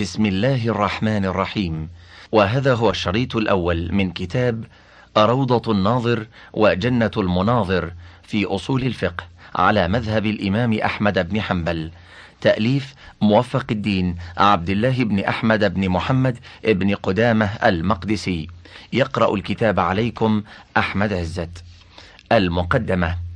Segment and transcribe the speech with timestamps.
[0.00, 1.88] بسم الله الرحمن الرحيم.
[2.32, 4.64] وهذا هو الشريط الأول من كتاب
[5.18, 9.24] روضة الناظر وجنة المناظر في أصول الفقه
[9.54, 11.90] على مذهب الإمام أحمد بن حنبل.
[12.40, 18.48] تأليف موفق الدين عبد الله بن أحمد بن محمد بن قدامة المقدسي.
[18.92, 20.42] يقرأ الكتاب عليكم
[20.76, 21.64] أحمد عزت.
[22.32, 23.29] المقدمة.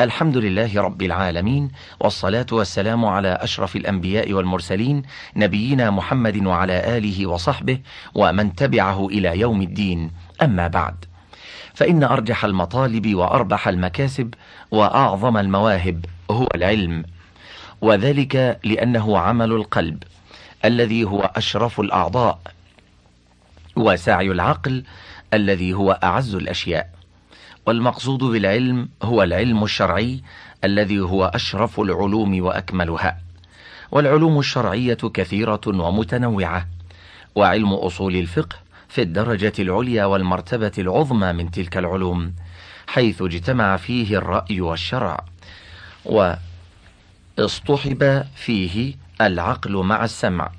[0.00, 1.70] الحمد لله رب العالمين
[2.00, 5.02] والصلاة والسلام على أشرف الأنبياء والمرسلين
[5.36, 7.80] نبينا محمد وعلى آله وصحبه
[8.14, 10.10] ومن تبعه إلى يوم الدين.
[10.42, 11.04] أما بعد
[11.74, 14.34] فإن أرجح المطالب وأربح المكاسب
[14.70, 17.04] وأعظم المواهب هو العلم
[17.80, 20.02] وذلك لأنه عمل القلب
[20.64, 22.40] الذي هو أشرف الأعضاء
[23.76, 24.84] وسعي العقل
[25.34, 26.95] الذي هو أعز الأشياء.
[27.66, 30.22] والمقصود بالعلم هو العلم الشرعي
[30.64, 33.18] الذي هو أشرف العلوم وأكملها.
[33.92, 36.66] والعلوم الشرعية كثيرة ومتنوعة
[37.34, 38.56] وعلم أصول الفقه
[38.88, 42.32] في الدرجة العليا والمرتبة العظمى من تلك العلوم
[42.86, 45.24] حيث اجتمع فيه الرأي والشرع
[47.38, 50.50] واصطحب فيه العقل مع السمع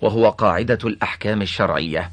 [0.00, 2.10] وهو قاعدة الأحكام الشرعية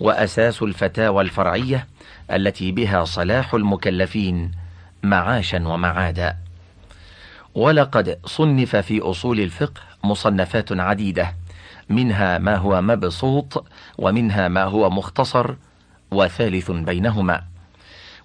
[0.00, 1.86] وأساس الفتاوى الفرعية
[2.30, 4.50] التي بها صلاح المكلفين
[5.02, 6.36] معاشا ومعادا.
[7.54, 11.34] ولقد صنف في أصول الفقه مصنفات عديدة
[11.88, 13.66] منها ما هو مبسوط
[13.98, 15.54] ومنها ما هو مختصر
[16.10, 17.42] وثالث بينهما.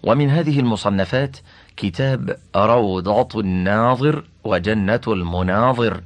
[0.03, 1.37] ومن هذه المصنفات
[1.77, 6.01] كتاب روضة الناظر وجنة المناظر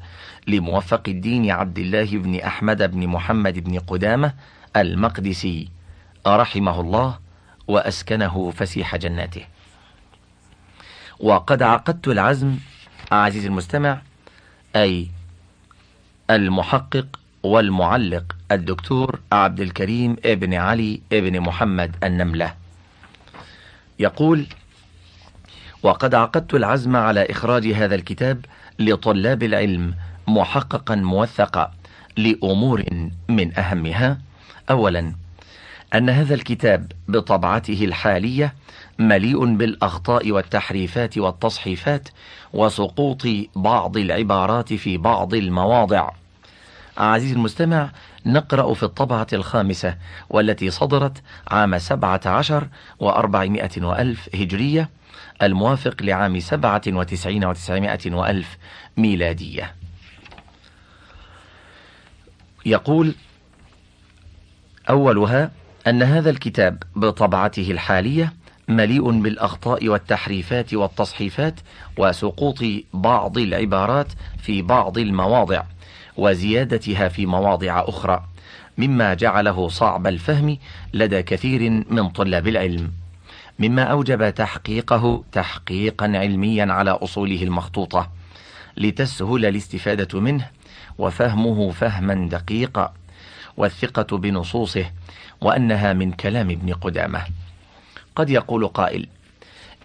[0.47, 4.33] لموفق الدين عبد الله بن أحمد بن محمد بن قدامة
[4.75, 5.69] المقدسي
[6.27, 7.19] رحمه الله
[7.71, 9.45] وأسكنه فسيح جناته.
[11.19, 12.57] وقد عقدت العزم
[13.11, 14.01] عزيزي المستمع
[14.75, 15.07] أي
[16.29, 22.55] المحقق والمعلق الدكتور عبد الكريم ابن علي ابن محمد النملة.
[23.99, 24.47] يقول
[25.83, 28.45] وقد عقدت العزم على إخراج هذا الكتاب
[28.79, 29.95] لطلاب العلم
[30.27, 31.73] محققا موثقا
[32.17, 32.83] لأمور
[33.29, 34.17] من أهمها.
[34.69, 35.13] أولا
[35.93, 38.53] أن هذا الكتاب بطبعته الحالية
[38.99, 42.09] مليء بالأخطاء والتحريفات والتصحيفات
[42.53, 46.09] وسقوط بعض العبارات في بعض المواضع.
[46.97, 47.89] عزيزي المستمع
[48.25, 49.97] نقرأ في الطبعة الخامسة
[50.29, 52.67] والتي صدرت عام سبعة عشر
[52.99, 54.89] وأربعمائة وألف هجرية
[55.41, 58.57] الموافق لعام سبعة وتسعين وتسعمائة وألف
[58.97, 59.75] ميلادية.
[62.65, 63.15] يقول
[64.89, 65.51] أولها
[65.87, 68.33] أن هذا الكتاب بطبعته الحالية
[68.67, 71.59] مليء بالأخطاء والتحريفات والتصحيفات
[71.97, 75.63] وسقوط بعض العبارات في بعض المواضع
[76.17, 78.23] وزيادتها في مواضع أخرى
[78.77, 80.57] مما جعله صعب الفهم
[80.93, 82.91] لدى كثير من طلاب العلم
[83.59, 88.09] مما أوجب تحقيقه تحقيقا علميا على أصوله المخطوطة
[88.77, 90.47] لتسهل الاستفادة منه
[90.97, 92.93] وفهمه فهما دقيقا
[93.57, 94.85] والثقة بنصوصه
[95.41, 97.21] وأنها من كلام ابن قدامة.
[98.15, 99.07] قد يقول قائل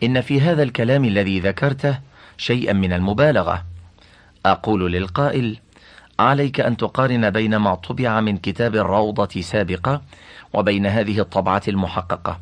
[0.02, 1.98] إن في هذا الكلام الذي ذكرته
[2.36, 3.64] شيئا من المبالغة.
[4.46, 5.56] أقول للقائل
[6.18, 10.02] عليك أن تقارن بين ما طبع من كتاب الروضة سابقة
[10.52, 12.40] وبين هذه الطبعة المحققة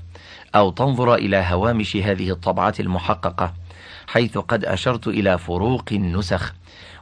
[0.55, 3.55] أو تنظر إلى هوامش هذه الطبعة المحققة
[4.07, 6.55] حيث قد أشرت إلى فروق النسخ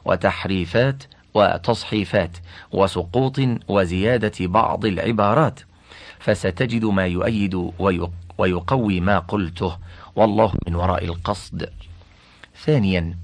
[0.05, 1.03] وتحريفات
[1.33, 2.37] وتصحيفات
[2.71, 5.59] وسقوط وزيادة بعض العبارات.
[6.23, 7.71] فستجد ما يؤيد
[8.37, 9.77] ويقوي ما قلته.
[10.15, 11.69] والله من وراء القصد.
[12.65, 13.17] ثانيا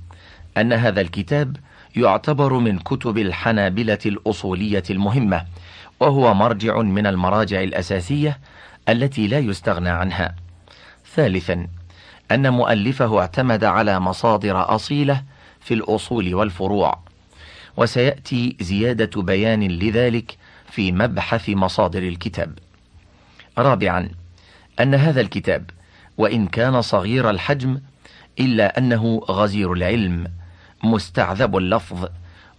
[0.57, 1.57] أن هذا الكتاب
[1.95, 5.45] يعتبر من كتب الحنابلة الأصولية المهمة
[5.99, 8.39] وهو مرجع من المراجع الأساسية
[8.89, 10.35] التي لا يستغنى عنها.
[11.15, 11.67] ثالثا
[12.31, 15.23] أن مؤلفه اعتمد على مصادر أصيلة
[15.59, 16.99] في الأصول والفروع.
[17.77, 20.37] وسيأتي زيادة بيان لذلك
[20.71, 22.59] في مبحث مصادر الكتاب.
[23.61, 24.09] رابعا
[24.79, 25.69] أن هذا الكتاب
[26.17, 27.81] وإن كان صغير الحجم
[28.39, 30.27] إلا أنه غزير العلم
[30.83, 32.07] مستعذب اللفظ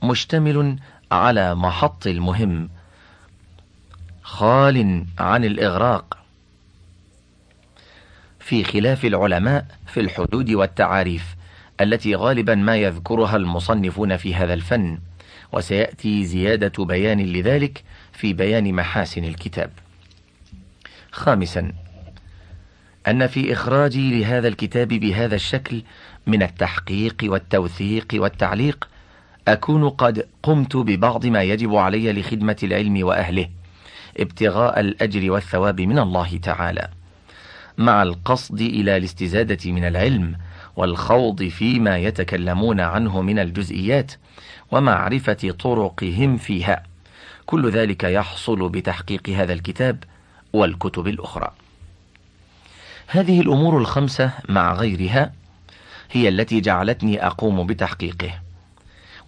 [0.02, 0.78] مشتمل
[1.12, 2.68] على محط المهم.
[4.22, 6.18] خال عن الإغراق.
[8.40, 11.36] في خلاف العلماء في الحدود والتعاريف
[11.80, 14.98] التي غالبا ما يذكرها المصنفون في هذا الفن
[15.52, 19.70] وسيأتي زيادة بيان لذلك في بيان محاسن الكتاب.
[21.12, 21.72] خامسا.
[23.08, 25.82] أن في إخراجي لهذا الكتاب بهذا الشكل
[26.26, 28.88] من التحقيق والتوثيق والتعليق
[29.48, 33.48] أكون قد قمت ببعض ما يجب علي لخدمة العلم وأهله
[34.20, 36.88] ابتغاء الأجر والثواب من الله تعالى.
[37.78, 40.36] مع القصد إلى الاستزادة من العلم
[40.76, 44.12] والخوض فيما يتكلمون عنه من الجزئيات
[44.70, 46.82] ومعرفة طرقهم فيها
[47.46, 50.04] كل ذلك يحصل بتحقيق هذا الكتاب
[50.52, 51.52] والكتب الأخرى.
[53.06, 55.32] هذه الأمور الخمسة مع غيرها
[56.10, 58.30] هي التي جعلتني أقوم بتحقيقه.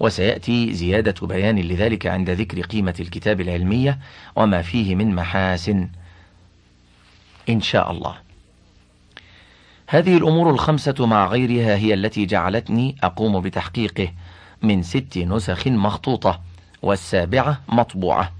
[0.01, 3.99] وسيأتي زيادة بيان لذلك عند ذكر قيمة الكتاب العلمية
[4.37, 5.89] وما فيه من محاسن
[7.49, 8.17] إن شاء الله.
[9.87, 14.09] هذه الأمور الخمسة مع غيرها هي التي جعلتني أقوم بتحقيقه
[14.63, 16.41] من ست نسخ مخطوطة
[16.83, 18.33] والسابعة مطبوعة.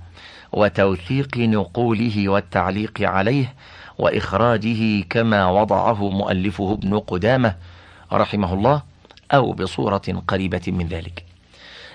[0.53, 3.55] وتوثيق نقوله والتعليق عليه
[3.99, 7.55] وإخراجه كما وضعه مؤلفه ابن قدامة
[8.13, 8.83] رحمه الله
[9.33, 11.25] أو بصورة قريبة من ذلك.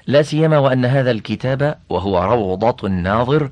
[0.08, 3.50] لا سيما وأن هذا الكتاب وهو روضة الناظر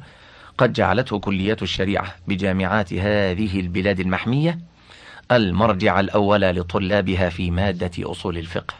[0.58, 4.60] قد جعلته كلية الشريعة بجامعات هذه البلاد المحمية
[5.32, 8.74] المرجع الأول لطلابها في مادة أصول الفقه.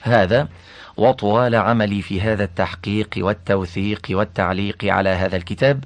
[0.00, 0.48] هذا
[0.98, 5.84] وطوال عملي في هذا التحقيق والتوثيق والتعليق على هذا الكتاب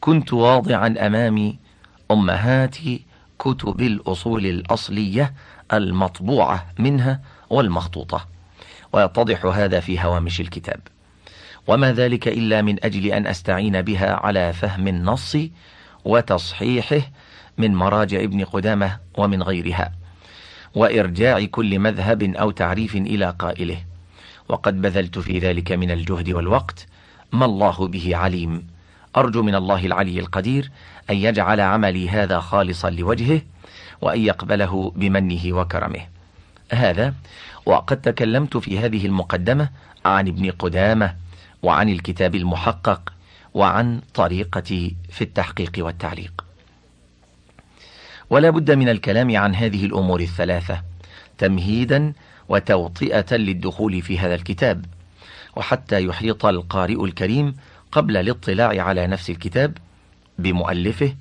[0.00, 1.58] كنت واضعا أمامي
[2.10, 2.76] أمهات
[3.38, 5.34] كتب الأصول الأصلية
[5.72, 8.26] المطبوعة منها والمخطوطة
[8.92, 10.80] ويتضح هذا في هوامش الكتاب.
[11.66, 15.36] وما ذلك إلا من أجل أن أستعين بها على فهم النص
[16.04, 17.00] وتصحيحه
[17.58, 19.92] من مراجع ابن قدامة ومن غيرها
[20.74, 23.93] وإرجاع كل مذهب أو تعريف إلى قائله.
[24.48, 26.86] وقد بذلت في ذلك من الجهد والوقت.
[27.32, 28.66] ما الله به عليم.
[29.16, 30.70] أرجو من الله العلي القدير
[31.10, 33.40] أن يجعل عملي هذا خالصا لوجهه
[34.00, 36.00] وأن يقبله بمنه وكرمه.
[36.72, 37.14] هذا
[37.66, 39.68] وقد تكلمت في هذه المقدمة
[40.04, 41.16] عن ابن قدامة
[41.62, 43.12] وعن الكتاب المحقق
[43.54, 46.44] وعن طريقتي في التحقيق والتعليق.
[48.30, 50.82] ولا بد من الكلام عن هذه الأمور الثلاثة.
[51.38, 52.12] تمهيدا
[52.48, 54.84] وتوطئة للدخول في هذا الكتاب
[55.56, 57.56] وحتى يحيط القارئ الكريم
[57.92, 59.78] قبل الاطلاع على نفس الكتاب
[60.38, 61.14] بمؤلفه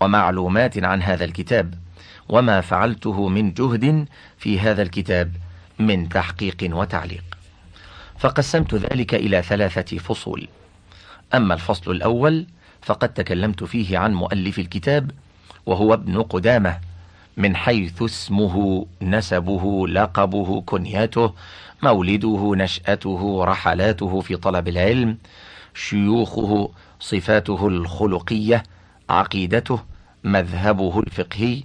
[0.00, 1.74] ومعلومات عن هذا الكتاب
[2.28, 4.06] وما فعلته من جهد
[4.38, 5.32] في هذا الكتاب
[5.78, 7.24] من تحقيق وتعليق.
[8.18, 10.48] فقسمت ذلك إلى ثلاثة فصول.
[11.34, 12.46] أما الفصل الأول
[12.82, 15.10] فقد تكلمت فيه عن مؤلف الكتاب
[15.66, 16.78] وهو ابن قدامة
[17.38, 21.34] من حيث اسمه نسبه لقبه كنيته
[21.82, 25.18] مولده نشأته رحلاته في طلب العلم
[25.74, 26.70] شيوخه
[27.00, 28.62] صفاته الخلقية
[29.10, 29.80] عقيدته
[30.24, 31.62] مذهبه الفقهي.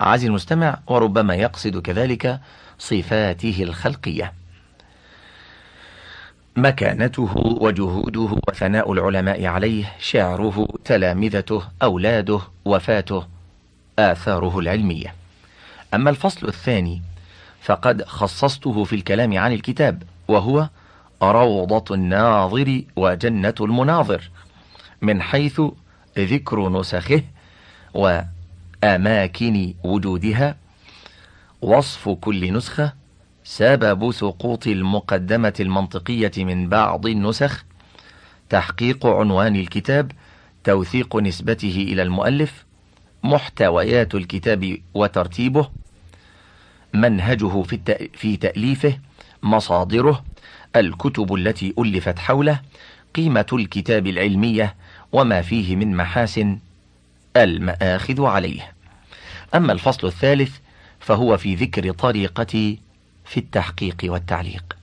[0.00, 2.40] عزي المستمع وربما يقصد كذلك
[2.78, 4.32] صفاته الخلقية.
[6.56, 13.31] مكانته وجهوده وثناء العلماء عليه شعره تلامذته أولاده وفاته.
[14.10, 15.14] آثاره العلمية.
[15.94, 17.02] أما الفصل الثاني
[17.60, 20.68] فقد خصصته في الكلام عن الكتاب وهو
[21.22, 24.30] روضة الناظر وجنة المناظر
[25.02, 25.60] من حيث
[26.18, 27.22] ذكر نسخه
[27.94, 30.56] وأماكن وجودها
[31.62, 32.92] وصف كل نسخة
[33.44, 37.64] سبب سقوط المقدمة المنطقية من بعض النسخ
[38.48, 40.12] تحقيق عنوان الكتاب
[40.64, 42.64] توثيق نسبته إلى المؤلف
[43.22, 45.70] محتويات الكتاب وترتيبه
[46.94, 48.98] منهجه في, في تأليفه
[49.42, 50.24] مصادره
[50.76, 52.60] الكتب التي ألفت حوله
[53.14, 54.74] قيمة الكتاب العلمية
[55.12, 56.58] وما فيه من محاسن
[57.36, 58.72] المآخذ عليه.
[59.54, 60.56] أما الفصل الثالث
[61.00, 62.78] فهو في ذكر طريقتي
[63.24, 64.76] في التحقيق والتعليق.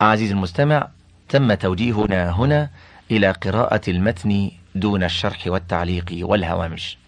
[0.00, 0.88] عزيزي المستمع
[1.28, 2.70] تم توجيهنا هنا
[3.10, 6.98] إلى قراءة المتن دون الشرح والتعليق والهوامش.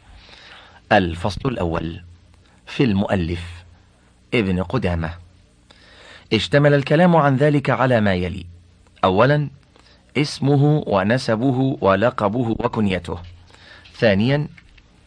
[0.93, 2.01] الفصل الأول
[2.67, 3.65] في المؤلف
[4.35, 5.15] ابن قدامة.
[6.33, 8.47] اشتمل الكلام عن ذلك على ما يلي.
[9.05, 9.49] أولا
[10.17, 13.19] اسمه ونسبه ولقبه وكنيته.
[13.95, 14.49] ثانيا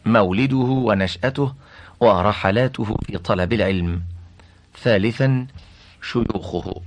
[0.06, 1.54] مولده ونشأته
[2.00, 4.02] ورحلاته في طلب العلم.
[4.82, 5.46] ثالثا
[6.02, 6.80] شيوخه.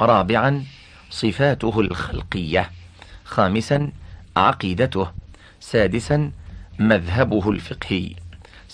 [0.00, 0.64] رابعا
[1.10, 2.70] صفاته الخلقية.
[3.24, 3.92] خامسا
[4.36, 5.10] عقيدته.
[5.60, 6.30] سادسا
[6.78, 8.23] مذهبه الفقهي.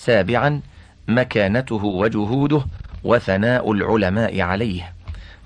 [0.05, 0.61] سابعا
[1.09, 2.65] مكانته وجهوده
[3.05, 4.93] وثناء العلماء عليه.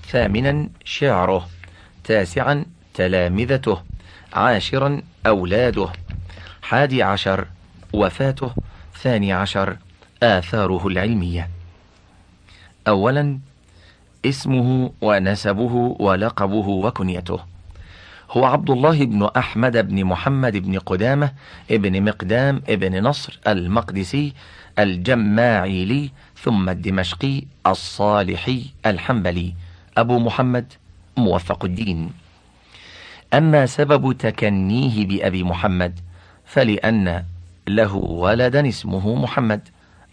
[0.06, 1.48] ثامنا شعره.
[2.04, 3.82] تاسعا تلامذته.
[4.32, 5.88] عاشرا أولاده.
[6.62, 7.46] حادي عشر
[7.92, 8.50] وفاته.
[9.02, 9.76] ثاني عشر
[10.22, 11.50] آثاره العلمية.
[12.88, 13.38] أولا
[14.26, 17.53] اسمه ونسبه ولقبه وكنيته.
[18.36, 21.32] هو عبد الله بن أحمد بن محمد بن قدامة
[21.70, 24.32] ابن مقدام ابن نصر المقدسي
[24.78, 26.10] الجماعيلي
[26.42, 29.54] ثم الدمشقي الصالحي الحنبلي.
[29.96, 30.72] أبو محمد
[31.16, 32.10] موفق الدين.
[33.34, 36.00] أما سبب تكنيه بأبي محمد
[36.44, 37.24] فلأن
[37.68, 39.68] له ولدا اسمه محمد.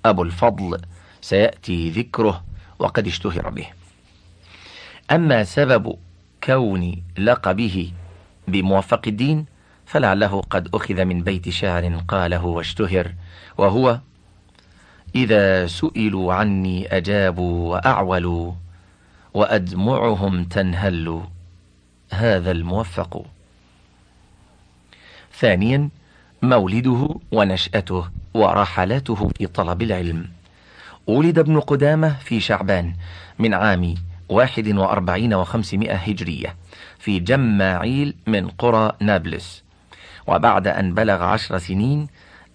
[0.05, 0.81] أبو الفضل
[1.21, 2.43] سيأتي ذكره
[2.79, 3.67] وقد اشتهر به.
[5.11, 5.95] أما سبب
[6.43, 7.91] كون لقبه
[8.47, 9.45] بموفق الدين
[9.85, 13.13] فلعله قد أخذ من بيت شعر قاله واشتهر
[13.57, 13.99] وهو
[15.15, 18.51] إذا سئلوا عني أجابوا وأعولوا
[19.33, 21.23] وأدمعهم تنهل
[22.11, 23.25] هذا الموفق.
[25.39, 25.89] ثانيا
[26.41, 30.29] مولده ونشأته ورحلاته في طلب العلم.
[31.07, 32.93] ولد ابن قدامة في شعبان
[33.39, 33.95] من عام
[34.29, 36.55] واحد وأربعين وخمسمائة هجرية.
[37.01, 39.63] في جماعيل من قرى نابلس.
[40.27, 42.07] وبعد أن بلغ عشر سنين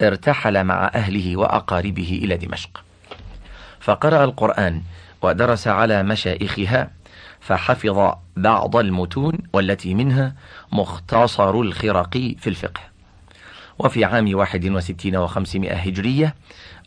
[0.02, 2.84] ارتحل مع أهله وأقاربه إلى دمشق.
[3.80, 4.82] فقرأ القرآن
[5.22, 6.90] ودرس على مشائخها
[7.40, 10.34] فحفظ بعض المتون والتي منها
[10.72, 12.80] مختصر الخرقي في الفقه.
[13.78, 16.34] وفي عام واحد وستين وخمسمائة هجرية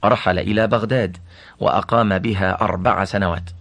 [0.06, 1.18] رحل إلى بغداد
[1.60, 3.59] وأقام بها أربع سنوات.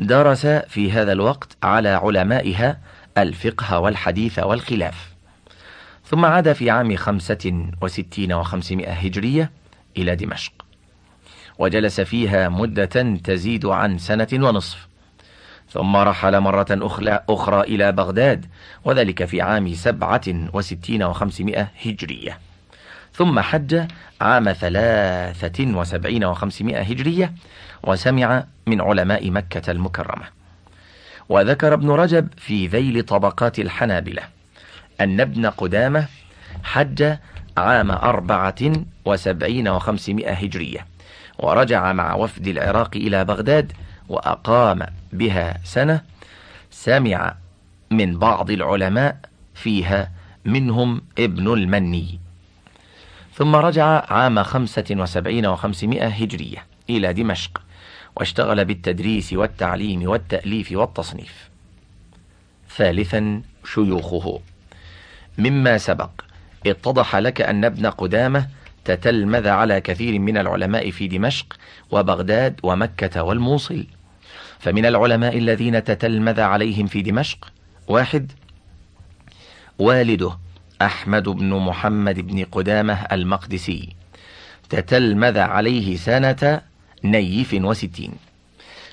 [0.00, 2.78] درس في هذا الوقت على علمائها
[3.18, 5.10] الفقه والحديث والخلاف.
[6.04, 9.50] ثم عاد في عام خمسة وستين وخمسمائة هجرية
[9.96, 10.52] إلى دمشق.
[11.58, 14.88] وجلس فيها مدة تزيد عن سنة ونصف.
[15.70, 16.66] ثم رحل مرة
[17.28, 18.46] أخرى إلى بغداد
[18.84, 22.38] وذلك في عام سبعة وستين وخمسمائة هجرية.
[23.20, 23.86] ثم حج
[24.20, 27.32] عام ثلاثة وسبعين وخمسمائة هجرية
[27.82, 30.24] وسمع من علماء مكة المكرمة.
[31.28, 34.22] وذكر ابن رجب في ذيل طبقات الحنابلة
[35.00, 36.06] أن ابن قدامة
[36.62, 37.16] حج
[37.56, 38.72] عام أربعة
[39.04, 40.86] وسبعين وخمسمائة هجرية
[41.38, 43.72] ورجع مع وفد العراق إلى بغداد
[44.08, 46.02] وأقام بها سنة
[46.70, 47.34] سمع
[47.90, 49.16] من بعض العلماء
[49.54, 50.10] فيها
[50.44, 52.29] منهم ابن المني.
[53.40, 57.62] ثم رجع عام خمسة وسبعين وخمسمائة هجرية إلى دمشق
[58.16, 61.50] واشتغل بالتدريس والتعليم والتأليف والتصنيف.
[62.76, 63.42] ثالثا
[63.74, 64.40] شيوخه.
[65.38, 66.10] مما سبق
[66.66, 68.48] اتضح لك أن ابن قدامة
[68.84, 71.56] تتلمذ على كثير من العلماء في دمشق
[71.90, 73.86] وبغداد ومكة والموصل.
[74.58, 77.52] فمن العلماء الذين تتلمذ عليهم في دمشق
[77.88, 78.32] واحد
[79.78, 80.32] والده
[80.82, 83.88] أحمد بن محمد بن قدامة المقدسي.
[84.68, 86.60] تتلمذ عليه سنة
[87.04, 88.12] نيف وستين.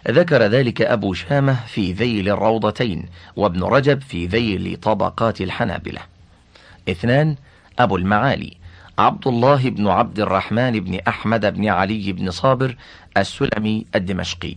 [0.08, 6.02] ذكر ذلك أبو شامة في ذيل الروضتين وابن رجب في ذيل طبقات الحنابلة.
[6.90, 7.36] اثنان
[7.80, 8.58] أبو المعالي
[9.00, 12.76] عبد الله بن عبد الرحمن بن أحمد بن علي بن صابر
[13.18, 14.56] السلمي الدمشقي.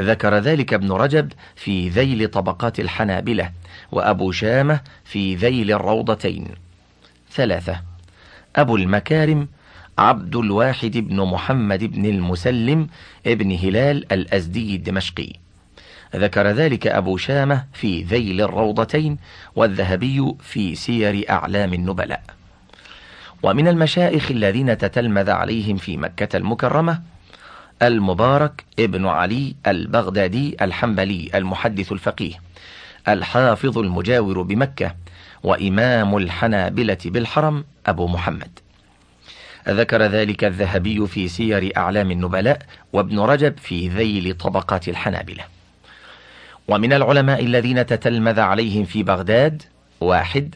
[0.00, 3.50] ذكر ذلك ابن رجب في ذيل طبقات الحنابلة
[3.92, 6.46] وأبو شامة في ذيل الروضتين.
[7.32, 7.80] ثلاثة
[8.56, 9.48] أبو المكارم
[9.98, 12.88] عبد الواحد بن محمد بن المسلم
[13.26, 15.32] ابن هلال الأزدي الدمشقي.
[16.16, 19.18] ذكر ذلك أبو شامة في ذيل الروضتين
[19.56, 22.22] والذهبي في سير أعلام النبلاء.
[23.42, 27.02] ومن المشائخ الذين تتلمذ عليهم في مكة المكرمة
[27.82, 32.34] المبارك ابن علي البغدادي الحنبلي المحدث الفقيه
[33.08, 34.94] الحافظ المجاور بمكة
[35.42, 38.58] وإمام الحنابلة بالحرم أبو محمد.
[39.68, 45.44] ذكر ذلك الذهبي في سير أعلام النبلاء وابن رجب في ذيل طبقات الحنابلة.
[46.68, 49.62] ومن العلماء الذين تتلمذ عليهم في بغداد
[50.00, 50.54] واحد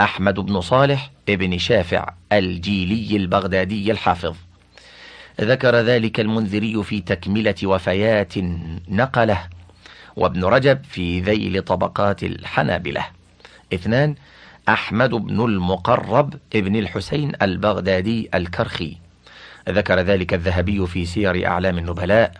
[0.00, 4.34] أحمد بن صالح ابن شافع الجيلي البغدادي الحافظ.
[5.40, 8.32] ذكر ذلك المنذري في تكملة وفيات
[8.88, 9.40] نقلة
[10.16, 13.06] وابن رجب في ذيل طبقات الحنابلة.
[13.74, 14.14] اثنان
[14.68, 18.96] أحمد بن المقرب ابن الحسين البغدادي الكرخي.
[19.68, 22.32] ذكر ذلك الذهبي في سير أعلام النبلاء.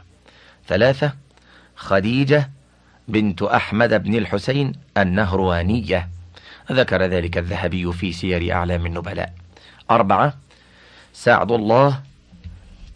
[0.68, 1.12] ثلاثة
[1.76, 2.50] خديجة
[3.08, 6.08] بنت أحمد بن الحسين النهروانية.
[6.72, 9.34] ذكر ذلك الذهبي في سير أعلام النبلاء.
[9.90, 10.34] أربعة
[11.12, 12.07] سعد الله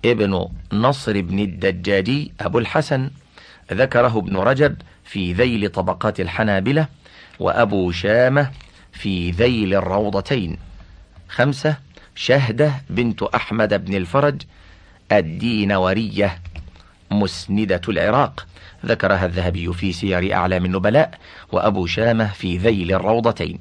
[0.04, 3.11] ابن نصر بن الدجاجي أبو الحسن
[3.73, 6.87] ذكره ابن رجب في ذيل طبقات الحنابلة
[7.40, 8.50] وأبو شامة
[8.92, 10.59] في ذيل الروضتين.
[11.28, 11.76] خمسة
[12.14, 14.42] شهدة بنت أحمد بن الفرج
[15.12, 16.38] الدينورية
[17.11, 18.47] مسندة العراق.
[18.87, 21.18] ذكرها الذهبي في سير أعلام النبلاء
[21.52, 23.59] وأبو شامة في ذيل الروضتين.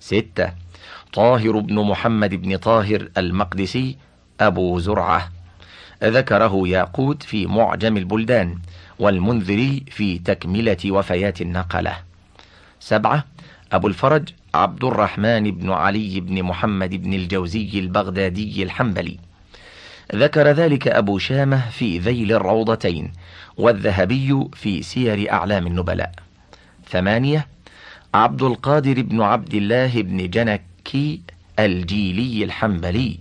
[0.00, 0.52] ستة
[1.12, 3.96] طاهر بن محمد بن طاهر المقدسي
[4.40, 5.35] أبو زرعة.
[6.04, 8.58] ذكره ياقوت في معجم البلدان
[8.98, 11.96] والمنذري في تكملة وفيات النقلة.
[12.80, 13.24] سبعة
[13.72, 19.18] أبو الفرج عبد الرحمن بن علي بن محمد بن الجوزي البغدادي الحنبلي.
[20.14, 23.12] ذكر ذلك أبو شامة في ذيل الروضتين
[23.56, 26.12] والذهبي في سير أعلام النبلاء.
[26.90, 27.46] ثمانية
[28.14, 31.20] عبد القادر بن عبد الله بن جنكي
[31.58, 33.18] الجيلي الحنبلي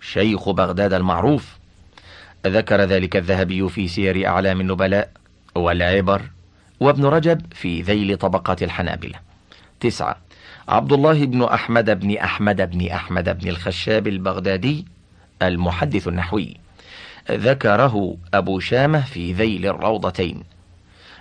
[0.00, 1.61] شيخ بغداد المعروف
[2.46, 5.10] ذكر ذلك الذهبي في سير أعلام النبلاء
[5.54, 6.22] والعبر
[6.80, 9.18] وابن رجب في ذيل طبقات الحنابلة.
[9.80, 10.16] تسعة.
[10.68, 14.86] عبد الله بن أحمد بن أحمد بن أحمد بن الخشاب البغدادي
[15.42, 16.56] المحدث النحوي.
[17.30, 20.42] ذكره أبو شامة في ذيل الروضتين.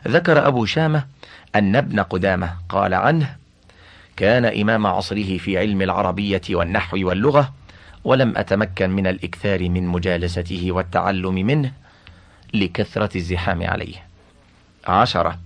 [0.08, 1.06] ذكر أبو شامة
[1.56, 3.36] أن ابن قدامة قال عنه
[4.18, 7.54] كان إمام عصره في علم العربية والنحو واللغة
[8.03, 11.72] ولم أتمكن من الإكثار من مجالسته والتعلم منه
[12.53, 13.96] لكثرة الزحام عليه.
[14.88, 15.39] عشرة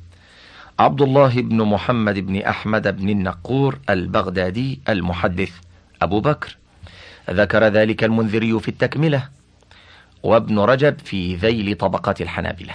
[0.80, 5.52] عبد الله بن محمد بن أحمد بن النقور البغدادي المحدث
[6.02, 6.58] أبو بكر.
[7.30, 9.30] ذكر ذلك المنذري في التكملة
[10.24, 12.74] وابن رجب في ذيل طبقات الحنابلة.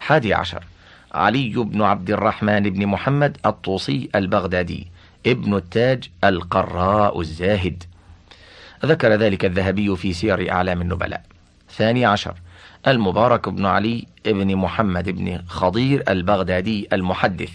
[0.00, 0.64] حادي عشر
[1.12, 4.86] علي بن عبد الرحمن بن محمد الطوسي البغدادي
[5.26, 7.84] ابن التاج القراء الزاهد.
[8.84, 11.22] ذكر ذلك الذهبي في سير أعلام النبلاء.
[11.70, 12.34] ثاني عشر
[12.86, 17.50] المبارك بن علي بن محمد بن خضير البغدادي المحدث.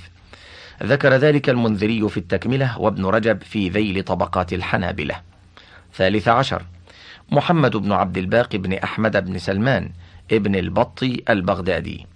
[0.83, 5.15] ذكر ذلك المنذري في التكملة وابن رجب في ذيل طبقات الحنابلة.
[5.93, 6.63] ثالث عشر
[7.31, 9.91] محمد بن عبد الباقي بن أحمد بن سلمان
[10.31, 12.07] ابن البطي البغدادي.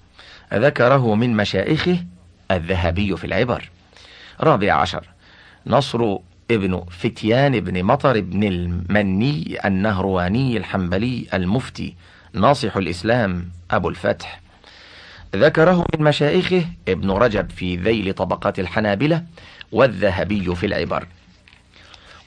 [0.53, 1.97] ذكره من مشائخه
[2.51, 3.69] الذهبي في العبر.
[4.41, 5.07] رابع عشر
[5.67, 6.17] نصر
[6.51, 11.93] ابن فتيان بن مطر بن المني النهرواني الحنبلي المفتي
[12.33, 14.41] ناصح الإسلام أبو الفتح.
[15.35, 19.23] ذكره من مشائخه ابن رجب في ذيل طبقات الحنابلة
[19.71, 21.07] والذهبي في العبر.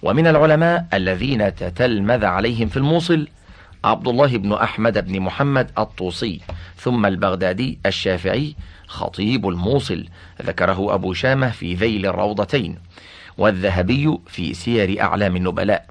[0.03, 3.29] ومن العلماء الذين تتلمذ عليهم في الموصل
[3.85, 6.41] عبد الله بن أحمد بن محمد الطوسي
[6.77, 8.55] ثم البغدادي الشافعي
[8.87, 10.07] خطيب الموصل
[10.43, 12.79] ذكره أبو شامة في ذيل الروضتين.
[13.41, 15.87] والذهبي في سير أعلام النبلاء.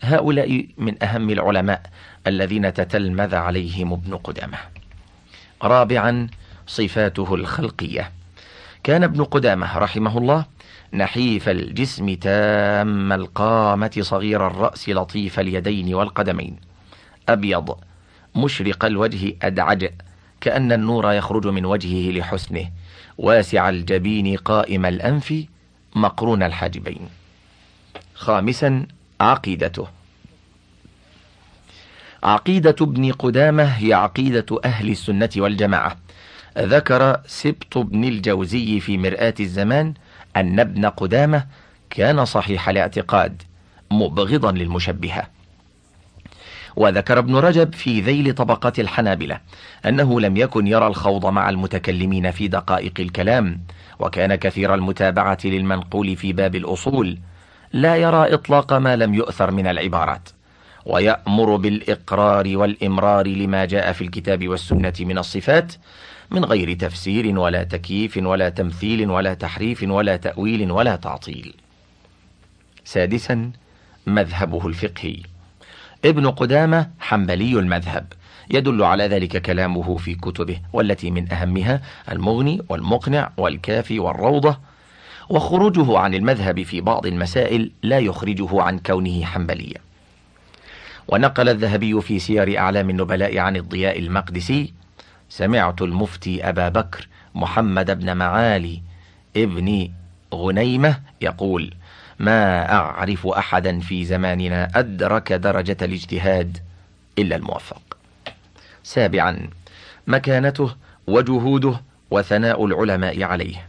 [0.00, 1.82] هؤلاء من أهم العلماء
[2.26, 4.58] الذين تتلمذ عليهم ابن قدامة.
[5.62, 6.26] رابعا
[6.66, 8.10] صفاته الخلقية.
[8.84, 10.44] كان ابن قدامة رحمه الله
[10.94, 16.56] نحيف الجسم تام القامة صغير الرأس لطيف اليدين والقدمين.
[17.28, 17.76] أبيض
[18.36, 19.86] مشرق الوجه أدعج
[20.40, 22.70] كأن النور يخرج من وجهه لحسنه.
[23.18, 25.44] واسع الجبين قائم الأنف
[25.94, 27.08] مقرون الحاجبين.
[28.14, 28.86] خامسا
[29.20, 29.88] عقيدته.
[32.22, 35.96] عقيدة ابن قدامة هي عقيدة أهل السنة والجماعة.
[36.58, 39.94] ذكر سبط بن الجوزي في مرآة الزمان
[40.36, 41.46] أن ابن قدامة
[41.90, 43.42] كان صحيح الاعتقاد
[43.90, 45.37] مبغضا للمشبهة.
[46.76, 49.40] وذكر ابن رجب في ذيل طبقات الحنابلة
[49.86, 53.60] أنه لم يكن يرى الخوض مع المتكلمين في دقائق الكلام
[53.98, 57.18] وكان كثير المتابعة للمنقول في باب الأصول
[57.72, 60.28] لا يرى إطلاق ما لم يؤثر من العبارات
[60.86, 65.72] ويأمر بالإقرار والإمرار لما جاء في الكتاب والسنة من الصفات
[66.30, 71.54] من غير تفسير ولا تكييف ولا تمثيل ولا تحريف ولا تأويل ولا تعطيل.
[72.84, 73.50] سادسا
[74.06, 75.16] مذهبه الفقهي.
[76.04, 78.12] ابن قدامة حنبلي المذهب،
[78.50, 81.82] يدل على ذلك كلامه في كتبه والتي من أهمها
[82.12, 84.58] المغني والمقنع والكافي والروضة،
[85.28, 89.78] وخروجه عن المذهب في بعض المسائل لا يخرجه عن كونه حنبليا.
[91.08, 94.72] ونقل الذهبي في سير أعلام النبلاء عن الضياء المقدسي
[95.28, 98.82] سمعت المفتي أبا بكر محمد بن معالي
[99.36, 99.88] ابن
[100.34, 101.74] غنيمة يقول
[102.18, 106.58] ما أعرف أحدا في زماننا أدرك درجة الاجتهاد
[107.18, 107.82] إلا الموفق.
[108.82, 109.48] سابعا
[110.06, 110.74] مكانته
[111.06, 113.68] وجهوده وثناء العلماء عليه.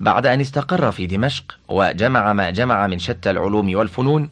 [0.00, 4.30] بعد أن استقر في دمشق وجمع ما جمع من شتى العلوم والفنون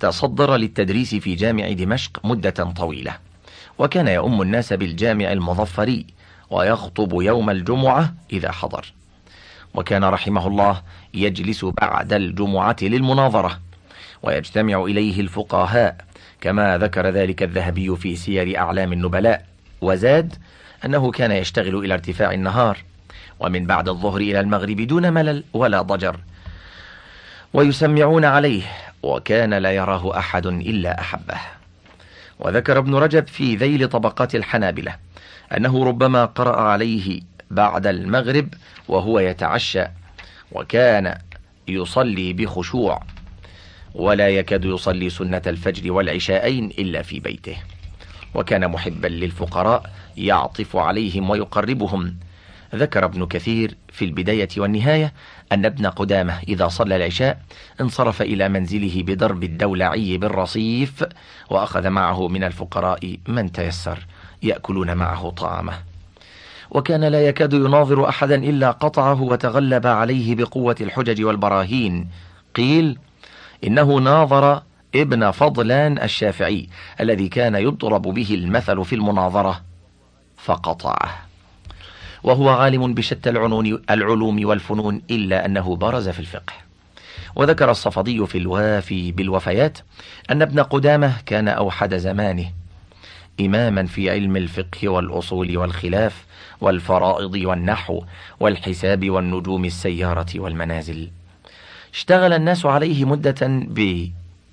[0.00, 3.16] تصدر للتدريس في جامع دمشق مدة طويلة.
[3.78, 6.06] وكان يؤم الناس بالجامع المظفري
[6.50, 8.92] ويخطب يوم الجمعة إذا حضر.
[9.74, 10.82] وكان رحمه الله
[11.14, 13.60] يجلس بعد الجمعة للمناظرة
[14.22, 15.96] ويجتمع إليه الفقهاء
[16.40, 19.46] كما ذكر ذلك الذهبي في سير أعلام النبلاء
[19.80, 20.34] وزاد
[20.84, 22.78] أنه كان يشتغل إلى ارتفاع النهار
[23.40, 26.16] ومن بعد الظهر إلى المغرب دون ملل ولا ضجر
[27.52, 28.62] ويسمعون عليه
[29.02, 31.40] وكان لا يراه أحد إلا أحبه.
[32.38, 34.96] وذكر ابن رجب في ذيل طبقات الحنابلة
[35.56, 38.48] أنه ربما قرأ عليه بعد المغرب
[38.88, 39.84] وهو يتعشى
[40.52, 41.18] وكان
[41.68, 43.02] يصلي بخشوع
[43.94, 47.56] ولا يكاد يصلي سنة الفجر والعشاءين إلا في بيته.
[48.34, 52.16] وكان محبا للفقراء يعطف عليهم ويقربهم.
[52.74, 55.12] ذكر ابن كثير في البداية والنهاية
[55.52, 57.40] أن ابن قدامة إذا صلى العشاء
[57.80, 61.04] انصرف إلى منزله بضرب الدولعي بالرصيف
[61.50, 64.06] وأخذ معه من الفقراء من تيسر
[64.42, 65.93] يأكلون معه طعامه.
[66.74, 72.08] وكان لا يكاد يناظر أحدا إلا قطعه وتغلب عليه بقوة الحجج والبراهين.
[72.54, 72.98] قيل
[73.64, 74.62] إنه ناظر
[74.94, 76.68] ابن فضلان الشافعي
[77.00, 79.60] الذي كان يضرب به المثل في المناظرة
[80.36, 81.26] فقطعه.
[82.22, 83.30] وهو عالم بشتى
[83.90, 86.52] العلوم والفنون إلا أنه برز في الفقه.
[87.36, 89.78] وذكر الصفدي في الوافي بالوفيات
[90.30, 92.50] أن ابن قدامة كان أوحد زمانه
[93.40, 96.24] إماما في علم الفقه والأصول والخلاف
[96.60, 98.02] والفرائض والنحو
[98.40, 101.10] والحساب والنجوم السيارة والمنازل.
[101.94, 103.66] اشتغل الناس عليه مدة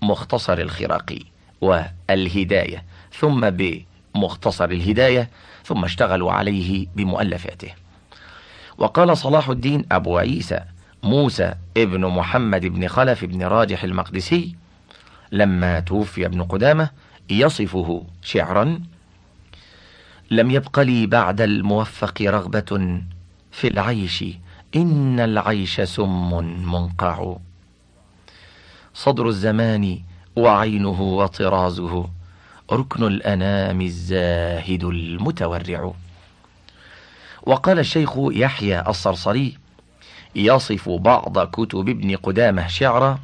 [0.02, 1.20] بمختصر الخراقي
[1.62, 2.84] والهداية
[3.20, 5.30] ثم بمختصر الهداية
[5.65, 7.70] ثم اشتغلوا عليه بمؤلفاته.
[8.78, 10.60] وقال صلاح الدين أبو عيسى
[11.04, 14.56] موسى ابن محمد بن خلف بن راجح المقدسي
[15.32, 16.89] لما توفي ابن قدامة
[17.32, 18.80] يصفه شعرا
[20.32, 23.02] لم يبق لي بعد الموفق رغبة
[23.52, 24.24] في العيش
[24.76, 26.34] إن العيش سم
[26.72, 27.36] منقع.
[28.94, 30.00] صدر الزمان
[30.36, 32.10] وعينه وطرازه
[32.72, 35.94] ركن الأنام الزاهد المتورع.
[37.44, 39.58] وقال الشيخ يحيى الصرصري
[40.36, 43.20] يصف بعض كتب ابن قدامة شعرا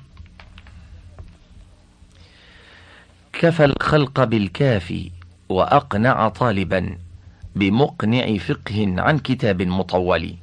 [3.40, 5.12] كفى الخلق بالكافي
[5.50, 6.98] وأقنع طالبا
[7.56, 10.36] بمقنع فقه عن كتاب مطول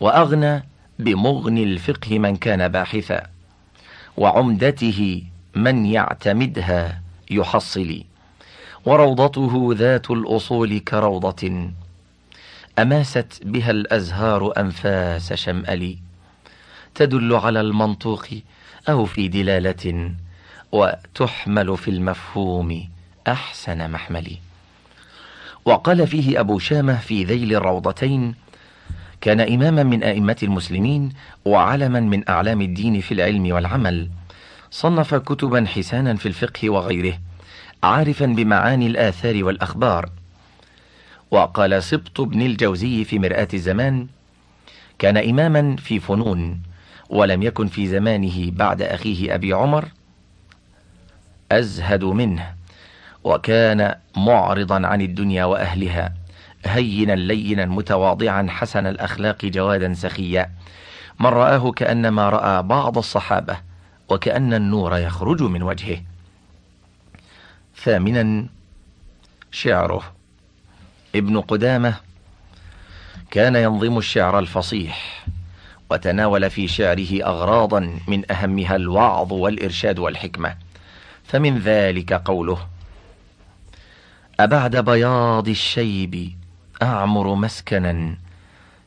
[0.00, 0.62] وأغنى
[0.98, 3.22] بمغني الفقه من كان باحثا
[4.16, 5.22] وعمدته
[5.54, 8.04] من يعتمدها يحصل
[8.86, 11.70] وروضته ذات الأصول كروضة
[12.78, 15.96] أماست بها الأزهار أنفاس شمأل
[16.94, 18.26] تدل على المنطوق
[18.88, 20.14] أو في دلالة
[20.74, 22.88] وتحمل في المفهوم
[23.28, 24.36] أحسن محمل
[25.64, 28.34] وقال فيه أبو شامة في ذيل الروضتين
[29.20, 31.12] كان إماما من أئمة المسلمين
[31.44, 34.10] وعلما من أعلام الدين في العلم والعمل
[34.70, 37.18] صنف كتبا حسانا في الفقه وغيره
[37.82, 40.10] عارفا بمعاني الآثار والأخبار.
[41.30, 44.06] وقال سبط بن الجوزي في مرآة الزمان
[44.98, 46.62] كان إماما في فنون
[47.10, 49.88] ولم يكن في زمانه بعد أخيه أبي عمر
[51.52, 52.54] أزهد منه
[53.24, 56.12] وكان معرضا عن الدنيا وأهلها
[56.66, 60.50] هينا لينا متواضعا حسن الأخلاق جوادا سخيا.
[61.20, 63.56] من رآه كأنما رأى بعض الصحابة
[64.08, 66.02] وكأن النور يخرج من وجهه.
[67.76, 68.46] ثامنا
[69.52, 70.02] شعره.
[71.14, 71.94] ابن قدامة
[73.30, 75.26] كان ينظم الشعر الفصيح
[75.90, 80.63] وتناول في شعره أغراضا من أهمها الوعظ والإرشاد والحكمة.
[81.24, 82.66] فمن ذلك قوله
[84.40, 86.32] أبعد بياض الشيب
[86.82, 88.16] أعمر مسكنا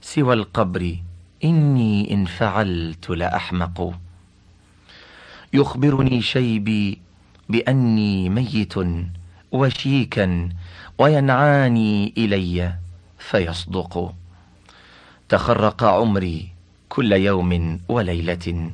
[0.02, 0.98] سوى القبر
[1.44, 3.94] إني إن فعلت لأحمق.
[5.54, 7.00] يخبرني شيبي
[7.50, 8.74] بأني ميت
[9.52, 10.50] وشيكا
[10.98, 12.74] وينعاني إلي
[13.20, 14.14] فيصدق.
[15.30, 16.50] تخرق عمري
[16.90, 18.72] كل يوم وليلة.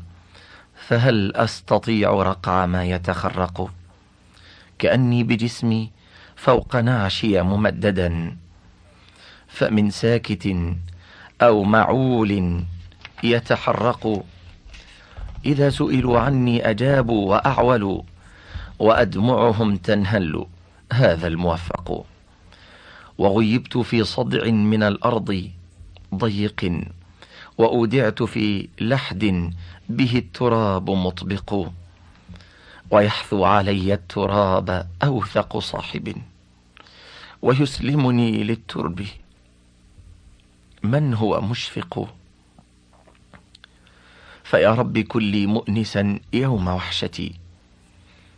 [0.88, 3.72] فهل أستطيع رقع ما يتخرق؟
[4.80, 5.91] كأني بجسمي
[6.36, 8.38] فوق نعشي ممددا.
[9.48, 10.56] فمن ساكت
[11.41, 12.63] أو معول
[13.24, 14.26] يتحرق.
[15.46, 18.02] إذا سئلوا عني أجابوا وأعولوا
[18.80, 20.46] وأدمعهم تنهل.
[20.93, 22.06] هذا الموفق.
[23.17, 25.50] وغيبت في صدع من الأرض
[26.15, 26.84] ضيق
[27.58, 29.54] وأودعت في لحد
[29.89, 31.69] به التراب مطبق.
[32.91, 36.15] ويحثو علي التراب أوثق صاحب.
[37.41, 39.06] ويسلمني للترب.
[40.84, 42.15] من هو مشفق؟
[44.43, 47.34] فيا رب كلي مؤنسا يوم وحشتي.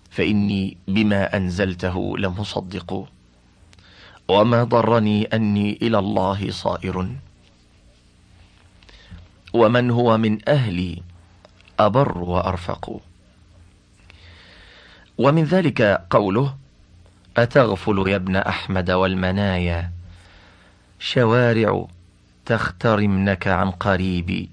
[0.10, 3.08] فإني بما أنزلته لمصدق.
[4.28, 7.16] وما ضرني أني إلى الله صائر.
[9.54, 11.02] ومن هو من أهلي؟
[11.80, 13.02] أبر وأرفق.
[15.18, 16.56] ومن ذلك قوله
[17.38, 19.92] أتغفل يا ابن أحمد والمنايا؟
[21.00, 21.88] شوارع
[22.46, 24.50] تخترمنك عن قريب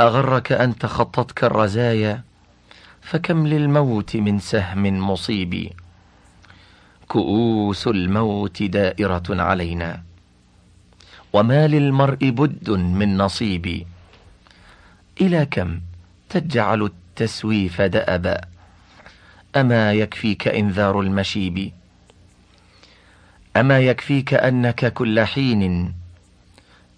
[0.00, 2.22] أغرك أن تخطتك الرزايا؟
[3.02, 5.72] فكم للموت من سهم مصيب
[7.08, 10.02] كؤوس الموت دائرة علينا.
[11.32, 13.86] وما للمرء بد من نصيب
[15.20, 15.80] إلى كم
[16.28, 18.40] تجعل التسويف دأبا
[19.56, 21.72] أما يكفيك إنذار المشيب؟
[23.56, 25.92] أما يكفيك أنك كل حين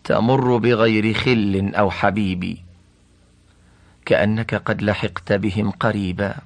[0.05, 2.59] تمر بغير خل أو حبيب؟
[4.07, 6.37] كأنك قد لحقت بهم قريبا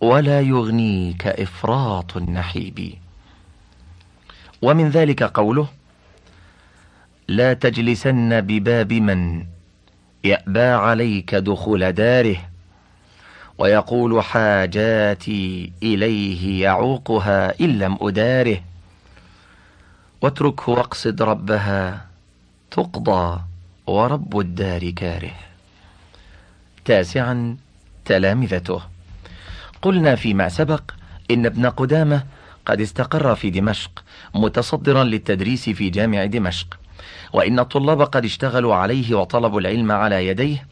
[0.00, 2.94] ولا يغنيك إفراط النحيب.
[4.62, 5.68] ومن ذلك قوله
[7.28, 9.44] لا تجلسن بباب من
[10.28, 12.36] يأبى عليك دخول داره
[13.58, 18.60] ويقول حاجاتي إليه يعوقها إن لم أداره.
[20.22, 22.06] واتركه واقصد ربها
[22.70, 23.40] تقضى
[23.86, 25.34] ورب الدار كاره.
[26.84, 27.56] تاسعا
[28.04, 28.82] تلامذته.
[29.82, 30.82] قلنا فيما سبق
[31.30, 32.22] إن ابن قدامة
[32.66, 36.78] قد استقر في دمشق متصدرا للتدريس في جامع دمشق.
[37.32, 40.66] وإن الطلاب قد اشتغلوا عليه وطلبوا العلم على يديه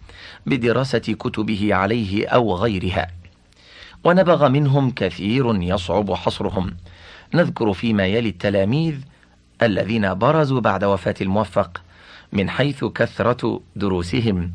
[0.46, 3.07] بدراسة كتبه عليه أو غيرها.
[4.05, 6.77] ونبغ منهم كثير يصعب حصرهم.
[7.35, 8.94] نذكر فيما يلي التلاميذ
[9.62, 11.83] الذين برزوا بعد وفاة الموفق
[12.33, 14.53] من حيث كثرة دروسهم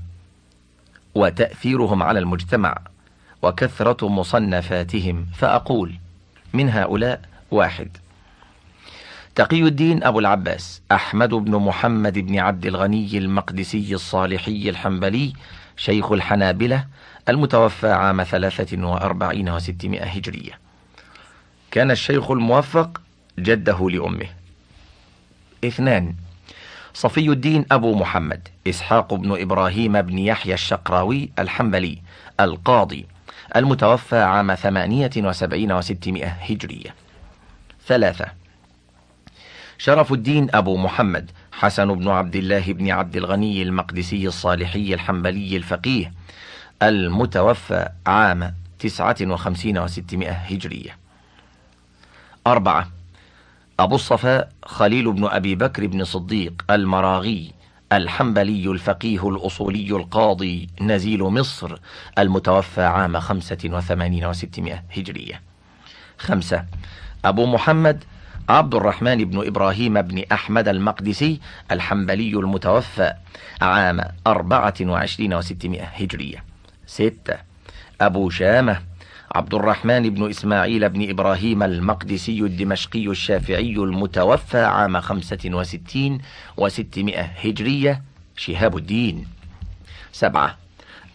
[1.16, 2.78] وتأثيرهم على المجتمع
[3.42, 5.26] وكثرة مصنفاتهم.
[5.36, 5.94] فأقول
[6.54, 7.98] من هؤلاء واحد.
[9.42, 15.34] تقي الدين أبو العباس أحمد بن محمد بن عبد الغني المقدسي الصالحي الحنبلي
[15.78, 16.86] شيخ الحنابلة
[17.30, 20.60] المتوفى عام ثلاثة وأربعين وستمائة هجرية.
[21.72, 23.02] كان الشيخ الموفق
[23.40, 24.28] جده لأمه.
[25.66, 26.16] اثنان
[26.94, 32.02] صفي الدين أبو محمد إسحاق بن إبراهيم بن يحيى الشقراوي الحنبلي
[32.40, 33.06] القاضي
[33.56, 36.96] المتوفى عام ثمانية وسبعين وستمائة هجرية.
[37.88, 38.41] ثلاثة
[39.84, 46.14] شرف الدين أبو محمد حسن بن عبد الله بن عبد الغني المقدسي الصالحي الحنبلي الفقيه
[46.84, 50.98] المتوفى عام تسعة وخمسين وستمائة هجرية.
[52.48, 52.90] أربعة
[53.80, 57.54] أبو الصفاء خليل بن أبي بكر بن صديق المراغي
[57.94, 61.78] الحنبلي الفقيه الأصولي القاضي نزيل مصر
[62.18, 65.42] المتوفى عام خمسة وثمانين وستمائة هجرية.
[66.18, 66.66] خمسة
[67.26, 68.04] أبو محمد
[68.50, 71.40] عبد الرحمن بن إبراهيم بن أحمد المقدسي
[71.72, 73.14] الحنبلي المتوفى
[73.62, 76.44] عام أربعة وعشرين وستمائة هجرية.
[76.88, 77.38] ستة.
[78.02, 78.82] أبو شامة
[79.36, 86.22] عبد الرحمن بن إسماعيل بن إبراهيم المقدسي الدمشقي الشافعي المتوفى عام خمسة وستين
[86.58, 88.02] وستمائة هجرية.
[88.36, 89.28] شهاب الدين.
[90.12, 90.58] سبعة.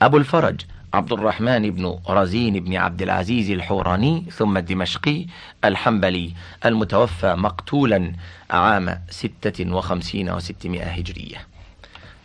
[0.02, 0.60] أبو الفرج
[0.94, 5.26] عبد الرحمن بن رزين بن عبد العزيز الحوراني ثم الدمشقي
[5.64, 6.32] الحنبلي
[6.64, 8.12] المتوفى مقتولا
[8.50, 11.36] عام ستة وخمسين وستمائة هجرية.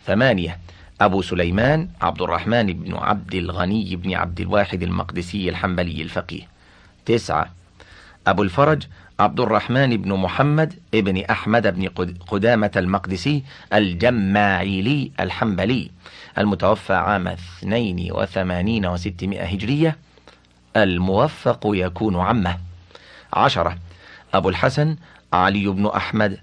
[0.06, 0.58] ثمانية
[1.00, 6.48] أبو سليمان عبد الرحمن بن عبد الغني بن عبد الواحد المقدسي الحنبلي الفقيه.
[7.06, 7.50] تسعة
[8.26, 8.82] أبو الفرج
[9.22, 11.88] عبد الرحمن بن محمد ابن أحمد بن
[12.28, 15.90] قدامة المقدسي الجماعيلي الحنبلي
[16.38, 19.96] المتوفى عام اثنين وثمانين وستمائة هجرية.
[20.76, 22.58] الموفق يكون عمه.
[23.32, 23.78] عشرة.
[24.34, 24.96] أبو الحسن
[25.32, 26.38] علي بن أحمد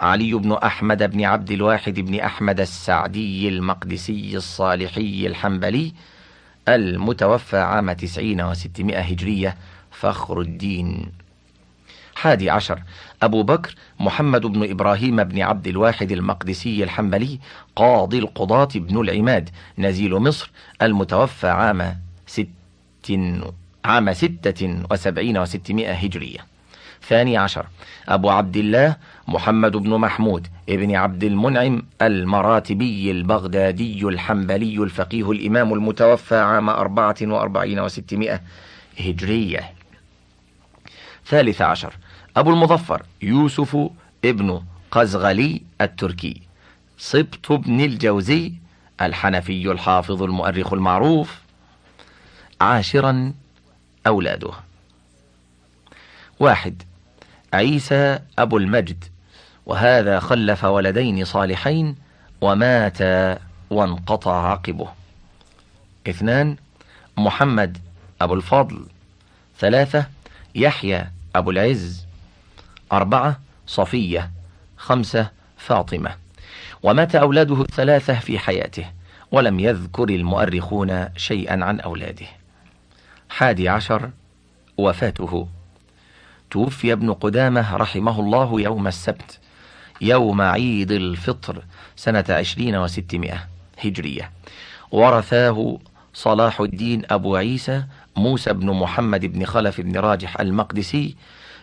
[0.00, 5.92] علي بن أحمد بن عبد الواحد بن أحمد السعدي المقدسي الصالحي الحنبلي
[6.68, 9.56] المتوفى عام تسعين وستمائة هجرية.
[9.90, 11.19] فخر الدين.
[12.20, 12.82] حادي عشر
[13.22, 17.38] أبو بكر محمد بن إبراهيم بن عبد الواحد المقدسي الحنبلي
[17.76, 20.50] قاضي القضاة بن العماد نزيل مصر
[20.82, 22.48] المتوفى عام ست
[23.84, 26.38] عام ستة وسبعين وستمائة هجرية.
[27.08, 27.66] ثاني عشر
[28.08, 28.96] أبو عبد الله
[29.28, 37.80] محمد بن محمود ابن عبد المنعم المراتبي البغدادي الحنبلي الفقيه الإمام المتوفى عام أربعة وأربعين
[37.80, 38.40] وستمائة
[38.98, 39.72] هجرية.
[41.26, 41.92] ثالث عشر
[42.40, 43.76] أبو المظفر يوسف
[44.24, 46.42] ابن قزغلي التركي
[46.98, 48.52] صبت بن الجوزي
[49.00, 51.40] الحنفي الحافظ المؤرخ المعروف
[52.60, 53.32] عاشرا
[54.06, 54.50] أولاده.
[56.38, 56.82] واحد
[57.52, 59.04] عيسى أبو المجد
[59.66, 61.96] وهذا خلف ولدين صالحين
[62.40, 62.98] ومات
[63.70, 64.88] وانقطع عقبه.
[66.08, 66.56] اثنان
[67.16, 67.78] محمد
[68.20, 68.86] أبو الفضل
[69.58, 70.06] ثلاثة
[70.54, 72.09] يحيى أبو العز.
[72.92, 74.30] أربعة صفية
[74.76, 76.16] خمسة فاطمة.
[76.82, 78.86] ومات أولاده الثلاثة في حياته
[79.32, 82.26] ولم يذكر المؤرخون شيئا عن أولاده.
[83.28, 84.10] حادي عشر
[84.78, 85.48] وفاته.
[86.50, 89.38] توفي ابن قدامة رحمه الله يوم السبت
[90.00, 91.62] يوم عيد الفطر
[91.96, 93.48] سنة عشرين وستمائة
[93.84, 94.30] هجرية.
[94.90, 95.78] ورثاه
[96.14, 97.84] صلاح الدين أبو عيسى
[98.16, 101.16] موسى بن محمد بن خلف بن راجح المقدسي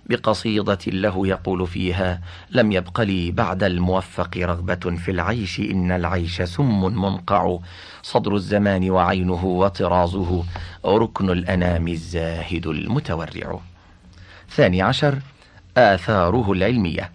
[0.09, 6.83] بقصيدة له يقول فيها لم يبق لي بعد الموفق رغبة في العيش إن العيش سم
[6.83, 7.57] منقع
[8.03, 10.43] صدر الزمان وعينه وطرازه
[10.85, 13.59] ركن الأنام الزاهد المتورع.
[14.49, 15.19] ثاني عشر
[15.77, 17.11] آثاره العلمية.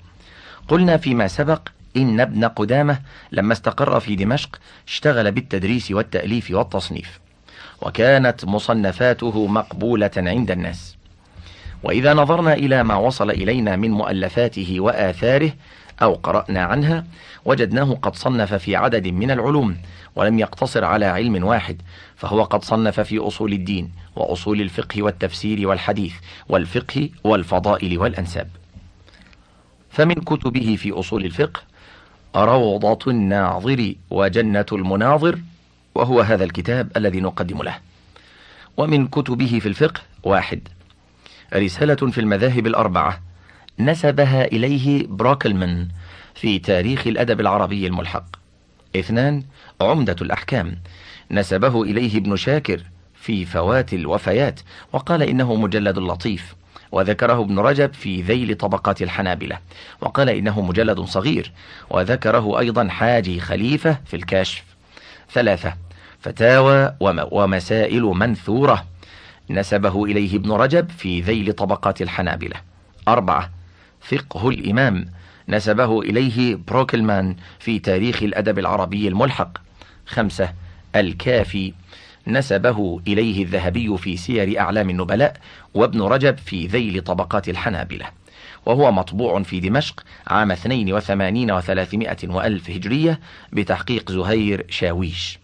[0.68, 3.00] قلنا فيما سبق إن ابن قدامة
[3.32, 7.20] لما استقر في دمشق اشتغل بالتدريس والتأليف والتصنيف
[7.82, 10.96] وكانت مصنفاته مقبولة عند الناس.
[11.82, 15.52] وإذا نظرنا إلى ما وصل إلينا من مؤلفاته وآثاره
[16.02, 17.04] أو قرأنا عنها
[17.44, 19.76] وجدناه قد صنف في عدد من العلوم
[20.16, 21.82] ولم يقتصر على علم واحد
[22.16, 26.14] فهو قد صنف في أصول الدين وأصول الفقه والتفسير والحديث
[26.48, 28.48] والفقه والفضائل والأنساب.
[29.90, 31.60] فمن كتبه في أصول الفقه
[32.36, 35.38] روضة الناظر وجنة المناظر
[35.94, 37.78] وهو هذا الكتاب الذي نقدم له.
[38.76, 40.68] ومن كتبه في الفقه واحد
[41.54, 43.20] رسالة في المذاهب الأربعة.
[43.78, 45.88] نسبها إليه بروكلمان
[46.34, 48.24] في تاريخ الأدب العربي الملحق.
[48.96, 49.42] اثنان
[49.80, 50.78] عمدة الأحكام.
[51.30, 52.82] نسبه إليه ابن شاكر
[53.14, 54.60] في فوات الوفيات
[54.92, 56.54] وقال إنه مجلد لطيف.
[56.92, 59.58] وذكره ابن رجب في ذيل طبقات الحنابلة.
[60.00, 61.52] وقال إنه مجلد صغير.
[61.90, 64.64] وذكره أيضا حاجي خليفة في الكاشف.
[65.32, 65.74] ثلاثة
[66.20, 66.94] فتاوى
[67.30, 68.91] ومسائل منثورة.
[69.50, 72.56] نسبه إليه ابن رجب في ذيل طبقات الحنابلة.
[73.08, 73.50] أربعة
[74.00, 75.06] فقه الإمام
[75.48, 79.58] نسبه إليه بروكلمان في تاريخ الأدب العربي الملحق.
[80.06, 80.52] خمسة
[80.96, 81.72] الكافي
[82.26, 85.36] نسبه إليه الذهبي في سير أعلام النبلاء
[85.74, 88.06] وابن رجب في ذيل طبقات الحنابلة.
[88.66, 93.20] وهو مطبوع في دمشق عام 82 و300 وألف هجرية
[93.52, 95.38] بتحقيق زهير شاويش.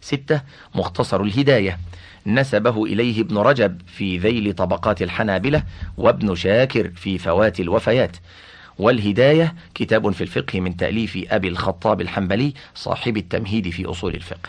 [0.00, 0.40] ستة
[0.74, 1.78] مختصر الهداية.
[2.26, 5.62] نسبه إليه ابن رجب في ذيل طبقات الحنابلة
[5.96, 8.16] وابن شاكر في فوات الوفيات.
[8.78, 14.48] والهداية كتاب في الفقه من تأليف أبي الخطاب الحنبلي صاحب التمهيد في أصول الفقه.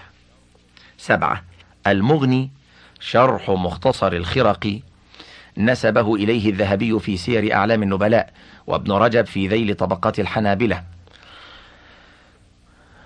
[0.97, 1.43] سبعة
[1.87, 2.49] المغني
[2.99, 4.79] شرح مختصر الخرقي
[5.57, 8.33] نسبه إليه الذهبي في سير أعلام النبلاء
[8.67, 10.83] وابن رجب في ذيل طبقات الحنابلة.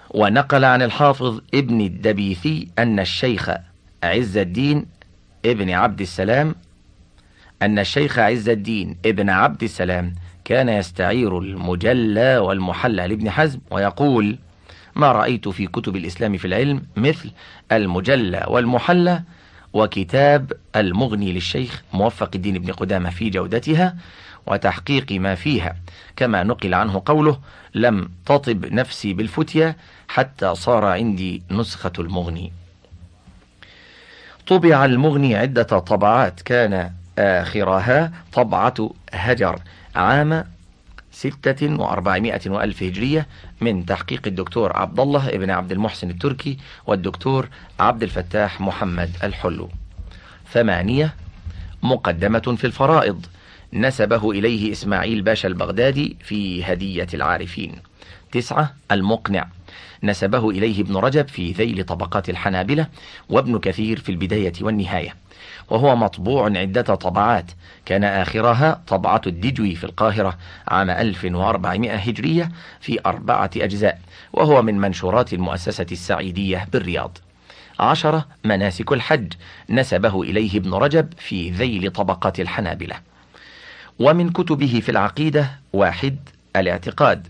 [0.10, 3.50] ونقل عن الحافظ ابن الدبيثي أن الشيخ
[4.04, 4.86] عز الدين
[5.46, 6.56] ابن عبد السلام
[7.62, 14.38] أن الشيخ عز الدين ابن عبد السلام كان يستعير المجلى والمحلى لابن حزم ويقول
[14.96, 17.32] ما رأيت في كتب الإسلام في العلم مثل
[17.72, 19.24] المجلى والمحلى
[19.74, 23.96] وكتاب المغني للشيخ موفق الدين بن قدامة في جودتها
[24.48, 25.76] وتحقيق ما فيها
[26.16, 27.40] كما نقل عنه قوله
[27.76, 29.78] لم تطب نفسي بالفتية
[30.08, 32.52] حتى صار عندي نسخة المغني.
[34.48, 39.60] طبع المغني عدة طبعات كان آخرها طبعة هجر
[39.96, 40.44] عام
[41.12, 43.28] ستة وأربعمائة وألف هجرية
[43.62, 49.70] من تحقيق الدكتور عبد الله ابن عبد المحسن التركي والدكتور عبد الفتاح محمد الحلو.
[50.52, 51.14] ثمانية
[51.84, 53.26] مقدمة في الفرائض.
[53.74, 57.76] نسبه إليه إسماعيل باشا البغدادي في هدية العارفين.
[58.32, 59.48] تسعة المقنع.
[60.04, 62.88] نسبه إليه ابن رجب في ذيل طبقات الحنابلة
[63.30, 65.16] وابن كثير في البداية والنهاية.
[65.70, 67.52] وهو مطبوع عدة طبعات.
[67.86, 74.00] كان آخرها طبعة الدجوي في القاهرة عام 1400 هجرية في أربعة أجزاء
[74.34, 77.18] وهو من منشورات المؤسسة السعيدية بالرياض.
[77.80, 79.34] عشرة مناسك الحج
[79.70, 82.96] نسبه إليه ابن رجب في ذيل طبقات الحنابلة.
[84.00, 86.18] ومن كتبه في العقيدة واحد
[86.56, 87.28] الاعتقاد.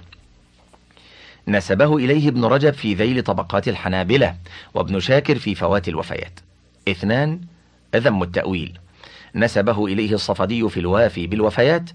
[1.48, 4.36] نسبه إليه ابن رجب في ذيل طبقات الحنابلة
[4.74, 6.40] وابن شاكر في فوات الوفيات.
[6.88, 7.42] اثنان
[7.96, 8.80] ذم التأويل.
[9.36, 11.90] نسبه إليه الصفدي في الوافي بالوفيات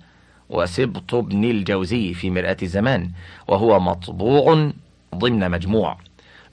[0.48, 3.10] وسبط بن الجوزي في مرآة الزمان
[3.48, 4.72] وهو مطبوع
[5.14, 5.98] ضمن مجموع.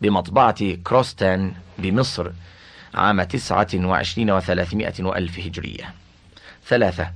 [0.02, 2.32] بمطبعة كروستان بمصر
[2.94, 5.94] عام تسعة وعشرين وثلاثمائة وألف هجرية.
[6.68, 7.12] ثلاثة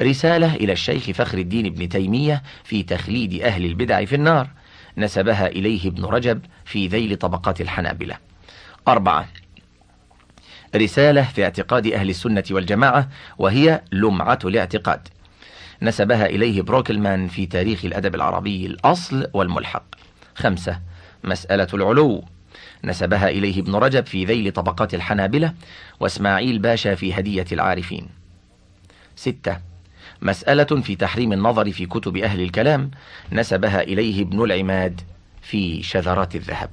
[0.00, 4.48] رسالة إلى الشيخ فخر الدين ابن تيمية في تخليد أهل البدع في النار.
[4.96, 8.16] نسبها إليه ابن رجب في ذيل طبقات الحنابلة.
[8.88, 9.28] أربعة.
[10.76, 15.08] رسالة في اعتقاد أهل السنة والجماعة وهي لمعة الاعتقاد.
[15.82, 19.84] نسبها إليه بروكلمان في تاريخ الأدب العربي الأصل والملحق.
[20.34, 20.80] خمسة.
[21.24, 22.24] مسألة العلو.
[22.84, 25.54] نسبها إليه ابن رجب في ذيل طبقات الحنابلة
[26.00, 28.08] وإسماعيل باشا في هدية العارفين.
[29.16, 29.71] ستة.
[30.22, 32.90] مسألة في تحريم النظر في كتب أهل الكلام
[33.32, 35.00] نسبها إليه ابن العماد
[35.42, 36.70] في شذرات الذهب.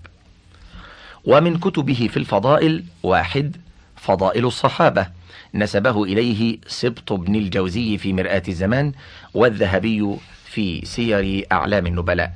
[1.26, 3.58] ومن كتبه في الفضائل واحد
[3.96, 5.08] فضائل الصحابة
[5.54, 8.92] نسبه إليه سبط بن الجوزي في مرآة الزمان
[9.34, 12.34] والذهبي في سير أعلام النبلاء.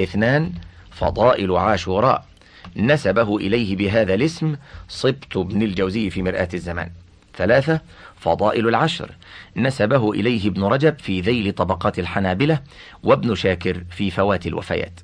[0.00, 0.52] اثنان
[0.90, 2.24] فضائل عاشوراء
[2.76, 4.56] نسبه إليه بهذا الاسم
[4.88, 6.90] سبط بن الجوزي في مرآة الزمان.
[7.36, 7.80] ثلاثة
[8.20, 9.10] فضائل العشر
[9.56, 12.60] نسبه إليه ابن رجب في ذيل طبقات الحنابلة
[13.02, 15.00] وابن شاكر في فوات الوفيات.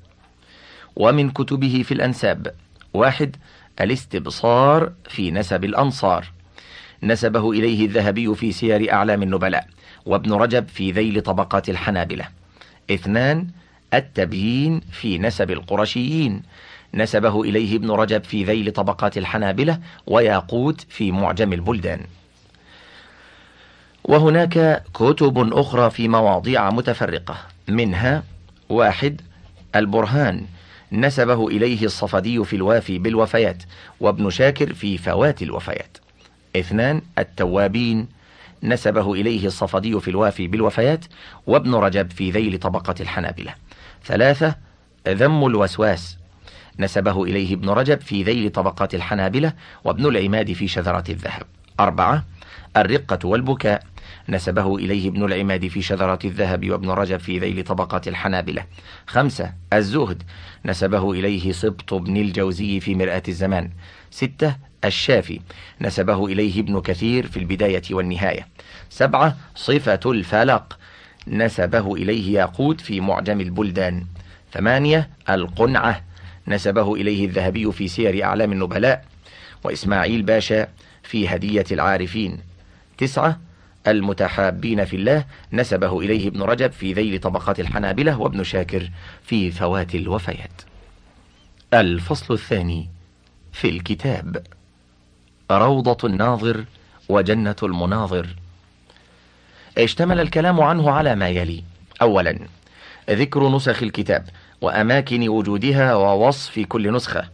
[0.95, 2.53] ومن كتبه في الأنساب
[2.93, 3.35] واحد
[3.81, 6.31] الاستبصار في نسب الأنصار.
[7.03, 9.67] نسبه إليه الذهبي في سير أعلام النبلاء
[10.05, 12.25] وابن رجب في ذيل طبقات الحنابلة.
[12.91, 13.47] اثنان
[13.93, 16.41] التبيين في نسب القرشيين.
[16.93, 22.01] نسبه إليه ابن رجب في ذيل طبقات الحنابلة وياقوت في معجم البلدان.
[24.03, 27.37] وهناك كتب أخرى في مواضيع متفرقة.
[27.67, 28.23] منها
[28.69, 29.21] واحد
[29.75, 30.45] البرهان.
[30.91, 33.63] نسبه إليه الصفدي في الوافي بالوفيات
[33.99, 35.97] وابن شاكر في فوات الوفيات.
[36.55, 38.07] اثنان التوابين.
[38.63, 41.05] نسبه إليه الصفدي في الوافي بالوفيات
[41.47, 43.53] وابن رجب في ذيل طبقة الحنابلة.
[44.05, 44.55] ثلاثة
[45.07, 46.17] ذم الوسواس.
[46.79, 51.43] نسبه إليه ابن رجب في ذيل طبقات الحنابلة وابن العماد في شذرات الذهب.
[51.79, 52.23] أربعة
[52.77, 53.83] الرقة والبكاء.
[54.29, 58.65] نسبه إليه ابن العماد في شذرات الذهب وابن رجب في ذيل طبقات الحنابلة.
[59.07, 60.23] خمسة الزهد.
[60.65, 63.69] نسبه إليه سبط بن الجوزي في مرآة الزمان.
[64.11, 65.39] ستة الشافي.
[65.81, 68.47] نسبه إليه ابن كثير في البداية والنهاية.
[68.89, 70.79] سبعة صفة الفلق.
[71.27, 74.05] نسبه إليه ياقوت في معجم البلدان.
[74.53, 76.03] ثمانية القنعة.
[76.47, 79.05] نسبه إليه الذهبي في سير أعلام النبلاء.
[79.63, 80.67] وإسماعيل باشا
[81.09, 82.39] في هدية العارفين.
[82.97, 83.39] تسعة
[83.87, 88.89] المتحابين في الله نسبه إليه ابن رجب في ذيل طبقات الحنابلة وابن شاكر
[89.23, 90.61] في فوات الوفيات.
[91.73, 92.89] الفصل الثاني
[93.53, 94.45] في الكتاب.
[95.51, 96.65] روضة الناظر
[97.09, 98.35] وجنة المناظر.
[99.77, 101.63] اشتمل الكلام عنه على ما يلي.
[102.01, 102.39] أولا
[103.09, 104.29] ذكر نسخ الكتاب
[104.61, 107.29] وأماكن وجودها ووصف كل نسخة.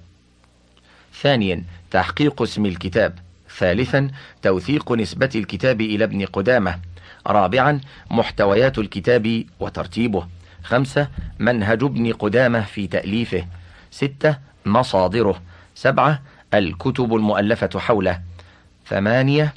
[1.21, 3.24] ثانيا تحقيق اسم الكتاب
[3.57, 4.07] ثالثا
[4.41, 6.79] توثيق نسبة الكتاب إلى ابن قدامة.
[7.27, 7.81] رابعا
[8.11, 10.27] محتويات الكتاب وترتيبه.
[10.63, 11.07] خمسة
[11.39, 13.45] منهج ابن قدامة في تأليفه.
[13.91, 15.41] ستة مصادره.
[15.75, 16.21] سبعة
[16.53, 18.21] الكتب المؤلفة حوله.
[18.87, 19.53] ثمانية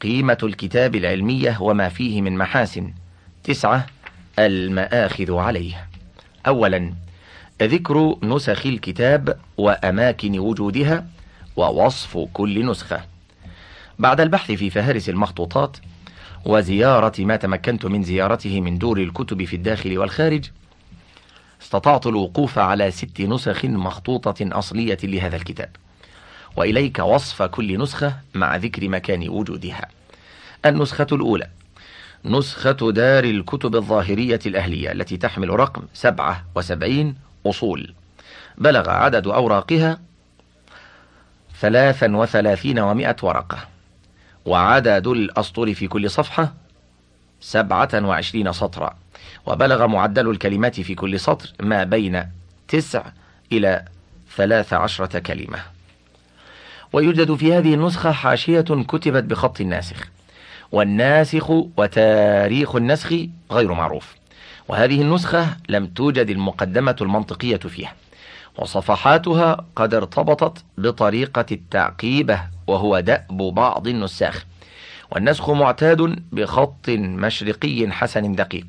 [0.00, 2.92] قيمة الكتاب العلمية وما فيه من محاسن.
[3.44, 3.86] تسعة
[4.38, 5.88] المآخذ عليه.
[6.46, 6.92] أولا
[7.62, 11.06] ذكر نسخ الكتاب وأماكن وجودها.
[11.58, 13.04] ووصف كل نسخة.
[13.98, 15.76] بعد البحث في فهارس المخطوطات
[16.44, 20.44] وزيارة ما تمكنت من زيارته من دور الكتب في الداخل والخارج
[21.62, 25.68] استطعت الوقوف على ست نسخ مخطوطة أصلية لهذا الكتاب.
[26.56, 29.88] وإليك وصف كل نسخة مع ذكر مكان وجودها.
[30.66, 31.48] النسخة الأولى
[32.24, 37.14] نسخة دار الكتب الظاهرية الأهلية التي تحمل رقم 77
[37.46, 37.94] أصول.
[38.58, 40.07] بلغ عدد أوراقها
[41.60, 43.58] ثلاثا وثلاثين ومائة ورقة.
[44.44, 46.54] وعدد الأسطر في كل صفحة
[47.40, 48.96] سبعة وعشرين سطرا.
[49.46, 52.24] وبلغ معدل الكلمات في كل سطر ما بين
[52.68, 53.02] تسع
[53.52, 53.84] إلى
[54.36, 55.58] ثلاث عشرة كلمة.
[56.92, 60.08] ويوجد في هذه النسخة حاشية كتبت بخط الناسخ.
[60.72, 63.12] والناسخ وتاريخ النسخ
[63.50, 64.14] غير معروف.
[64.68, 67.92] وهذه النسخة لم توجد المقدمة المنطقية فيها.
[68.58, 74.44] وصفحاتها قد ارتبطت بطريقة التعقيبة وهو دأب بعض النساخ.
[75.10, 78.66] والنسخ معتاد بخط مشرقي حسن دقيق.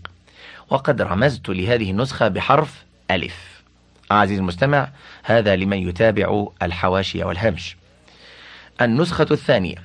[0.69, 3.63] وقد رمزت لهذه النسخة بحرف ألف.
[4.11, 4.89] عزيزي المستمع
[5.23, 7.77] هذا لمن يتابع الحواشي والهمش
[8.81, 9.75] النسخة الثانية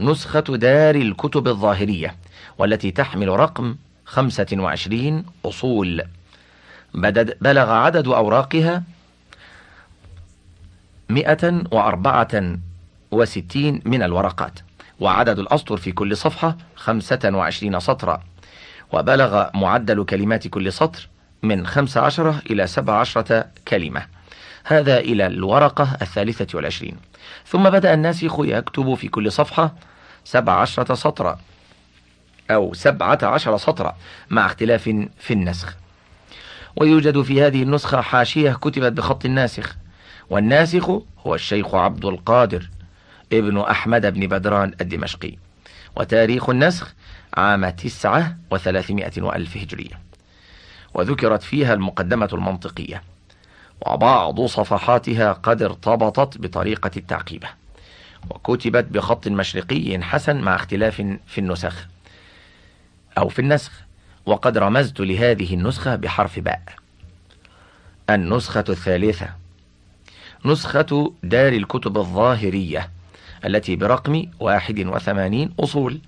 [0.00, 2.16] نسخة دار الكتب الظاهرية
[2.58, 6.02] والتي تحمل رقم 25 أصول.
[7.40, 8.82] بلغ عدد أوراقها
[11.12, 12.58] مئة وأربعة
[13.10, 14.58] وستين من الورقات.
[15.00, 18.22] وعدد الأسطر في كل صفحة خمسة وعشرين سطرا.
[18.92, 21.08] وبلغ معدل كلمات كل سطر
[21.42, 24.06] من خمس عشرة إلى سبع عشرة كلمة.
[24.64, 26.96] هذا إلى الورقة الثالثة والعشرين.
[27.46, 29.74] ثم بدأ الناسخ يكتب في كل صفحة
[30.24, 31.38] سبع عشرة سطرا
[32.50, 33.96] أو سبعة عشر سطرا
[34.30, 34.82] مع اختلاف
[35.18, 35.76] في النسخ.
[36.76, 39.81] ويوجد في هذه النسخة حاشية كتبت بخط الناسخ
[40.30, 40.90] والناسخ
[41.26, 42.70] هو الشيخ عبد القادر
[43.32, 45.36] ابن أحمد بن بدران الدمشقي
[45.96, 46.94] وتاريخ النسخ
[47.34, 50.00] عام تسعة وثلاثمائة وألف هجرية.
[50.94, 53.02] وذكرت فيها المقدمة المنطقية
[53.86, 57.48] وبعض صفحاتها قد ارتبطت بطريقة التعقيبة
[58.30, 60.96] وكتبت بخط مشرقي حسن مع اختلاف
[61.26, 61.86] في النسخ
[63.18, 63.72] أو في النسخ
[64.26, 66.62] وقد رمزت لهذه النسخة بحرف باء.
[68.10, 69.41] النسخة الثالثة
[70.44, 72.90] نسخة دار الكتب الظاهرية
[73.44, 76.00] التي برقم 81 أصول.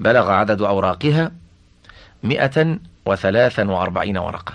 [0.00, 1.32] بلغ عدد أوراقها
[2.22, 4.54] 143 ورقة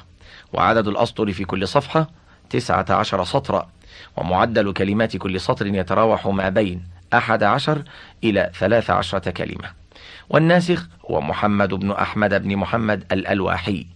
[0.53, 2.09] وعدد الأسطر في كل صفحة
[2.49, 3.69] 19 سطرا
[4.17, 7.83] ومعدل كلمات كل سطر يتراوح ما بين 11
[8.23, 9.71] إلى 13 كلمة.
[10.29, 13.87] والناسخ هو محمد بن أحمد بن محمد الألواحي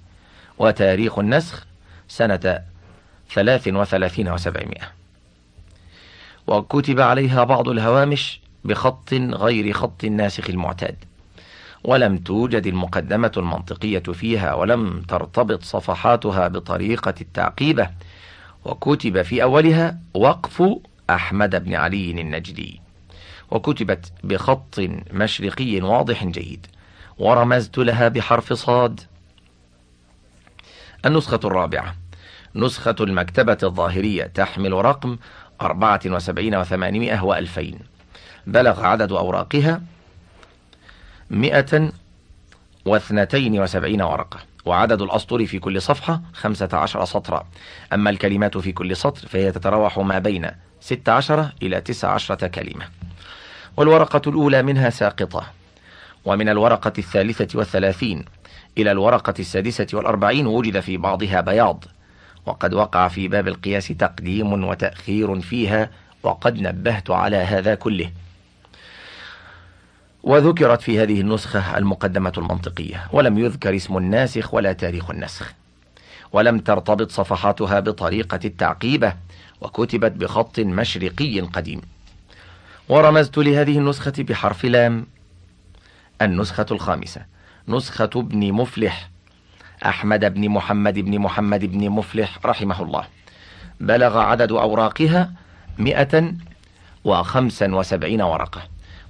[0.58, 1.66] وتاريخ النسخ
[2.08, 2.60] سنة
[3.30, 4.92] 33 وسبعمائة.
[6.48, 10.96] وكتب عليها بعض الهوامش بخط غير خط الناسخ المعتاد.
[11.84, 17.90] ولم توجد المقدمة المنطقية فيها ولم ترتبط صفحاتها بطريقة التعقيبة.
[18.66, 20.64] وكتب في أولها وقف
[21.10, 22.82] أحمد بن علي النجدي.
[23.52, 24.80] وكتبت بخط
[25.12, 26.68] مشرقي واضح جيد.
[27.18, 29.02] ورمزت لها بحرف صاد.
[31.06, 31.96] النسخة الرابعة.
[32.56, 35.18] نسخة المكتبة الظاهرية تحمل رقم
[35.62, 37.80] أربعة وسبعين وثمانمائة وألفين.
[38.48, 39.82] بلغ عدد أوراقها
[41.30, 41.92] مئة
[42.86, 47.48] واثنتين وسبعين ورقة وعدد الأسطر في كل صفحة خمسة عشر سطرا.
[47.94, 50.48] أما الكلمات في كل سطر فهي تتراوح ما بين
[50.82, 52.86] ست عشر إلى تسع عشرة كلمة.
[53.78, 55.48] والورقة الأولى منها ساقطة
[56.26, 58.26] ومن الورقة الثالثة والثلاثين
[58.78, 61.86] إلى الورقة السادسة والأربعين وجد في بعضها بياض.
[62.50, 65.90] وقد وقع في باب القياس تقديم وتأخير فيها
[66.24, 68.12] وقد نبهت على هذا كله.
[70.24, 75.54] وذكرت في هذه النسخة المقدمة المنطقية ولم يذكر اسم الناسخ ولا تاريخ النسخ.
[76.32, 79.14] ولم ترتبط صفحاتها بطريقة التعقيبة
[79.62, 81.82] وكتبت بخط مشرقي قديم.
[82.90, 85.08] ورمزت لهذه النسخة بحرف لام.
[86.22, 87.26] النسخة الخامسة
[87.68, 89.09] نسخة ابن مفلح.
[89.86, 93.04] أحمد بن محمد بن محمد بن مفلح رحمه الله.
[93.80, 95.32] بلغ عدد أوراقها
[95.78, 96.34] مئة
[97.04, 98.62] وخمسا وسبعين ورقة.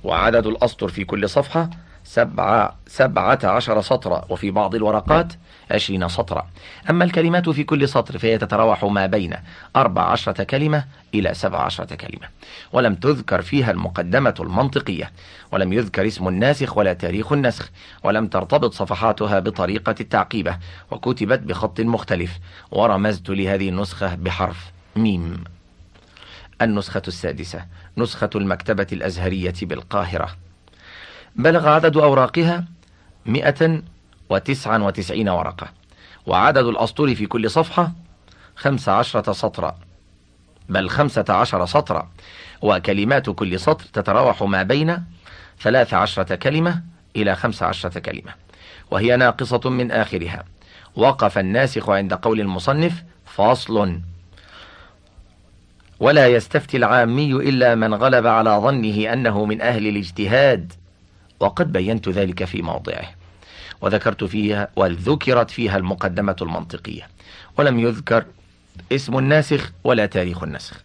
[0.04, 1.70] وعدد الأسطر في كل صفحة
[2.04, 5.34] سبعة, سبعة عشر سطرا وفي بعض الورقات
[5.72, 6.48] عشرين سطرا.
[6.90, 9.36] أما الكلمات في كل سطر فهي تتراوح ما بين
[9.76, 12.28] أربع عشرة كلمة إلى سبع عشرة كلمة.
[12.74, 15.12] ولم تذكر فيها المقدمة المنطقية.
[15.52, 17.70] ولم يذكر اسم الناسخ ولا تاريخ النسخ.
[18.04, 20.58] ولم ترتبط صفحاتها بطريقة التعقيبة
[20.92, 22.40] وكتبت بخط مختلف.
[22.72, 25.44] ورمزت لهذه النسخة بحرف ميم.
[26.62, 27.66] النسخة السادسة.
[27.98, 30.36] نسخة المكتبة الأزهرية بالقاهرة.
[31.36, 32.66] بلغ عدد أوراقها
[33.26, 33.82] مئة
[34.30, 35.68] وتسعا وتسعين ورقة.
[36.26, 37.92] وعدد الأسطر في كل صفحة
[38.56, 39.76] خمس عشرة سطرا
[40.70, 42.10] بل خمسة عشر سطرا
[42.62, 45.04] وكلمات كل سطر تتراوح ما بين
[45.62, 46.82] ثلاث عشرة كلمة
[47.16, 48.34] إلى خمس عشرة كلمة.
[48.92, 50.44] وهي ناقصة من آخرها.
[50.96, 54.00] وقف الناسخ عند قول المصنف فاصل
[56.00, 60.74] ولا يستفتي العامي إلا من غلب على ظنه أنه من أهل الاجتهاد.
[61.40, 63.19] وقد بينت ذلك في موضعه.
[63.82, 67.08] وذكرت فيها وذكرت فيها المقدمة المنطقية.
[67.58, 68.26] ولم يذكر
[68.92, 70.84] اسم الناسخ ولا تاريخ النسخ.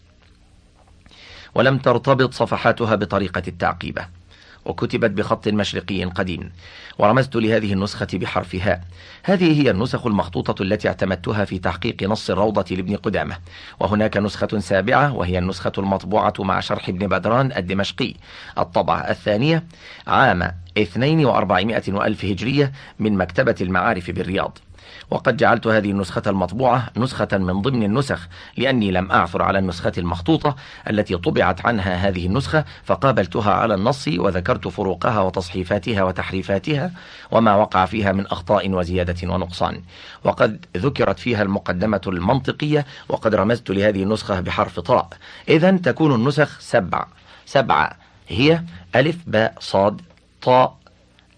[1.55, 4.07] ولم ترتبط صفحاتها بطريقة التعقيبة
[4.65, 6.53] وكتبت بخط مشرقي قديم.
[6.99, 8.81] ورمزت لهذه النسخة بحرف هاء.
[9.23, 13.37] هذه هي النسخ المخطوطة التي اعتمدتها في تحقيق نص الروضة لابن قدامة.
[13.81, 18.15] وهناك نسخة سابعة وهي النسخة المطبوعة مع شرح ابن بدران الدمشقي.
[18.59, 19.65] الطبعة الثانية
[20.07, 24.59] عام 42 وألف هجرية من مكتبة المعارف بالرياض.
[25.11, 30.57] وقد جعلت هذه النسخة المطبوعة نسخة من ضمن النسخ لأني لم أعثر على النسخة المخطوطة
[30.91, 36.91] التي طبعت عنها هذه النسخة فقابلتها على النص وذكرت فروقها وتصحيفاتها وتحريفاتها
[37.31, 39.83] وما وقع فيها من أخطاء وزيادة ونقصان.
[40.25, 45.09] وقد ذكرت فيها المقدمة المنطقية وقد رمزت لهذه النسخة بحرف طاء
[45.49, 47.07] إذا تكون النسخ سبع
[47.47, 47.97] سبعة
[48.29, 48.63] هي
[48.97, 50.01] ألف باء صاد
[50.43, 50.77] طاء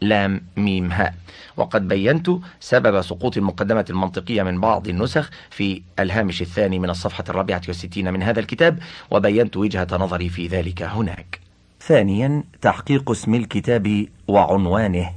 [0.01, 1.15] لام ميم هاء.
[1.57, 2.31] وقد بينت
[2.61, 8.23] سبب سقوط المقدمة المنطقية من بعض النسخ في الهامش الثاني من الصفحة الرابعة والستين من
[8.23, 8.79] هذا الكتاب
[9.11, 11.41] وبينت وجهة نظري في ذلك هناك.
[11.81, 15.11] ثانيا تحقيق اسم الكتاب وعنوانه.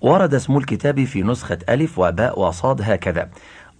[0.00, 3.28] ورد اسم الكتاب في نسخة ألف وباء وصاد هكذا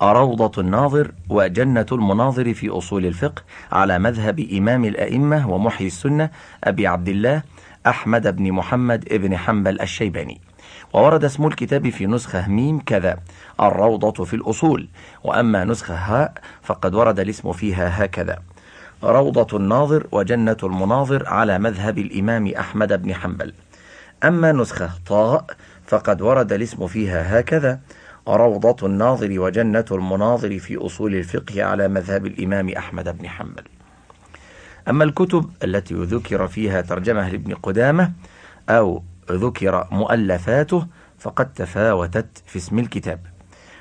[0.03, 3.43] روضة الناظر وجنة المناظر في أصول الفقه
[3.73, 6.31] على مذهب إمام الأئمة ومحيي السنة
[6.65, 7.43] أبي عبد الله
[7.87, 10.41] أحمد بن محمد بن حنبل الشيباني.
[10.95, 13.19] وورد اسم الكتاب في نسخة ميم كذا
[13.61, 14.89] الروضة في الأصول
[15.25, 16.33] وأما نسخة هاء
[16.63, 18.39] فقد ورد الاسم فيها هكذا.
[19.05, 23.53] روضة الناظر وجنة المناظر على مذهب الإمام أحمد بن حنبل.
[24.25, 25.45] أما نسخة طاء
[25.87, 27.81] فقد ورد الاسم فيها هكذا
[28.29, 33.65] روضة الناظر وجنة المناظر في أصول الفقه على مذهب الإمام أحمد بن حنبل.
[34.89, 38.13] أما الكتب التي ذكر فيها ترجمة لابن قدامة
[38.69, 40.87] أو ذكر مؤلفاته
[41.19, 43.21] فقد تفاوتت في اسم الكتاب.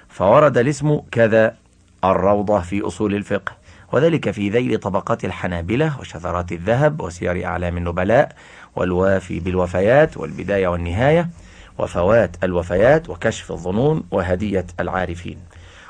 [0.09, 1.55] فورد الاسم كذا
[2.03, 3.51] الروضة في أصول الفقه
[3.91, 8.35] وذلك في ذيل طبقات الحنابلة وشذرات الذهب وسير أعلام النبلاء
[8.75, 11.29] والوافي بالوفيات والبداية والنهاية
[11.77, 15.37] وفوات الوفيات وكشف الظنون وهدية العارفين.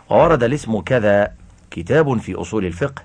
[0.09, 1.31] وورد الاسم كذا
[1.71, 3.01] كتاب في أصول الفقه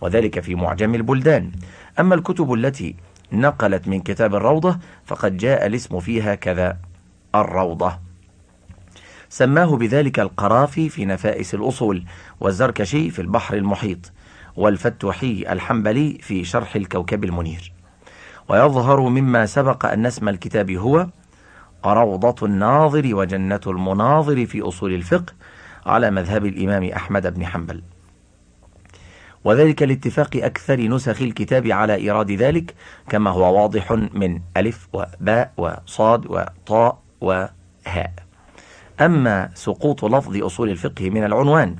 [0.00, 1.52] وذلك في معجم البلدان.
[2.00, 2.96] أما الكتب التي
[3.32, 6.76] نقلت من كتاب الروضة فقد جاء الاسم فيها كذا
[7.34, 7.98] الروضة.
[9.28, 12.04] سماه بذلك القرافي في نفائس الأصول
[12.40, 14.12] والزركشي في البحر المحيط
[14.56, 17.72] والفتوحي الحنبلي في شرح الكوكب المنير.
[18.48, 21.06] ويظهر مما سبق أن اسم الكتاب هو
[21.86, 25.32] روضة الناظر وجنة المناظر في أصول الفقه
[25.86, 27.82] على مذهب الإمام أحمد بن حنبل.
[29.44, 32.74] وذلك لاتفاق أكثر نسخ الكتاب على إيراد ذلك
[33.08, 38.12] كما هو واضح من ألف وباء وصاد وطاء وهاء.
[39.00, 41.76] أما سقوط لفظ أصول الفقه من العنوان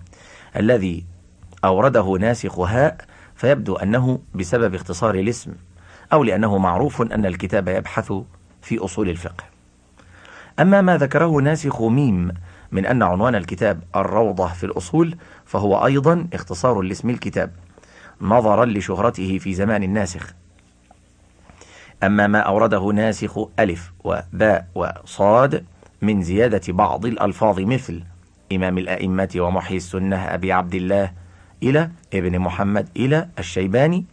[0.57, 1.05] الذي
[1.65, 2.97] أورده ناسخ هاء
[3.35, 5.53] فيبدو أنه بسبب اختصار الاسم
[6.13, 8.13] أو لأنه معروف أن الكتاب يبحث
[8.63, 9.45] في أصول الفقه.
[10.61, 12.33] أما ما ذكره ناسخ ميم
[12.73, 15.17] من أن عنوان الكتاب الروضة في الأصول
[15.51, 17.51] فهو أيضا اختصار لاسم الكتاب
[18.21, 20.35] نظرا لشهرته في زمان الناسخ.
[22.03, 25.65] أما ما أورده ناسخ ألف وباء وصاد
[26.03, 28.03] من زيادة بعض الألفاظ مثل
[28.53, 31.13] إمام الأئمة ومحيي السنة أبي عبد الله
[31.63, 34.05] إلى ابن محمد إلى الشيباني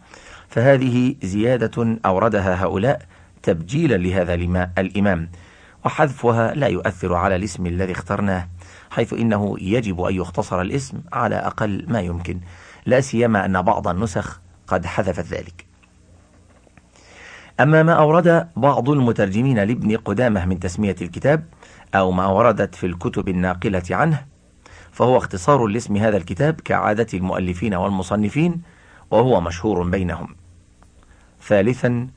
[0.50, 3.02] فهذه زيادة أوردها هؤلاء
[3.44, 4.34] تبجيلا لهذا
[4.78, 5.30] الإمام
[5.86, 8.48] وحذفها لا يؤثر على الاسم الذي اخترناه.
[8.92, 12.40] حيث إنه يجب أن يختصر الاسم على أقل ما يمكن.
[12.86, 15.66] لا سيما أن بعض النسخ قد حذفت ذلك.
[17.60, 21.44] أما ما أورد بعض المترجمين لابن قدامة من تسمية الكتاب
[21.96, 24.26] أو ما وردت في الكتب الناقلة عنه
[24.92, 28.62] فهو اختصار لاسم هذا الكتاب كعادة المؤلفين والمصنفين
[29.12, 30.36] وهو مشهور بينهم.
[31.44, 32.08] ثالثا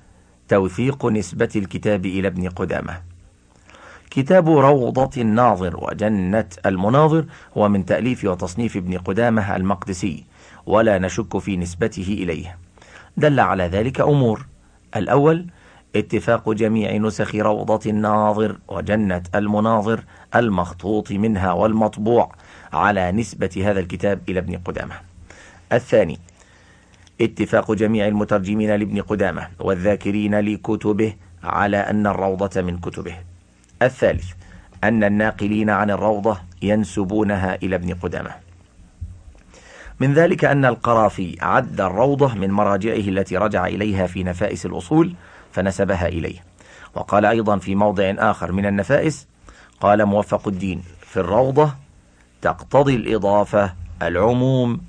[0.49, 3.10] توثيق نسبة الكتاب إلى ابن قدامة.
[4.11, 7.25] كتاب روضة الناظر وجنة المناظر
[7.57, 10.25] هو من تأليف وتصنيف ابن قدامة المقدسي
[10.67, 12.59] ولا نشك في نسبته إليه.
[13.17, 14.47] دل على ذلك أمور.
[14.97, 15.47] الأول
[15.97, 20.05] اتفاق جميع نسخ روضة الناظر وجنة المناظر
[20.35, 22.33] المخطوط منها والمطبوع
[22.73, 24.95] على نسبة هذا الكتاب إلى ابن قدامة.
[25.73, 26.19] الثاني
[27.21, 33.30] اتفاق جميع المترجمين لابن قدامة والذاكرين لكتبه على أن الروضة من كتبه.
[33.83, 34.33] الثالث
[34.85, 38.31] أن الناقلين عن الروضة ينسبونها إلى ابن قدامة.
[40.01, 45.15] من ذلك أن القرافي عد الروضة من مراجعه التي رجع إليها في نفائس الأصول
[45.53, 46.45] فنسبها إليه.
[46.95, 49.27] وقال أيضا في موضع آخر من النفائس
[49.81, 51.75] قال موفق الدين في الروضة
[52.43, 54.81] تقتضي الإضافة العموم.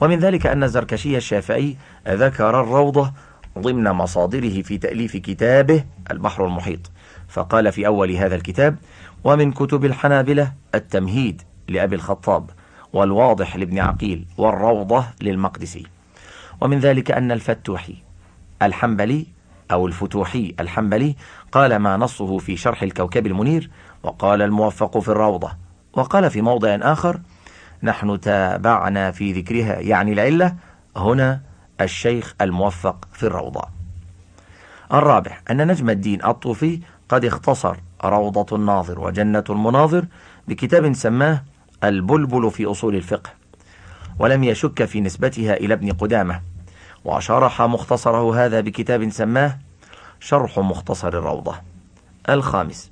[0.00, 1.76] ومن ذلك أن الزركشي الشافعي
[2.08, 3.12] ذكر الروضة
[3.58, 6.90] ضمن مصادره في تأليف كتابه البحر المحيط.
[7.34, 8.76] فقال في أول هذا الكتاب
[9.24, 12.50] ومن كتب الحنابلة التمهيد لأبي الخطاب
[12.92, 15.86] والواضح لابن عقيل والروضة للمقدسي.
[16.60, 17.94] ومن ذلك أن الفتوحي
[18.62, 19.26] الحنبلي
[19.70, 21.16] أو الفتوحي الحنبلي
[21.52, 23.70] قال ما نصه في شرح الكوكب المنير
[24.02, 25.52] وقال الموفق في الروضة.
[25.92, 27.20] وقال في موضع آخر
[27.82, 30.54] نحن تابعنا في ذكرها يعني العلة
[30.96, 31.40] هنا
[31.80, 33.74] الشيخ الموفق في الروضة.
[34.92, 40.04] الرابع أن نجم الدين الطوفي قد اختصر روضة الناظر وجنة المناظر
[40.48, 41.42] بكتاب سماه
[41.84, 43.30] البلبل في أصول الفقه
[44.18, 46.40] ولم يشك في نسبتها إلى ابن قدامة
[47.04, 49.58] وشرح مختصره هذا بكتاب سماه
[50.20, 51.54] شرح مختصر الروضة.
[52.28, 52.90] الخامس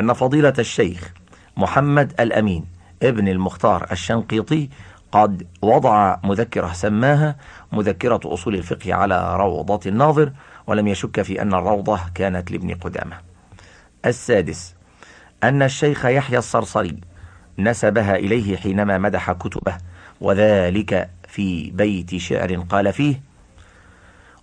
[0.00, 1.12] أن فضيلة الشيخ
[1.56, 2.64] محمد الأمين
[3.02, 4.68] ابن المختار الشنقيطي
[5.12, 7.36] قد وضع مذكرة سماها
[7.72, 10.32] مذكرة أصول الفقه على روضة الناظر
[10.68, 13.16] ولم يشك في أن الروضة كانت لابن قدامة.
[14.06, 14.74] السادس
[15.42, 17.00] أن الشيخ يحيى الصرصري
[17.58, 19.78] نسبها إليه حينما مدح كتبه
[20.20, 23.20] وذلك في بيت شعر قال فيه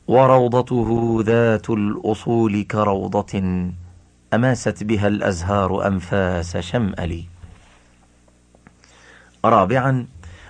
[0.08, 3.64] وروضته ذات الأصول كروضة
[4.34, 7.24] أماست بها الأزهار أنفاس شمأل
[9.46, 10.08] رابعا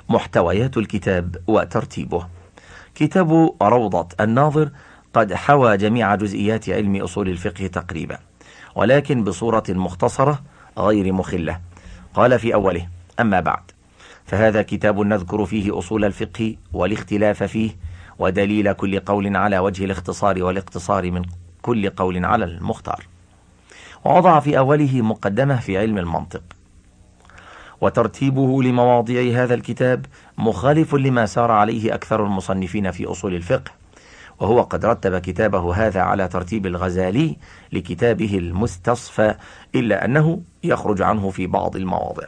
[0.09, 2.27] محتويات الكتاب وترتيبه.
[2.95, 4.69] كتاب روضة الناظر
[5.15, 8.17] قد حوى جميع جزئيات علم أصول الفقه تقريبا
[8.75, 10.43] ولكن بصورة مختصرة
[10.77, 11.59] غير مخلة.
[12.13, 12.87] قال في أوله
[13.19, 13.71] أما بعد
[14.25, 17.71] فهذا كتاب نذكر فيه أصول الفقه والاختلاف فيه
[18.19, 21.21] ودليل كل قول على وجه الاختصار والاقتصار من
[21.61, 23.07] كل قول على المختار.
[24.05, 26.43] ووضع في أوله مقدمة في علم المنطق.
[27.81, 30.05] وترتيبه لمواضيع هذا الكتاب
[30.37, 33.84] مخالف لما سار عليه أكثر المصنفين في أصول الفقه.
[34.39, 37.37] وهو قد رتب كتابه هذا على ترتيب الغزالي
[37.73, 39.35] لكتابه المستصفى
[39.75, 42.27] إلا أنه يخرج عنه في بعض المواضع.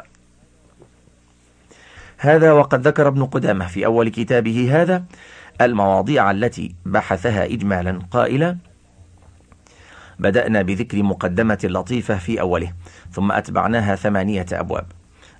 [2.17, 5.03] هذا وقد ذكر ابن قدامة في أول كتابه هذا
[5.61, 8.57] المواضيع التي بحثها إجمالا قائلا
[10.19, 12.73] بدأنا بذكر مقدمة لطيفة في أوله
[13.11, 14.85] ثم أتبعناها ثمانية أبواب.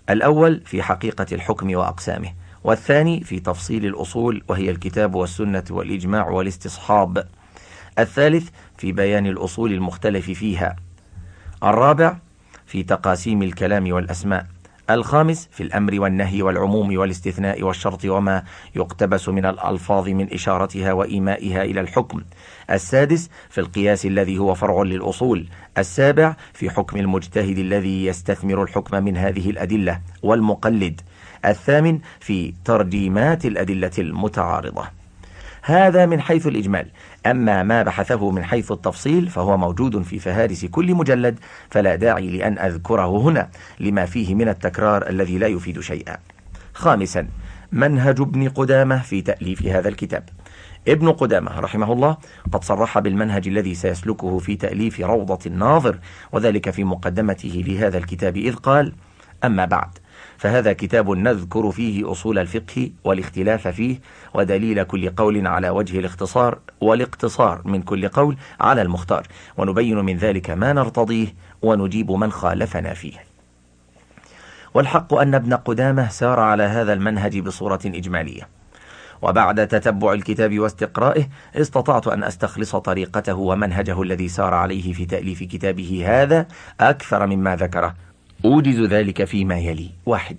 [0.10, 2.34] الأول في حقيقة الحكم وأقسامه.
[2.68, 7.28] والثاني في تفصيل الأصول وهي الكتاب والسنة والإجماع والاستصحاب.
[8.00, 10.76] الثالث في بيان الأصول المختلف فيها.
[11.64, 12.18] الرابع
[12.66, 14.46] في تقاسيم الكلام والأسماء.
[14.90, 18.44] الخامس في الأمر والنهي والعموم والاستثناء والشرط وما
[18.76, 22.22] يقتبس من الألفاظ من إشارتها وإيمائها إلى الحكم.
[22.72, 25.48] السادس في القياس الذي هو فرع للأصول.
[25.78, 31.02] السابع في حكم المجتهد الذي يستثمر الحكم من هذه الأدلة والمقلد.
[31.46, 34.84] الثامن في ترجيمات الأدلة المتعارضة.
[35.62, 36.88] هذا من حيث الإجمال.
[37.26, 42.60] أما ما بحثه من حيث التفصيل فهو موجود في فهارس كل مجلد فلا داعي لأن
[42.60, 46.18] أذكره هنا لما فيه من التكرار الذي لا يفيد شيئا.
[46.74, 47.28] خامسا
[47.72, 50.24] منهج ابن قدامة في تأليف هذا الكتاب.
[50.88, 52.18] ابن قدامة رحمه الله
[52.52, 56.00] قد صرح بالمنهج الذي سيسلكه في تأليف روضة الناظر
[56.32, 58.94] وذلك في مقدمته لهذا الكتاب إذ قال
[59.44, 59.90] أما بعد
[60.38, 64.00] فهذا كتاب نذكر فيه أصول الفقه والاختلاف فيه
[64.34, 69.28] ودليل كل قول على وجه الاختصار والاقتصار من كل قول على المختار.
[69.58, 71.28] ونبين من ذلك ما نرتضيه
[71.62, 73.14] ونجيب من خالفنا فيه.
[74.74, 78.48] والحق أن ابن قدامة سار على هذا المنهج بصورة إجمالية.
[79.22, 86.04] وبعد تتبع الكتاب واستقرائه استطعت أن أستخلص طريقته ومنهجه الذي سار عليه في تأليف كتابه
[86.08, 86.48] هذا
[86.80, 88.07] أكثر مما ذكره.
[88.46, 89.90] أوجز ذلك فيما يلي.
[90.06, 90.38] واحد.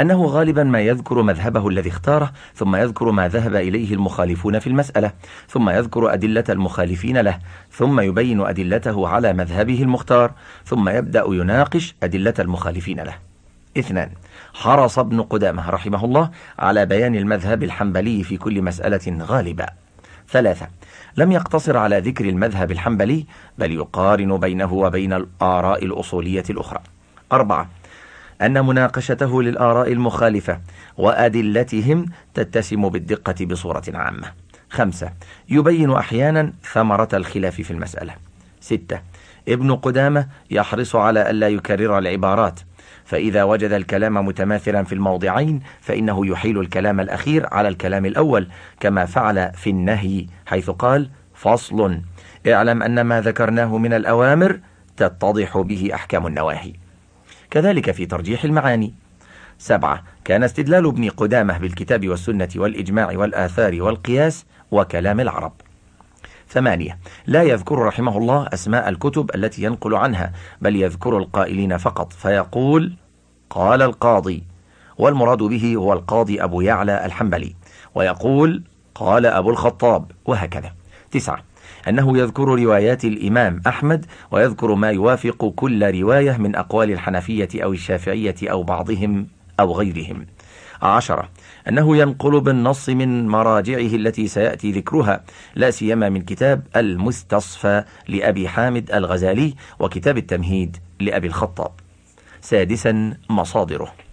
[0.00, 5.12] أنه غالبا ما يذكر مذهبه الذي اختاره ثم يذكر ما ذهب إليه المخالفون في المسألة
[5.48, 7.38] ثم يذكر أدلة المخالفين له
[7.72, 10.32] ثم يبين أدلته على مذهبه المختار
[10.64, 13.14] ثم يبدأ يناقش أدلة المخالفين له.
[13.78, 14.10] اثنان.
[14.54, 19.66] حرص ابن قدامة رحمه الله على بيان المذهب الحنبلي في كل مسألة غالبا
[20.30, 20.68] ثلاثة.
[21.16, 23.26] لم يقتصر على ذكر المذهب الحنبلي
[23.58, 26.80] بل يقارن بينه وبين الآراء الأصولية الأخرى.
[27.32, 27.68] أربعة.
[28.42, 30.60] أن مناقشته للآراء المخالفة
[30.96, 34.32] وأدلتهم تتسم بالدقة بصورة عامة.
[34.70, 35.12] خمسة.
[35.48, 38.14] يبين أحيانا ثمرة الخلاف في المسألة.
[38.60, 39.00] ستة.
[39.48, 42.60] ابن قدامة يحرص على ألا يكرر العبارات.
[43.04, 48.48] فإذا وجد الكلام متماثلا في الموضعين فإنه يحيل الكلام الأخير على الكلام الأول
[48.80, 52.00] كما فعل في النهي حيث قال فصل.
[52.46, 54.60] اعلم أن ما ذكرناه من الأوامر
[54.96, 56.85] تتضح به أحكام النواهي.
[57.56, 58.94] كذلك في ترجيح المعاني.
[59.58, 65.52] سبعة كان استدلال ابن قدامة بالكتاب والسنة والإجماع والآثار والقياس وكلام العرب.
[66.48, 72.92] ثمانية لا يذكر رحمه الله أسماء الكتب التي ينقل عنها بل يذكر القائلين فقط فيقول
[73.50, 74.42] قال القاضي
[74.98, 77.54] والمراد به هو القاضي أبو يعلى الحنبلي
[77.94, 78.62] ويقول
[78.94, 80.72] قال أبو الخطاب وهكذا.
[81.10, 81.38] تسعة
[81.88, 88.34] أنه يذكر روايات الإمام أحمد ويذكر ما يوافق كل رواية من أقوال الحنفية أو الشافعية
[88.42, 89.26] أو بعضهم
[89.60, 90.26] أو غيرهم.
[90.82, 91.28] عشرة
[91.68, 95.24] أنه ينقل بالنص من مراجعه التي سيأتي ذكرها
[95.54, 101.70] لا سيما من كتاب المستصفى لأبي حامد الغزالي وكتاب التمهيد لأبي الخطاب.
[102.40, 104.05] سادسا مصادره.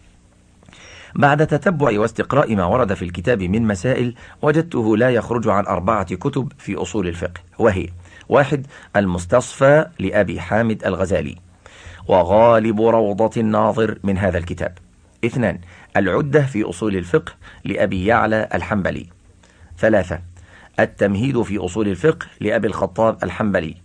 [1.15, 6.51] بعد تتبع واستقراء ما ورد في الكتاب من مسائل وجدته لا يخرج عن أربعة كتب
[6.57, 7.87] في أصول الفقه وهي
[8.29, 11.35] واحد المستصفى لأبي حامد الغزالي
[12.07, 14.77] وغالب روضة الناظر من هذا الكتاب.
[15.25, 15.59] اثنان
[15.97, 17.31] العدة في أصول الفقه
[17.65, 19.07] لأبي يعلى الحنبلي.
[19.77, 20.19] ثلاثة
[20.79, 23.75] التمهيد في أصول الفقه لأبي الخطاب الحنبلي.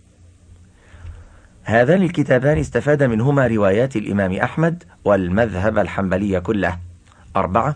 [1.63, 6.88] هذان الكتابان استفاد منهما روايات الإمام أحمد والمذهب الحنبلي كله.
[7.35, 7.75] أربعة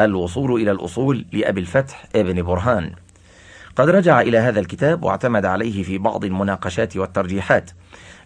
[0.00, 2.92] الوصول إلى الأصول لأبي الفتح ابن برهان.
[3.76, 7.70] قد رجع إلى هذا الكتاب واعتمد عليه في بعض المناقشات والترجيحات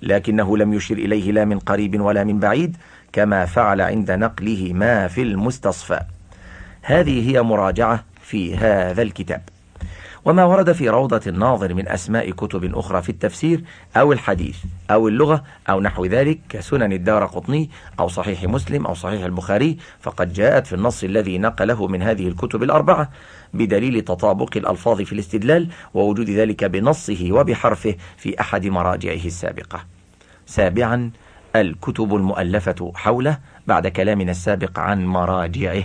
[0.02, 2.76] لكنه لم يشر إليه لا من قريب ولا من بعيد
[3.12, 6.00] كما فعل عند نقله ما في المستصفى.
[6.82, 9.42] هذه هي مراجعة في هذا الكتاب.
[10.24, 13.64] وما ورد في روضة الناظر من أسماء كتب أخرى في التفسير
[13.96, 14.56] أو الحديث
[14.90, 17.70] أو اللغة أو نحو ذلك كسنن الدار قطني
[18.00, 22.62] أو صحيح مسلم أو صحيح البخاري فقد جاءت في النص الذي نقله من هذه الكتب
[22.62, 23.10] الأربعة
[23.54, 29.84] بدليل تطابق الألفاظ في الاستدلال ووجود ذلك بنصه وبحرفه في أحد مراجعه السابقة.
[30.46, 31.10] سابعا
[31.56, 35.84] الكتب المؤلفة حوله بعد كلامنا السابق عن مراجعه.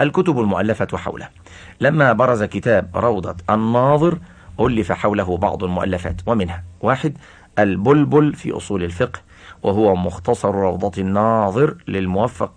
[0.00, 1.39] الكتب المؤلفة حوله.
[1.80, 4.18] لما برز كتاب روضة الناظر
[4.60, 7.18] ألف حوله بعض المؤلفات ومنها واحد
[7.58, 9.20] البلبل في أصول الفقه
[9.62, 12.52] وهو مختصر روضة الناظر للموفق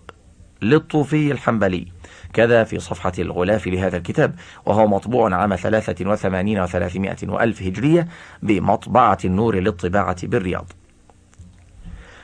[0.62, 1.88] للطوفي الحنبلي.
[2.34, 8.08] كذا في صفحة الغلاف لهذا الكتاب وهو مطبوع عام 83 وثلاثمائة وألف هجرية
[8.44, 10.72] بمطبعة النور للطباعة بالرياض.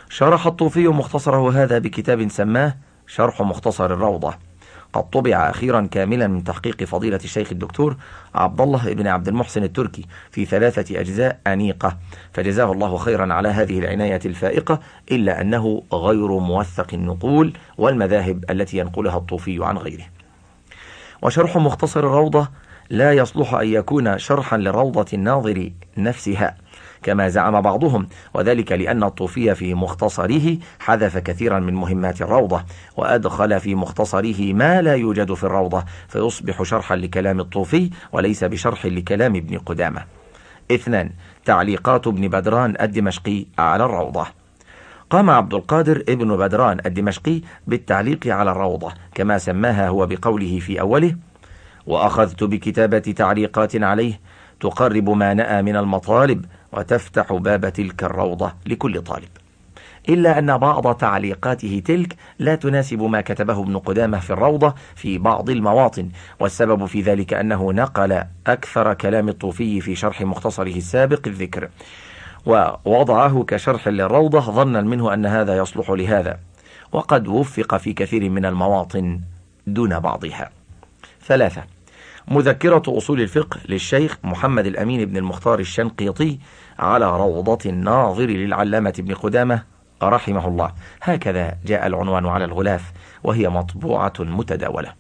[0.09, 2.75] شرح الطوفي مختصره هذا بكتاب سماه
[3.07, 4.48] شرح مختصر الروضة.
[4.93, 7.95] قد طبع أخيرا كاملا من تحقيق فضيلة الشيخ الدكتور
[8.35, 11.97] عبد الله بن عبد المحسن التركي في ثلاثة أجزاء أنيقة.
[12.33, 14.79] فجزاه الله خيرا على هذه العناية الفائقة
[15.11, 20.05] إلا أنه غير موثق النقول والمذاهب التي ينقلها الطوفي عن غيره.
[21.21, 22.47] وشرح مختصر الروضة
[22.89, 26.55] لا يصلح أن يكون شرحا لروضة الناظر نفسها.
[27.03, 32.63] كما زعم بعضهم وذلك لأن الطوفي في مختصره حذف كثيرا من مهمات الروضة
[32.97, 39.35] وأدخل في مختصره ما لا يوجد في الروضة فيصبح شرحا لكلام الطوفي وليس بشرح لكلام
[39.35, 40.03] ابن قدامة.
[40.71, 41.09] اثنان
[41.45, 44.25] تعليقات ابن بدران الدمشقي على الروضة.
[45.09, 51.15] قام عبد القادر ابن بدران الدمشقي بالتعليق على الروضة كما سماها هو بقوله في أوله
[51.87, 54.19] وأخذت بكتابة تعليقات عليه
[54.59, 59.29] تقرب ما نأى من المطالب وتفتح باب تلك الروضة لكل طالب.
[60.09, 65.49] إلا أن بعض تعليقاته تلك لا تناسب ما كتبه ابن قدامة في الروضة في بعض
[65.49, 66.09] المواطن
[66.39, 71.69] والسبب في ذلك أنه نقل أكثر كلام الطوفي في شرح مختصره السابق الذكر.
[72.45, 76.39] ووضعه كشرح للروضة ظنا منه أن هذا يصلح لهذا.
[76.91, 79.19] وقد وفق في كثير من المواطن
[79.67, 80.49] دون بعضها.
[81.25, 81.63] ثلاثة
[82.27, 86.39] مذكرة أصول الفقه للشيخ محمد الأمين بن المختار الشنقيطي
[86.79, 89.63] على روضة الناظر للعلامة ابن قدامة
[90.03, 90.71] رحمه الله.
[91.01, 92.91] هكذا جاء العنوان على الغلاف
[93.23, 94.93] وهي مطبوعة متداولة.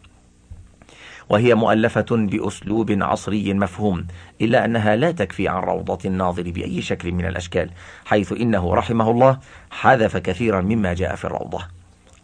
[1.29, 4.07] وهي مؤلفة بأسلوب عصري مفهوم
[4.41, 7.69] إلا أنها لا تكفي عن روضة الناظر بأي شكل من الأشكال
[8.05, 9.37] حيث إنه رحمه الله
[9.71, 11.67] حذف كثيرا مما جاء في الروضة.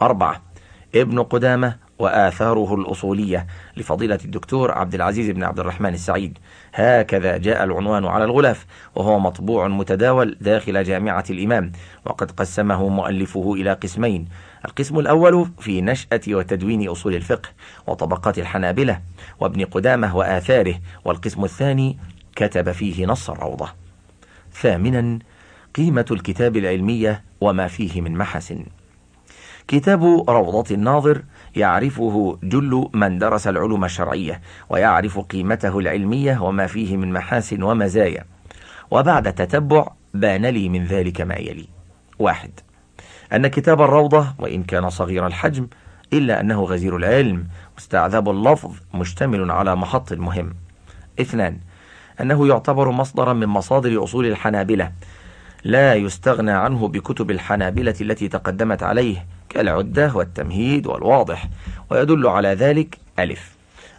[0.01, 0.41] أربعة.
[0.95, 6.37] ابن قدامة وآثاره الأصولية لفضيلة الدكتور عبد العزيز بن عبد الرحمن السعيد.
[6.73, 8.65] هكذا جاء العنوان على الغلاف
[8.95, 11.71] وهو مطبوع متداول داخل جامعة الإمام
[12.05, 14.27] وقد قسمه مؤلفه إلى قسمين.
[14.65, 17.49] القسم الأول في نشأة وتدوين أصول الفقه
[17.87, 19.01] وطبقات الحنابلة
[19.39, 20.75] وابن قدامة وآثاره
[21.05, 21.97] والقسم الثاني
[22.35, 23.69] كتب فيه نص الروضة.
[24.53, 25.19] ثامنا
[25.75, 28.65] قيمة الكتاب العلمية وما فيه من محاسن.
[29.67, 31.23] كتاب روضة الناظر
[31.55, 38.25] يعرفه جل من درس العلوم الشرعية ويعرف قيمته العلمية وما فيه من محاسن ومزايا.
[38.91, 41.67] وبعد تتبع بان لي من ذلك ما يلي.
[42.19, 42.51] واحد
[43.33, 45.67] أن كتاب الروضة وإن كان صغير الحجم
[46.13, 47.47] إلا أنه غزير العلم
[47.77, 50.53] مستعذب اللفظ مشتمل على محط مهم.
[51.21, 51.57] اثنان
[52.21, 54.91] أنه يعتبر مصدرا من مصادر أصول الحنابلة.
[55.63, 59.25] لا يستغنى عنه بكتب الحنابلة التي تقدمت عليه
[59.55, 61.49] كالعدة والتمهيد والواضح
[61.89, 63.55] ويدل على ذلك ألف.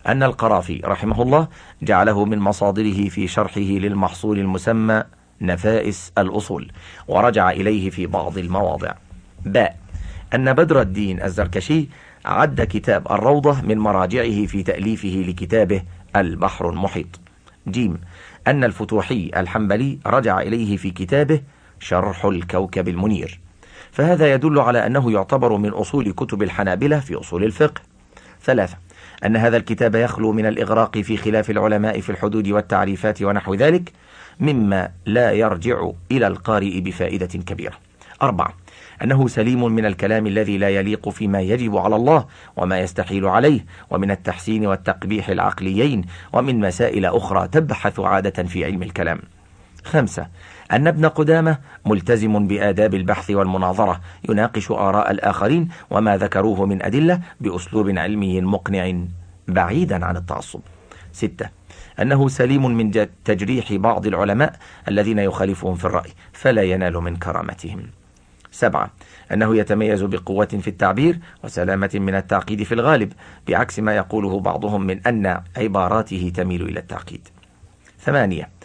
[0.07, 1.49] أن القرافي رحمه الله
[1.83, 5.05] جعله من مصادره في شرحه للمحصول المسمى
[5.41, 6.73] نفائس الأصول
[7.09, 8.95] ورجع إليه في بعض المواضع.
[9.45, 9.77] باء
[10.35, 11.89] أن بدر الدين الزركشي
[12.25, 15.83] عد كتاب الروضة من مراجعه في تأليفه لكتابه
[16.17, 17.21] البحر المحيط.
[17.69, 18.01] جيم.
[18.47, 21.41] أن الفتوحي الحنبلي رجع إليه في كتابه
[21.81, 23.46] شرح الكوكب المنير.
[23.97, 27.81] فهذا يدل على أنه يعتبر من أصول كتب الحنابلة في أصول الفقه.
[28.43, 28.77] ثلاثة
[29.25, 33.93] أن هذا الكتاب يخلو من الإغراق في خلاف العلماء في الحدود والتعريفات ونحو ذلك
[34.41, 37.75] مما لا يرجع إلى القارئ بفائدة كبيرة.
[38.23, 38.53] أربعة
[39.03, 42.27] أنه سليم من الكلام الذي لا يليق فيما يجب على الله
[42.57, 49.21] وما يستحيل عليه ومن التحسين والتقبيح العقليين ومن مسائل أخرى تبحث عادة في علم الكلام.
[49.85, 50.27] خمسة
[50.73, 57.99] أن ابن قدامة ملتزم بآداب البحث والمناظرة يناقش آراء الآخرين وما ذكروه من أدلة بأسلوب
[57.99, 58.95] علمي مقنع
[59.49, 60.61] بعيدا عن التعصب.
[61.13, 61.49] ستة
[62.01, 64.57] أنه سليم من تجريح بعض العلماء
[64.89, 67.83] الذين يخالفهم في الرأي فلا ينال من كرامتهم.
[68.51, 68.91] سبعة
[69.33, 73.13] أنه يتميز بقوة في التعبير وسلامة من التعقيد في الغالب
[73.49, 77.29] بعكس ما يقوله بعضهم من أن عباراته تميل إلى التعقيد.
[78.01, 78.56] ثمانية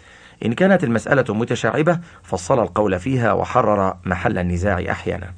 [0.44, 5.32] إن كانت المسألة متشعبة فصل القول فيها وحرر محل النزاع أحيانا.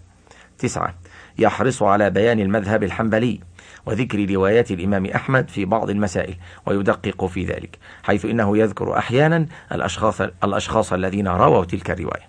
[0.58, 0.94] تسعة
[1.38, 3.40] يحرص على بيان المذهب الحنبلي
[3.86, 6.34] وذكر روايات الإمام أحمد في بعض المسائل
[6.66, 12.28] ويدقق في ذلك حيث إنه يذكر أحيانا الأشخاص, الأشخاص الذين رووا تلك الرواية.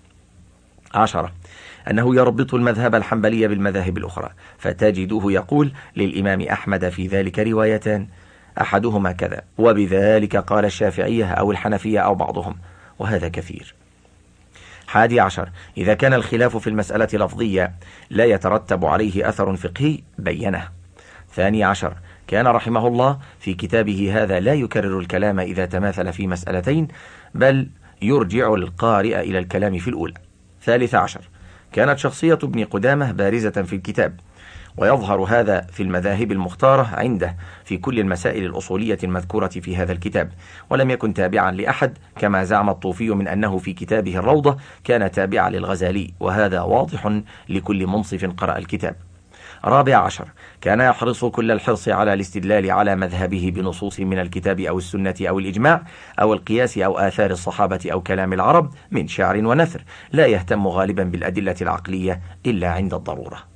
[0.94, 1.32] عشرة
[1.90, 8.06] أنه يربط المذهب الحنبلي بالمذاهب الأخرى فتجده يقول للإمام أحمد في ذلك روايتان
[8.60, 9.42] أحدهما كذا.
[9.58, 12.56] وبذلك قال الشافعية أو الحنفية أو بعضهم.
[12.98, 13.74] وهذا كثير.
[14.86, 15.50] حادي عشر.
[15.76, 17.72] إذا كان الخلاف في المسألة لفظية
[18.10, 20.68] لا يترتب عليه أثر فقهي بينه.
[21.34, 21.94] ثاني عشر.
[22.26, 26.88] كان رحمه الله في كتابه هذا لا يكرر الكلام إذا تماثل في مسألتين
[27.34, 27.68] بل
[28.02, 30.14] يرجع القارئ إلى الكلام في الأولى.
[30.62, 31.20] ثالث عشر.
[31.72, 34.20] كانت شخصية ابن قدامة بارزة في الكتاب.
[34.76, 40.32] ويظهر هذا في المذاهب المختارة عنده في كل المسائل الأصولية المذكورة في هذا الكتاب.
[40.70, 46.14] ولم يكن تابعا لأحد كما زعم الطوفي من أنه في كتابه الروضة كان تابعا للغزالي
[46.20, 48.96] وهذا واضح لكل منصف قرأ الكتاب.
[49.64, 50.28] رابع عشر
[50.60, 55.82] كان يحرص كل الحرص على الاستدلال على مذهبه بنصوص من الكتاب أو السنة أو الإجماع
[56.20, 59.84] أو القياس أو آثار الصحابة أو كلام العرب من شعر ونثر.
[60.12, 63.55] لا يهتم غالبا بالأدلة العقلية إلا عند الضرورة.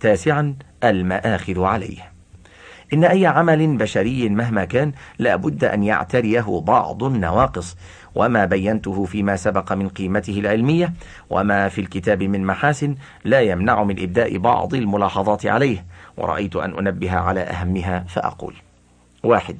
[0.00, 2.12] تاسعا المآخذ عليه.
[2.92, 7.76] إن أي عمل بشري مهما كان لا بد أن يعتريه بعض النواقص
[8.14, 10.92] وما بينته فيما سبق من قيمته العلمية
[11.30, 12.94] وما في الكتاب من محاسن
[13.24, 15.84] لا يمنع من إبداء بعض الملاحظات عليه.
[16.16, 18.54] ورأيت أن أنبه على أهمها فأقول
[19.22, 19.56] واحد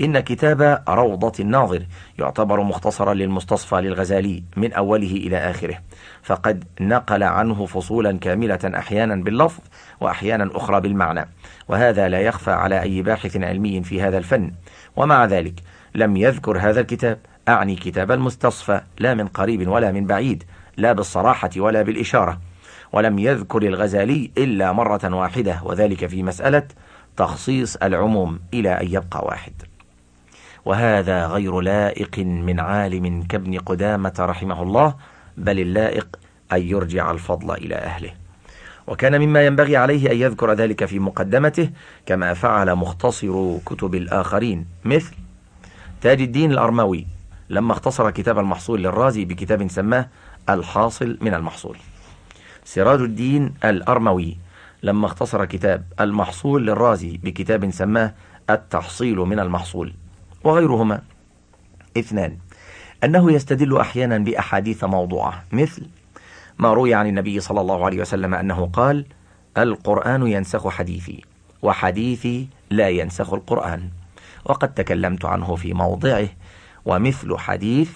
[0.00, 1.86] إن كتاب روضة الناظر
[2.18, 5.78] يعتبر مختصرا للمستصفى للغزالي من أوله إلى آخره.
[6.22, 9.60] فقد نقل عنه فصولا كاملة أحيانا باللفظ
[10.00, 11.28] وأحيانا أخرى بالمعنى.
[11.68, 14.52] وهذا لا يخفى على أي باحث علمي في هذا الفن.
[14.96, 15.54] ومع ذلك
[15.94, 17.18] لم يذكر هذا الكتاب.
[17.48, 20.44] أعني كتاب المستصفى لا من قريب ولا من بعيد
[20.76, 22.38] لا بالصراحة ولا بالإشارة.
[22.92, 26.62] ولم يذكر الغزالي إلا مرة واحدة وذلك في مسألة
[27.16, 29.52] تخصيص العموم إلى أن يبقى واحد.
[30.68, 34.94] وهذا غير لائق من عالم كابن قدامة رحمه الله
[35.36, 36.06] بل اللائق
[36.52, 38.10] أن يرجع الفضل إلى أهله.
[38.86, 41.70] وكان مما ينبغي عليه أن يذكر ذلك في مقدمته
[42.06, 45.14] كما فعل مختصر كتب الآخرين مثل
[46.00, 47.06] تاج الدين الأرموي
[47.50, 50.08] لما اختصر كتاب المحصول للرازي بكتاب سماه
[50.48, 51.76] الحاصل من المحصول.
[52.64, 54.36] سراج الدين الأرموي
[54.82, 58.14] لما اختصر كتاب المحصول للرازي بكتاب سماه
[58.50, 59.92] التحصيل من المحصول.
[60.44, 61.02] وغيرهما.
[61.98, 62.36] اثنان
[63.04, 65.86] أنه يستدل أحيانا بأحاديث موضوعة مثل
[66.58, 69.06] ما روي عن النبي صلى الله عليه وسلم أنه قال
[69.58, 71.24] القرآن ينسخ حديثي
[71.62, 73.88] وحديثي لا ينسخ القرآن
[74.44, 76.28] وقد تكلمت عنه في موضعه
[76.84, 77.90] ومثل حديث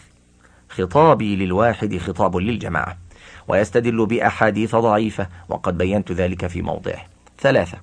[0.68, 2.98] خطابي للواحد خطاب للجماعة
[3.48, 7.00] ويستدل بأحاديث ضعيفة وقد بينت ذلك في موضعه.
[7.40, 7.78] ثلاثة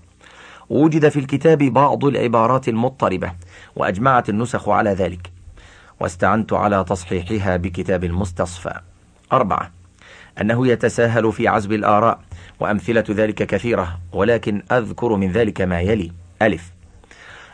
[0.69, 3.31] وجد في الكتاب بعض العبارات المضطربة
[3.75, 5.31] وأجمعت النسخ على ذلك
[5.99, 8.79] واستعنت على تصحيحها بكتاب المستصفى.
[9.33, 9.71] أربعة
[10.41, 12.19] أنه يتساهل في عزب الآراء
[12.59, 16.11] وأمثلة ذلك كثيرة ولكن أذكر من ذلك ما يلي.
[16.41, 16.71] ألف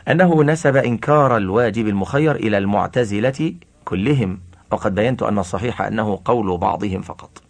[0.08, 3.54] أنه نسب إنكار الواجب المخير إلى المعتزلة
[3.84, 4.40] كلهم
[4.70, 7.42] وقد بينت أن الصحيح أنه قول بعضهم فقط.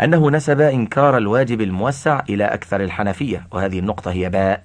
[0.00, 4.64] أنه نسب إنكار الواجب الموسع إلى أكثر الحنفية وهذه النقطة هي باء.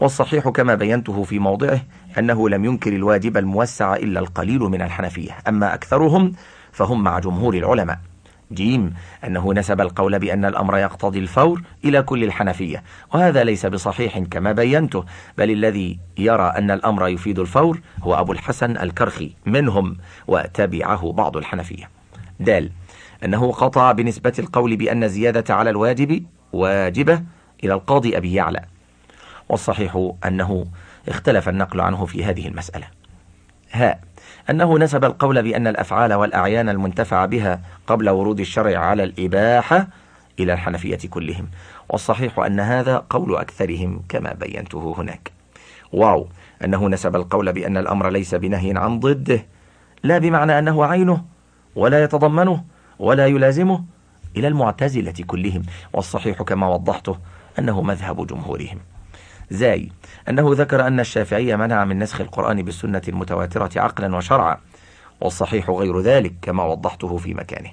[0.00, 1.80] والصحيح كما بينته في موضعه
[2.18, 5.30] أنه لم ينكر الواجب الموسع إلا القليل من الحنفية.
[5.48, 6.32] أما أكثرهم
[6.72, 7.98] فهم مع جمهور العلماء.
[8.52, 12.82] جيم أنه نسب القول بأن الأمر يقتضي الفور إلى كل الحنفية.
[13.14, 15.04] وهذا ليس بصحيح كما بينته
[15.38, 21.90] بل الذي يرى أن الأمر يفيد الفور هو أبو الحسن الكرخي منهم وتبعه بعض الحنفية.
[22.40, 22.70] دال
[23.24, 27.22] أنه قطع بنسبة القول بأن زيادة على الواجب واجبة
[27.64, 28.64] إلى القاضي أبي يعلى.
[29.48, 30.66] والصحيح أنه
[31.08, 32.86] اختلف النقل عنه في هذه المسألة.
[33.72, 34.00] هاء
[34.50, 39.88] أنه نسب القول بأن الأفعال والأعيان المنتفع بها قبل ورود الشرع على الإباحة
[40.38, 41.48] إلى الحنفية كلهم.
[41.88, 45.30] والصحيح أن هذا قول أكثرهم كما بينته هناك.
[45.92, 46.26] واو
[46.64, 49.46] أنه نسب القول بأن الأمر ليس بنهي عن ضده
[50.02, 51.24] لا بمعنى أنه عينه
[51.76, 52.64] ولا يتضمنه
[52.98, 53.84] ولا يلازمه
[54.36, 55.62] إلى المعتزلة كلهم.
[55.92, 57.18] والصحيح كما وضحته
[57.58, 58.78] أنه مذهب جمهورهم.
[59.50, 59.92] زاي.
[60.28, 64.56] أنه ذكر أن الشافعية منع من نسخ القرآن بالسنة المتواترة عقلا وشرعا
[65.20, 67.70] والصحيح غير ذلك كما وضحته في مكانه.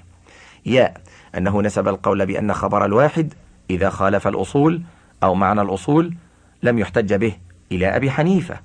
[0.66, 0.94] يا
[1.36, 3.34] أنه نسب القول بأن خبر الواحد
[3.70, 4.82] إذا خالف الأصول
[5.22, 6.14] أو معنى الأصول
[6.62, 7.36] لم يحتج به
[7.72, 8.60] إلى أبي حنيفة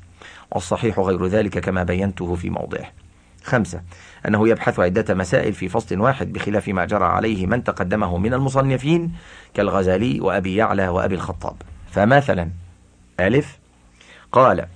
[0.51, 2.85] والصحيح غير ذلك كما بينته في موضعه.
[3.43, 3.81] خمسة
[4.27, 9.13] أنه يبحث عدة مسائل في فصل واحد بخلاف ما جرى عليه من تقدمه من المصنفين
[9.53, 11.55] كالغزالي وأبي يعلى وأبي الخطاب.
[11.91, 12.49] فمثلا
[13.19, 13.59] ألف.
[14.31, 14.67] قال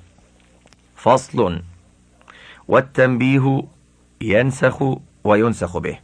[0.96, 1.62] فصل.
[2.68, 3.64] والتنبيه
[4.22, 4.84] ينسخ
[5.24, 6.00] وينسخ به.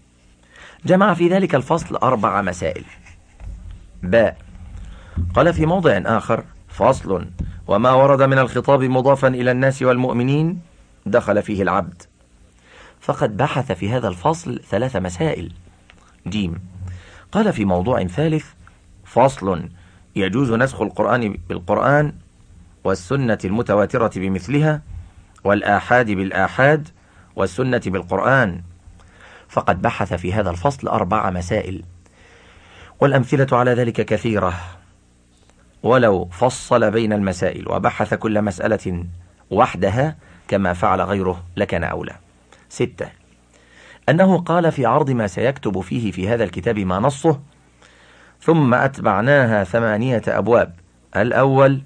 [0.86, 2.86] جمع في ذلك الفصل أربع مسائل.
[4.04, 4.38] باء
[5.36, 7.28] قال في موضع آخر فصل.
[7.68, 10.62] وما ورد من الخطاب مضافا إلى الناس والمؤمنين
[11.06, 12.04] دخل فيه العبد.
[13.00, 15.52] فقد بحث في هذا الفصل ثلاث مسائل.
[16.28, 16.60] جيم.
[17.32, 18.46] قال في موضوع ثالث
[19.06, 19.70] فصل.
[20.16, 22.14] يجوز نسخ القرآن بالقرآن
[22.88, 24.82] والسنة المتواترة بمثلها
[25.44, 26.88] والآحاد بالآحاد
[27.36, 28.62] والسنة بالقرآن.
[29.50, 31.84] فقد بحث في هذا الفصل أربع مسائل.
[33.00, 34.54] والأمثلة على ذلك كثيرة.
[35.84, 39.06] ولو فصل بين المسائل وبحث كل مسألة
[39.52, 40.16] وحدها
[40.48, 42.16] كما فعل غيره لكان أولى.
[42.70, 43.10] ستة.
[44.10, 47.40] أنه قال في عرض ما سيكتب فيه في هذا الكتاب ما نصه
[48.42, 50.74] ثم أتبعناها ثمانية أبواب.
[51.16, 51.82] الأول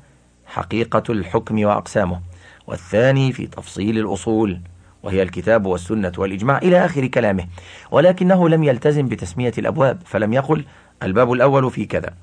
[0.51, 2.21] حقيقة الحكم وأقسامه
[2.67, 4.59] والثاني في تفصيل الأصول
[5.03, 7.45] وهي الكتاب والسنة والإجماع إلى آخر كلامه
[7.91, 10.65] ولكنه لم يلتزم بتسمية الأبواب فلم يقل
[11.03, 12.13] الباب الأول في كذا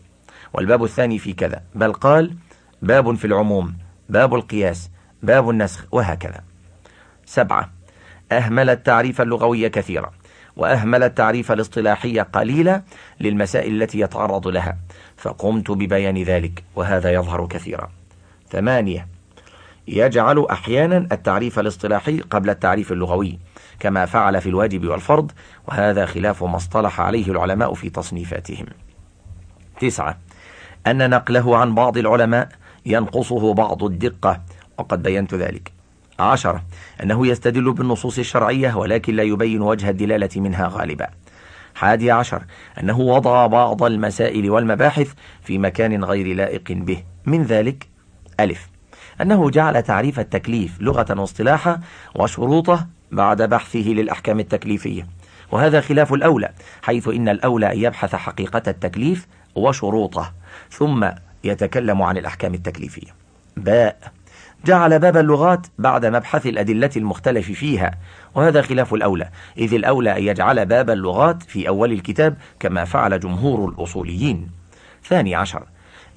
[0.53, 2.35] والباب الثاني في كذا بل قال
[2.83, 3.75] باب في العموم
[4.09, 4.91] باب القياس
[5.23, 6.41] باب النسخ وهكذا.
[7.27, 7.71] سبعة
[8.33, 10.13] أهمل التعريف اللغوي كثيرا
[10.57, 12.83] وأهمل التعريف الاصطلاحي قليلا
[13.21, 14.77] للمسائل التي يتعرض لها
[15.17, 17.98] فقمت ببيان ذلك وهذا يظهر كثيرا.
[18.51, 19.09] ثمانية.
[19.89, 23.39] يجعل أحيانا التعريف الاصطلاحي قبل التعريف اللغوي
[23.81, 25.33] كما فعل في الواجب والفرض
[25.69, 28.67] وهذا خلاف ما اصطلح عليه العلماء في تصنيفاتهم.
[29.81, 30.19] تسعة.
[30.87, 32.49] أن نقله عن بعض العلماء
[32.87, 34.41] ينقصه بعض الدقة
[34.79, 35.73] وقد بينت ذلك.
[36.19, 36.65] عشرة.
[37.03, 41.07] أنه يستدل بالنصوص الشرعية ولكن لا يبين وجه الدلالة منها غالبا.
[41.75, 42.43] حادي عشر.
[42.81, 47.03] أنه وضع بعض المسائل والمباحث في مكان غير لائق به.
[47.27, 47.98] من ذلك
[48.41, 48.69] ألف.
[49.23, 51.81] أنه جعل تعريف التكليف لغة واصطلاحا
[52.15, 55.07] وشروطه بعد بحثه للأحكام التكليفية.
[55.53, 56.51] وهذا خلاف الأولى
[56.83, 60.33] حيث إن الأولى أن يبحث حقيقة التكليف وشروطه
[60.71, 61.09] ثم
[61.45, 63.15] يتكلم عن الأحكام التكليفية.
[63.57, 64.13] باء.
[64.65, 67.91] جعل باب اللغات بعد مبحث الأدلة المختلف فيها.
[68.35, 69.29] وهذا خلاف الأولى
[69.59, 74.51] إذ الأولى أن يجعل باب اللغات في أول الكتاب كما فعل جمهور الأصوليين.
[75.09, 75.65] ثاني عشر.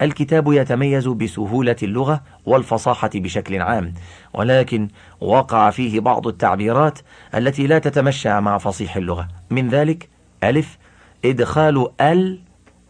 [0.01, 3.93] الكتاب يتميز بسهولة اللغة والفصاحة بشكل عام
[4.33, 4.87] ولكن
[5.21, 6.99] وقع فيه بعض التعبيرات
[7.35, 9.27] التي لا تتمشى مع فصيح اللغة.
[9.49, 10.09] من ذلك
[10.43, 10.77] ألف
[11.25, 12.39] إدخال ال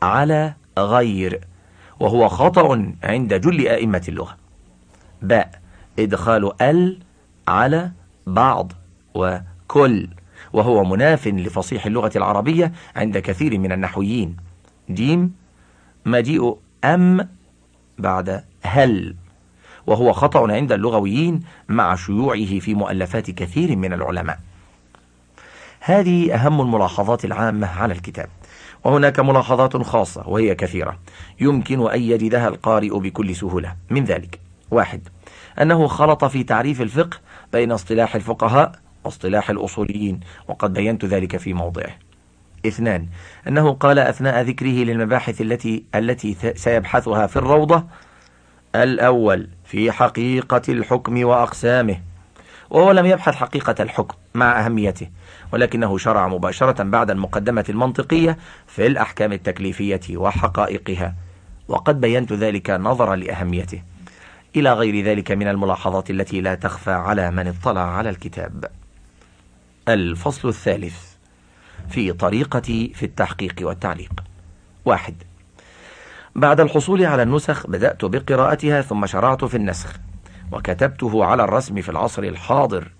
[0.01, 1.41] على غير
[1.99, 4.37] وهو خطأ عند جل أئمة اللغة.
[5.21, 5.61] باء
[5.99, 6.99] إدخال ال
[7.47, 7.91] على
[8.27, 8.71] بعض
[9.13, 10.07] وكل
[10.53, 14.37] وهو مناف لفصيح اللغة العربية عند كثير من النحويين.
[14.89, 15.33] جيم
[16.05, 17.29] مجيء أم
[17.97, 19.15] بعد هل
[19.87, 24.39] وهو خطأ عند اللغويين مع شيوعه في مؤلفات كثير من العلماء.
[25.79, 28.29] هذه أهم الملاحظات العامة على الكتاب
[28.83, 30.99] وهناك ملاحظات خاصة وهي كثيرة
[31.39, 33.75] يمكن أن يجدها القارئ بكل سهولة.
[33.89, 34.39] من ذلك
[34.71, 35.01] واحد
[35.61, 37.17] أنه خلط في تعريف الفقه
[37.53, 38.71] بين اصطلاح الفقهاء
[39.03, 41.91] واصطلاح الأصوليين وقد بينت ذلك في موضعه.
[42.65, 43.07] اثنان.
[43.47, 47.83] أنه قال أثناء ذكره للمباحث التي التي سيبحثها في الروضة
[48.75, 51.97] الأول في حقيقة الحكم وأقسامه
[52.69, 55.09] وهو لم يبحث حقيقة الحكم مع أهميته
[55.53, 61.15] ولكنه شرع مباشرة بعد المقدمة المنطقية في الأحكام التكليفية وحقائقها
[61.67, 63.81] وقد بينت ذلك نظرا لأهميته.
[64.55, 68.65] إلى غير ذلك من الملاحظات التي لا تخفى على من اطلع على الكتاب.
[69.87, 71.10] الفصل الثالث.
[71.89, 74.11] في طريقتي في التحقيق والتعليق.
[74.85, 75.15] واحد.
[76.35, 79.99] بعد الحصول على النسخ بدأت بقراءتها ثم شرعت في النسخ
[80.51, 82.91] وكتبته على الرسم في العصر الحاضر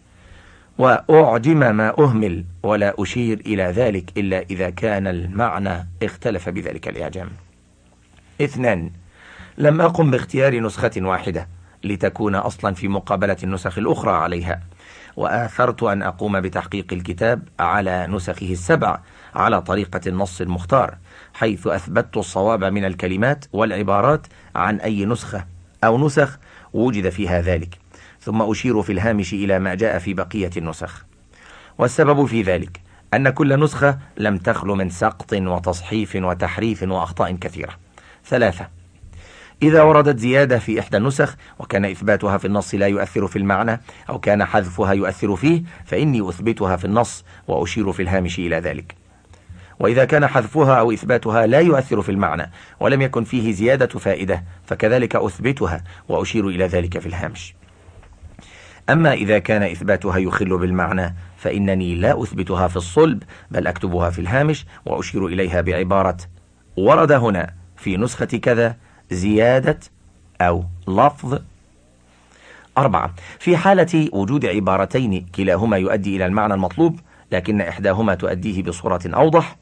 [0.77, 7.29] وأعجم ما أهمل ولا أشير إلى ذلك إلا إذا كان المعنى اختلف بذلك الإعجام.
[8.41, 8.91] اثنان.
[9.57, 11.47] لم أقم باختيار نسخة واحدة
[11.83, 14.61] لتكون أصلا في مقابلة النسخ الأخرى عليها.
[15.21, 18.99] وآثرت أن أقوم بتحقيق الكتاب على نسخه السبع
[19.35, 20.97] على طريقة النص المختار
[21.33, 25.45] حيث أثبتت الصواب من الكلمات والعبارات عن أي نسخة
[25.83, 26.39] أو نسخ
[26.73, 27.77] وجد فيها ذلك.
[28.21, 31.05] ثم أشير في الهامش إلى ما جاء في بقية النسخ.
[31.77, 32.81] والسبب في ذلك
[33.13, 37.73] أن كل نسخة لم تخل من سقط وتصحيف وتحريف وأخطاء كثيرة.
[38.25, 38.67] ثلاثة
[39.61, 44.19] إذا وردت زيادة في إحدى النسخ وكان إثباتها في النص لا يؤثر في المعنى أو
[44.19, 48.95] كان حذفها يؤثر فيه فإني أثبتها في النص وأشير في الهامش إلى ذلك.
[49.79, 55.15] وإذا كان حذفها أو إثباتها لا يؤثر في المعنى ولم يكن فيه زيادة فائدة فكذلك
[55.15, 57.55] أثبتها وأشير إلى ذلك في الهامش.
[58.89, 64.65] أما إذا كان إثباتها يخل بالمعنى فإنني لا أثبتها في الصلب بل أكتبها في الهامش
[64.85, 66.17] وأشير إليها بعبارة
[66.77, 68.77] ورد هنا في نسخة كذا
[69.11, 69.79] زيادة
[70.41, 71.39] أو لفظ.
[72.77, 76.99] أربعة في حالة وجود عبارتين كلاهما يؤدي إلى المعنى المطلوب
[77.31, 79.55] لكن إحداهما تؤديه بصورة أوضح.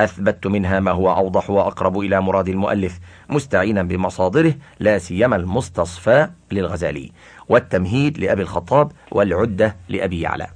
[0.00, 2.98] أثبت منها ما هو أوضح وأقرب إلى مراد المؤلف
[3.28, 7.12] مستعينا بمصادره لا سيما المستصفى للغزالي.
[7.48, 10.46] والتمهيد لأبي الخطاب والعدة لأبي يعلى.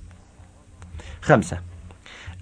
[1.22, 1.58] خمسة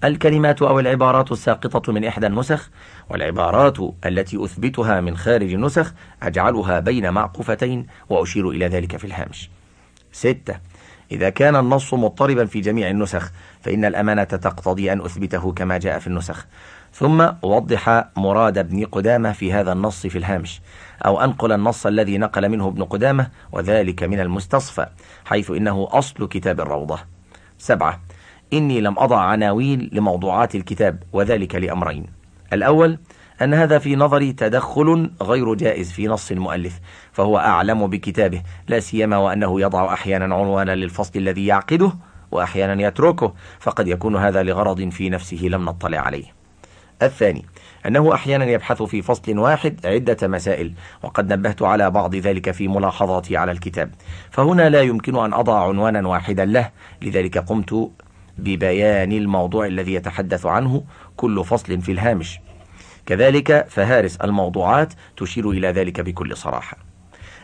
[0.03, 2.69] الكلمات أو العبارات الساقطة من إحدى النسخ
[3.09, 5.93] والعبارات التي أثبتها من خارج النسخ
[6.23, 9.49] أجعلها بين معقوفتين وأشير إلى ذلك في الهامش.
[10.11, 10.55] ستة.
[11.11, 13.31] إذا كان النص مضطربا في جميع النسخ
[13.61, 16.45] فإن الأمانة تقتضي أن أثبته كما جاء في النسخ.
[16.93, 20.61] ثم أوضح مراد ابن قدامة في هذا النص في الهامش
[21.05, 24.85] أو أنقل النص الذي نقل منه ابن قدامة وذلك من المستصفى
[25.25, 26.99] حيث إنه أصل كتاب الروضة.
[27.57, 28.01] سبعة.
[28.53, 32.05] إني لم أضع عناوين لموضوعات الكتاب وذلك لأمرين.
[32.53, 32.99] الأول
[33.41, 36.79] أن هذا في نظري تدخل غير جائز في نص المؤلف
[37.11, 41.91] فهو أعلم بكتابه لا سيما وأنه يضع أحيانا عنوانا للفصل الذي يعقده
[42.31, 46.39] وأحيانا يتركه فقد يكون هذا لغرض في نفسه لم نطلع عليه.
[47.01, 47.45] الثاني
[47.85, 50.73] أنه أحيانا يبحث في فصل واحد عدة مسائل
[51.03, 53.91] وقد نبهت على بعض ذلك في ملاحظاتي على الكتاب
[54.31, 56.69] فهنا لا يمكن أن أضع عنوانا واحدا له
[57.01, 57.91] لذلك قمت
[58.43, 60.83] ببيان الموضوع الذي يتحدث عنه
[61.17, 62.39] كل فصل في الهامش.
[63.05, 66.77] كذلك فهارس الموضوعات تشير إلى ذلك بكل صراحة.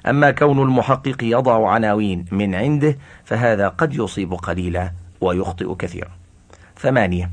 [0.07, 4.91] أما كون المحقق يضع عناوين من عنده فهذا قد يصيب قليلا
[5.21, 6.11] ويخطئ كثيرا.
[6.77, 7.31] ثمانية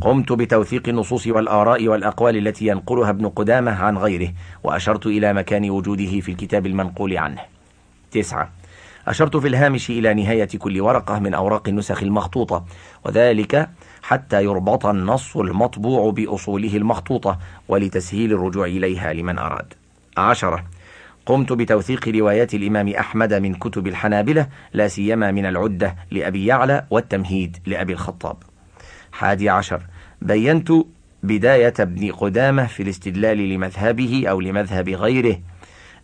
[0.00, 4.32] قمت بتوثيق النصوص والآراء والأقوال التي ينقلها ابن قدامة عن غيره
[4.64, 7.40] وأشرت إلى مكان وجوده في الكتاب المنقول عنه.
[8.10, 8.50] تسعة
[9.08, 12.64] أشرت في الهامش إلى نهاية كل ورقة من أوراق النسخ المخطوطة
[13.04, 13.68] وذلك
[14.02, 17.38] حتى يربط النص المطبوع بأصوله المخطوطة
[17.68, 19.74] ولتسهيل الرجوع إليها لمن أراد.
[20.16, 20.64] عشرة
[21.26, 27.56] قمت بتوثيق روايات الإمام أحمد من كتب الحنابلة لا سيما من العدة لأبي يعلى والتمهيد
[27.66, 28.36] لأبي الخطاب.
[29.12, 29.82] حادي عشر
[30.22, 30.72] بينت
[31.22, 35.38] بداية ابن قدامة في الاستدلال لمذهبه أو لمذهب غيره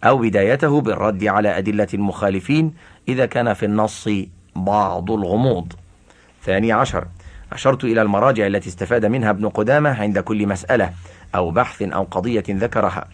[0.05, 2.75] أو بدايته بالرد على أدلة المخالفين
[3.09, 4.09] إذا كان في النص
[4.57, 5.73] بعض الغموض.
[6.43, 7.07] ثاني عشر
[7.53, 10.91] أشرت إلى المراجع التي استفاد منها ابن قدامة عند كل مسألة
[11.35, 13.09] أو بحث أو قضية ذكرها.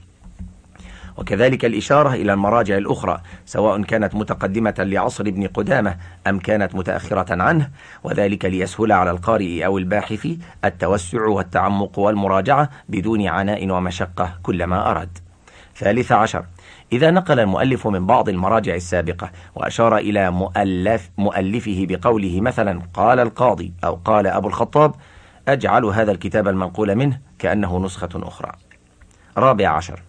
[1.16, 5.96] وكذلك الإشارة إلى المراجع الأخرى سواء كانت متقدمة لعصر ابن قدامة
[6.26, 7.70] أم كانت متأخرة عنه
[8.04, 10.28] وذلك ليسهل على القارئ أو الباحث
[10.64, 15.18] التوسع والتعمق والمراجعة بدون عناء ومشقة كلما أراد.
[15.76, 16.44] ثالث عشر
[16.92, 23.72] إذا نقل المؤلف من بعض المراجع السابقة وأشار إلى مؤلف مؤلفه بقوله مثلا قال القاضي
[23.84, 24.94] أو قال أبو الخطاب
[25.48, 28.52] أجعل هذا الكتاب المنقول منه كأنه نسخة أخرى.
[29.36, 30.02] رابع عشر.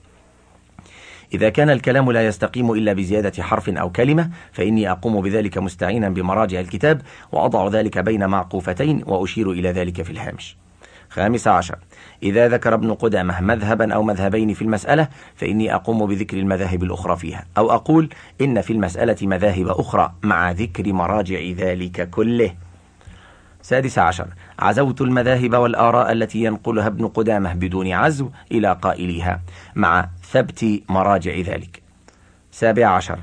[1.33, 6.59] إذا كان الكلام لا يستقيم إلا بزيادة حرف أو كلمة فإني أقوم بذلك مستعينا بمراجع
[6.59, 10.57] الكتاب وأضع ذلك بين معقوفتين وأشير إلى ذلك في الهامش.
[11.15, 11.77] خامس عشر.
[12.23, 17.45] إذا ذكر ابن قدامة مذهبا أو مذهبين في المسألة فإني أقوم بذكر المذاهب الأخرى فيها.
[17.57, 18.09] أو أقول
[18.41, 22.53] إن في المسألة مذاهب أخرى مع ذكر مراجع ذلك كله.
[23.61, 24.27] سادس عشر.
[24.59, 29.41] عزوت المذاهب والآراء التي ينقلها ابن قدامة بدون عزو إلى قائليها
[29.75, 31.81] مع ثبت مراجع ذلك.
[32.51, 33.19] سابع عشر.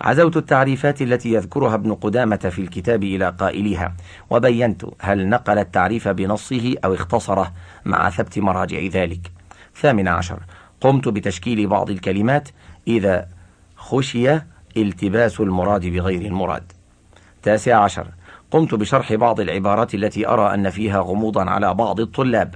[0.00, 3.94] عزوت التعريفات التي يذكرها ابن قدامة في الكتاب إلى قائلها
[4.30, 7.52] وبينت هل نقل التعريف بنصه أو اختصره
[7.84, 9.32] مع ثبت مراجع ذلك.
[9.74, 10.40] ثامن عشر
[10.80, 12.48] قمت بتشكيل بعض الكلمات
[12.88, 13.28] إذا
[13.76, 14.40] خشي
[14.76, 16.72] التباس المراد بغير المراد.
[17.42, 18.06] تاسع عشر
[18.50, 22.54] قمت بشرح بعض العبارات التي أرى أن فيها غموضا على بعض الطلاب.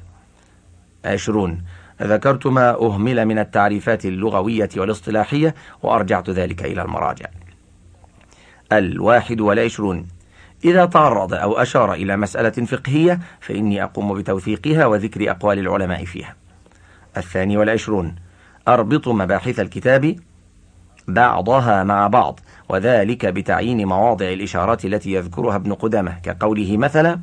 [1.05, 1.63] عشرون
[2.03, 7.27] ذكرت ما أهمل من التعريفات اللغوية والاصطلاحية وأرجعت ذلك إلى المراجع.
[8.73, 10.07] الواحد والعشرون.
[10.65, 16.37] إذا تعرض أو أشار إلى مسألة فقهية فإني أقوم بتوثيقها وذكر أقوال العلماء فيها.
[17.17, 18.15] الثاني والعشرون.
[18.69, 20.17] أربط مباحث الكتاب
[21.09, 27.21] بعضها مع بعض وذلك بتعيين مواضع الإشارات التي يذكرها ابن قدامة كقوله مثلا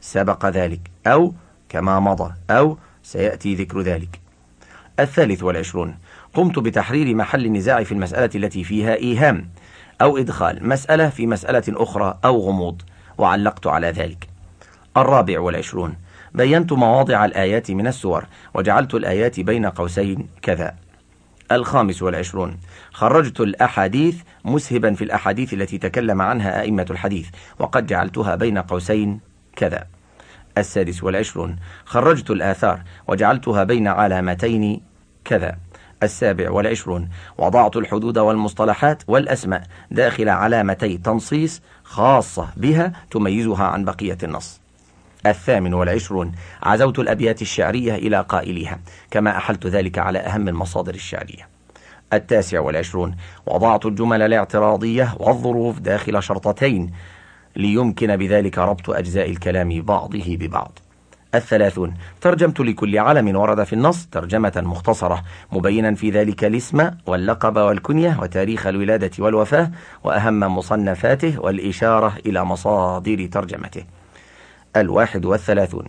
[0.00, 1.32] سبق ذلك أو
[1.68, 4.19] كما مضى أو سيأتي ذكر ذلك.
[5.00, 5.96] الثالث والعشرون.
[6.34, 9.48] قمت بتحرير محل النزاع في المسألة التي فيها إيهام
[10.00, 12.82] أو إدخال مسألة في مسألة أخرى أو غموض
[13.18, 14.28] وعلقت على ذلك.
[14.96, 15.94] الرابع والعشرون.
[16.34, 20.74] بينت مواضع الآيات من السور وجعلت الآيات بين قوسين كذا.
[21.52, 22.58] الخامس والعشرون.
[22.92, 29.20] خرجت الأحاديث مسهبا في الأحاديث التي تكلم عنها أئمة الحديث وقد جعلتها بين قوسين
[29.56, 29.86] كذا.
[30.60, 31.56] السادس والعشرون.
[31.84, 34.80] خرجت الآثار وجعلتها بين علامتين
[35.24, 35.56] كذا.
[36.02, 37.08] السابع والعشرون.
[37.38, 44.60] وضعت الحدود والمصطلحات والأسماء داخل علامتي تنصيص خاصة بها تميزها عن بقية النص.
[45.26, 46.32] الثامن والعشرون.
[46.62, 48.80] عزوت الأبيات الشعرية إلى قائلها
[49.10, 51.48] كما أحلت ذلك على أهم المصادر الشعرية.
[52.12, 53.16] التاسع والعشرون.
[53.46, 56.90] وضعت الجمل الاعتراضية والظروف داخل شرطتين
[57.60, 60.78] ليمكن بذلك ربط أجزاء الكلام بعضه ببعض.
[61.34, 65.22] الثلاثون ترجمت لكل علم ورد في النص ترجمة مختصرة
[65.52, 69.70] مبينا في ذلك الاسم واللقب والكنية وتاريخ الولادة والوفاة
[70.04, 73.84] وأهم مصنفاته والإشارة إلى مصادر ترجمته.
[74.76, 75.84] الواحد والثلاثون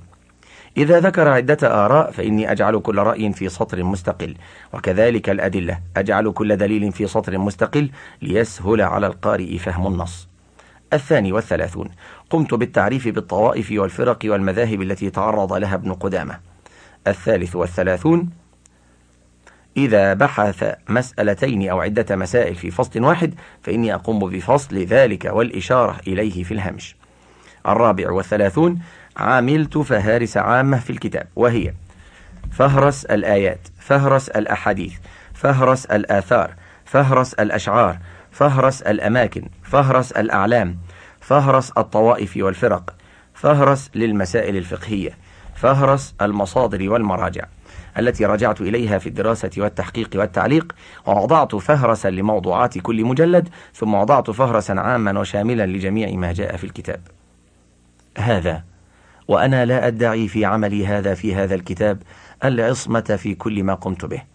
[0.77, 4.35] إذا ذكر عدة آراء فإني أجعل كل رأي في سطر مستقل
[4.73, 7.89] وكذلك الأدلة أجعل كل دليل في سطر مستقل
[8.22, 10.30] ليسهل على القارئ فهم النص.
[10.93, 11.89] الثاني والثلاثون.
[12.30, 16.39] قمت بالتعريف بالطوائف والفرق والمذاهب التي تعرض لها ابن قدامة.
[17.07, 18.30] الثالث والثلاثون
[19.77, 26.43] إذا بحث مسألتين أو عدة مسائل في فصل واحد فإني أقوم بفصل ذلك والإشارة إليه
[26.43, 26.95] في الهامش.
[27.68, 28.80] الرابع والثلاثون
[29.18, 31.73] عملت فهارس عامة في الكتاب وهي
[32.51, 34.93] فهرس الآيات فهرس الأحاديث
[35.34, 36.53] فهرس الآثار
[36.85, 37.97] فهرس الأشعار
[38.31, 40.77] فهرس الأماكن فهرس الأعلام
[41.19, 42.95] فهرس الطوائف والفرق
[43.33, 45.17] فهرس للمسائل الفقهية
[45.55, 47.43] فهرس المصادر والمراجع
[47.99, 50.75] التي رجعت إليها في الدراسة والتحقيق والتعليق
[51.05, 57.01] ووضعت فهرسا لموضوعات كل مجلد ثم وضعت فهرسا عاما وشاملا لجميع ما جاء في الكتاب.
[58.17, 58.63] هذا
[59.27, 62.01] وأنا لا أدعي في عملي هذا في هذا الكتاب
[62.43, 64.30] العصمة في كل ما قمت به.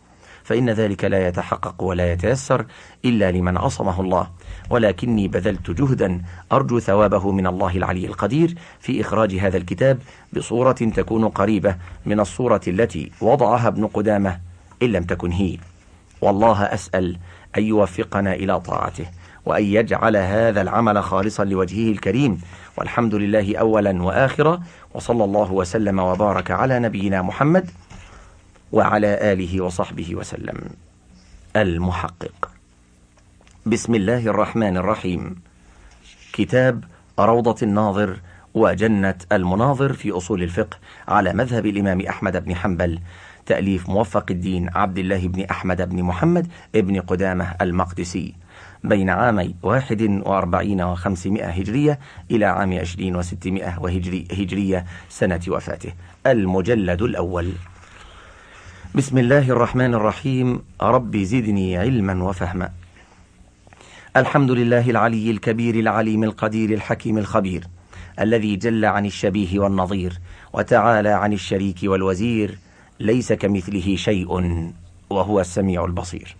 [0.47, 2.67] فإن ذلك لا يتحقق ولا يتيسر
[3.05, 4.31] إلا لمن عصمه الله.
[4.71, 9.99] ولكني بذلت جهدا أرجو ثوابه من الله العلي القدير في إخراج هذا الكتاب
[10.33, 14.39] بصورة تكون قريبة من الصورة التي وضعها ابن قدامة
[14.83, 15.59] إن لم تكن هي.
[16.21, 17.19] والله أسأل
[17.59, 19.07] أن يوفقنا إلى طاعته
[19.47, 22.41] وأن يجعل هذا العمل خالصا لوجهه الكريم.
[22.77, 24.63] والحمد لله أولا وآخرا
[24.95, 27.71] وصلى الله وسلم وبارك على نبينا محمد
[28.73, 30.59] وعلى آله وصحبه وسلم.
[31.57, 32.51] المحقق.
[33.67, 35.35] بسم الله الرحمن الرحيم.
[36.33, 36.85] كتاب
[37.19, 38.21] روضة الناظر
[38.55, 40.79] وجنة المناظر في أصول الفقه
[41.09, 42.99] على مذهب الإمام أحمد بن حنبل.
[43.47, 48.35] تأليف موفق الدين عبد الله بن أحمد بن محمد ابن قدامة المقدسي.
[48.85, 51.99] بين عامي واحد وأربعين وخمسمائة هجرية
[52.31, 53.71] إلى عام عشرين وستمائة
[54.33, 55.93] هجرية سنة وفاته.
[56.27, 57.53] المجلد الأول.
[58.97, 62.71] بسم الله الرحمن الرحيم رب زدني علما وفهما
[64.17, 67.65] الحمد لله العلي الكبير العليم القدير الحكيم الخبير
[68.21, 70.21] الذي جل عن الشبيه والنظير
[70.53, 72.59] وتعالى عن الشريك والوزير
[73.01, 74.63] ليس كمثله شيء
[75.11, 76.37] وهو السميع البصير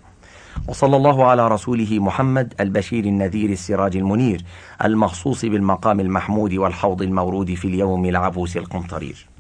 [0.69, 4.45] وصلى الله على رسوله محمد البشير النذير السراج المنير
[4.85, 9.36] المخصوص بالمقام المحمود والحوض المورود في اليوم العبوس القمطرير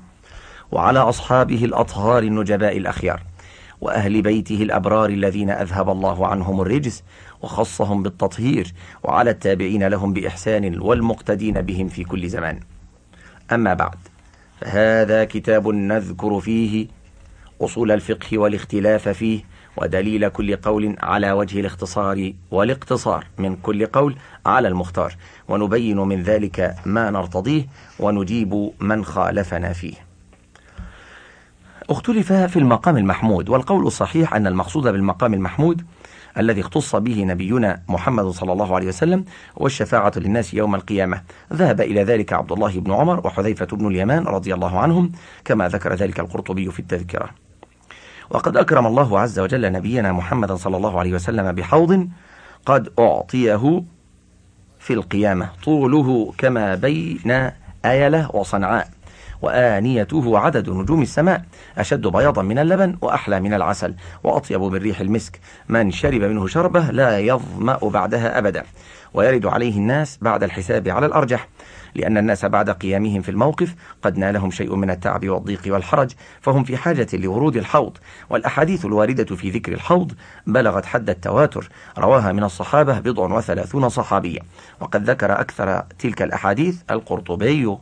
[0.72, 3.22] وعلى أصحابه الأطهار النجباء الأخيار
[3.80, 7.02] وأهل بيته الأبرار الذين أذهب الله عنهم الرجس
[7.42, 8.74] وخصهم بالتطهير
[9.04, 12.60] وعلى التابعين لهم بإحسان والمقتدين بهم في كل زمان.
[13.52, 13.96] أما بعد
[14.60, 16.86] فهذا كتاب نذكر فيه
[17.60, 19.40] أصول الفقه والاختلاف فيه
[19.76, 24.16] ودليل كل قول على وجه الاختصار والاقتصار من كل قول
[24.46, 25.16] على المختار.
[25.48, 27.66] ونبين من ذلك ما نرتضيه
[28.00, 30.05] ونجيب من خالفنا فيه.
[31.90, 35.82] اختلف في المقام المحمود والقول الصحيح أن المقصود بالمقام المحمود
[36.38, 39.24] الذي اختص به نبينا محمد صلى الله عليه وسلم
[39.56, 41.22] والشفاعة للناس يوم القيامة.
[41.52, 45.12] ذهب إلى ذلك عبد الله بن عمر وحذيفة بن اليمان رضي الله عنهم
[45.44, 47.30] كما ذكر ذلك القرطبي في التذكرة.
[48.30, 52.08] وقد أكرم الله عز وجل نبينا محمد صلى الله عليه وسلم بحوض
[52.66, 53.82] قد أعطيه
[54.78, 57.50] في القيامة طوله كما بين
[57.84, 58.95] آيلة وصنعاء.
[59.42, 61.42] وآنيته عدد نجوم السماء
[61.78, 63.94] أشد بياضا من اللبن وأحلى من العسل
[64.24, 65.40] وأطيب من ريح المسك.
[65.68, 68.64] من شرب منه شربة لا يظمأ بعدها أبدا.
[69.14, 71.48] ويرد عليه الناس بعد الحساب على الأرجح
[71.94, 76.10] لأن الناس بعد قيامهم في الموقف قد نالهم شيء من التعب والضيق والحرج
[76.40, 77.96] فهم في حاجة لورود الحوض.
[78.30, 80.12] والأحاديث الواردة في ذكر الحوض
[80.46, 81.68] بلغت حد التواتر
[81.98, 84.40] رواها من الصحابة بضع وثلاثون صحابية
[84.80, 87.76] وقد ذكر أكثر تلك الأحاديث القرطبي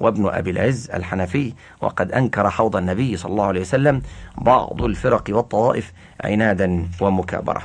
[0.00, 4.02] وابن أبي العز الحنفي وقد أنكر حوض النبي صلى الله عليه وسلم
[4.38, 5.92] بعض الفرق والطوائف
[6.24, 7.62] عنادا ومكابرة.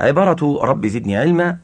[0.00, 1.58] عبارة رب زدني علما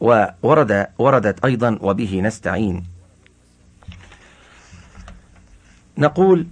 [0.00, 2.84] وورد وردت أيضا وبه نستعين.
[5.98, 6.46] نقول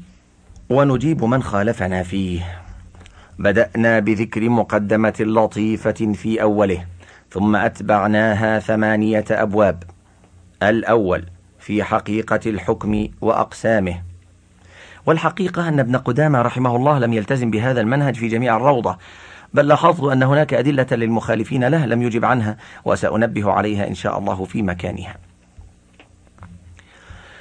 [0.71, 2.61] ونجيب من خالفنا فيه.
[3.39, 6.87] بدأنا بذكر مقدمة لطيفة في أوله
[7.31, 9.94] ثم أتبعناها ثمانية أبواب.
[10.65, 11.25] الأول
[11.59, 14.03] في حقيقة الحكم وأقسامه.
[15.07, 18.99] والحقيقة أن ابن قدامة رحمه الله لم يلتزم بهذا المنهج في جميع الروضة
[19.55, 24.45] بل لاحظت أن هناك أدلة للمخالفين له لم يجب عنها وسأنبه عليها إن شاء الله
[24.45, 25.17] في مكانها.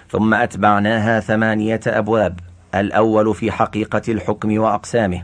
[0.10, 2.40] ثم أتبعناها ثمانية أبواب
[2.76, 5.24] الأول في حقيقة الحكم وأقسامه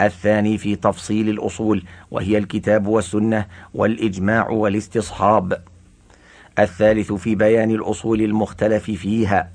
[0.00, 5.62] الثاني في تفصيل الأصول وهي الكتاب والسنة والإجماع والاستصحاب.
[6.58, 9.50] الثالث في بيان الأصول المختلف فيها.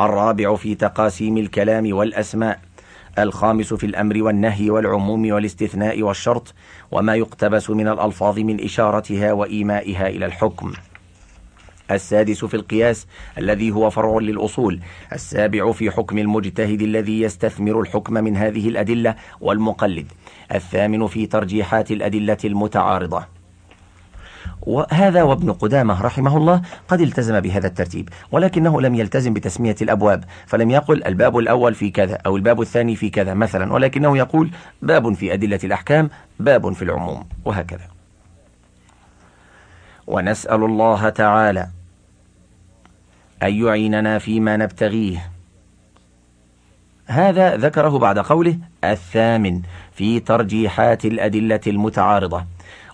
[0.00, 2.60] الرابع في تقاسيم الكلام والأسماء.
[3.18, 6.54] الخامس في الأمر والنهي والعموم والاستثناء والشرط
[6.90, 10.72] وما يقتبس من الألفاظ من إشارتها وإيمائها إلى الحكم.
[11.90, 13.06] السادس في القياس
[13.38, 14.80] الذي هو فرع للأصول.
[15.12, 20.06] السابع في حكم المجتهد الذي يستثمر الحكم من هذه الأدلة والمقلد.
[20.54, 23.39] الثامن في ترجيحات الأدلة المتعارضة.
[24.62, 30.70] وهذا وابن قدامة رحمه الله قد التزم بهذا الترتيب ولكنه لم يلتزم بتسمية الأبواب فلم
[30.70, 34.50] يقل الباب الأول في كذا أو الباب الثاني في كذا مثلا ولكنه يقول
[34.82, 36.10] باب في أدلة الأحكام
[36.40, 37.88] باب في العموم وهكذا.
[40.06, 41.68] ونسأل الله تعالى
[43.42, 45.30] أن يعيننا فيما نبتغيه.
[47.06, 49.62] هذا ذكره بعد قوله الثامن
[49.92, 52.44] في ترجيحات الأدلة المتعارضة.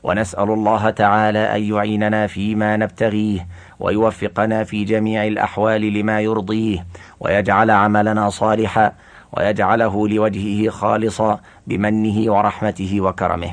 [0.06, 3.46] ونسأل الله تعالى أن يعيننا فيما نبتغيه
[3.80, 6.86] ويوفقنا في جميع الأحوال لما يرضيه
[7.20, 8.92] ويجعل عملنا صالحا
[9.32, 13.52] ويجعله لوجهه خالصا بمنه ورحمته وكرمه.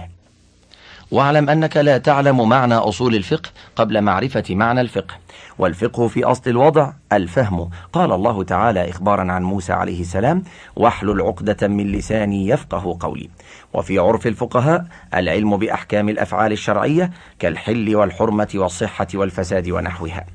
[1.11, 5.15] واعلم أنك لا تعلم معنى أصول الفقه قبل معرفة معنى الفقه.
[5.59, 7.69] والفقه في أصل الوضع الفهم.
[7.93, 10.43] قال الله تعالى إخبارا عن موسى عليه السلام
[10.75, 13.30] واحلل عقدة من لساني يفقه قولي.
[13.73, 20.25] وفي عرف الفقهاء العلم بأحكام الأفعال الشرعية كالحل والحرمة والصحة والفساد ونحوها.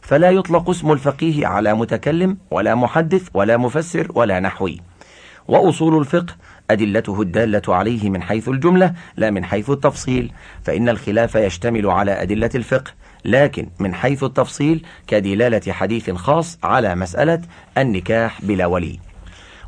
[0.00, 4.80] فلا يطلق اسم الفقيه على متكلم ولا محدث ولا مفسر ولا نحوي.
[5.48, 6.34] وأصول الفقه
[6.70, 10.32] أدلته الدالة عليه من حيث الجملة لا من حيث التفصيل.
[10.62, 12.90] فإن الخلاف يشتمل على أدلة الفقه
[13.24, 17.42] لكن من حيث التفصيل كدلالة حديث خاص على مسألة
[17.78, 19.11] النكاح بلا ولي.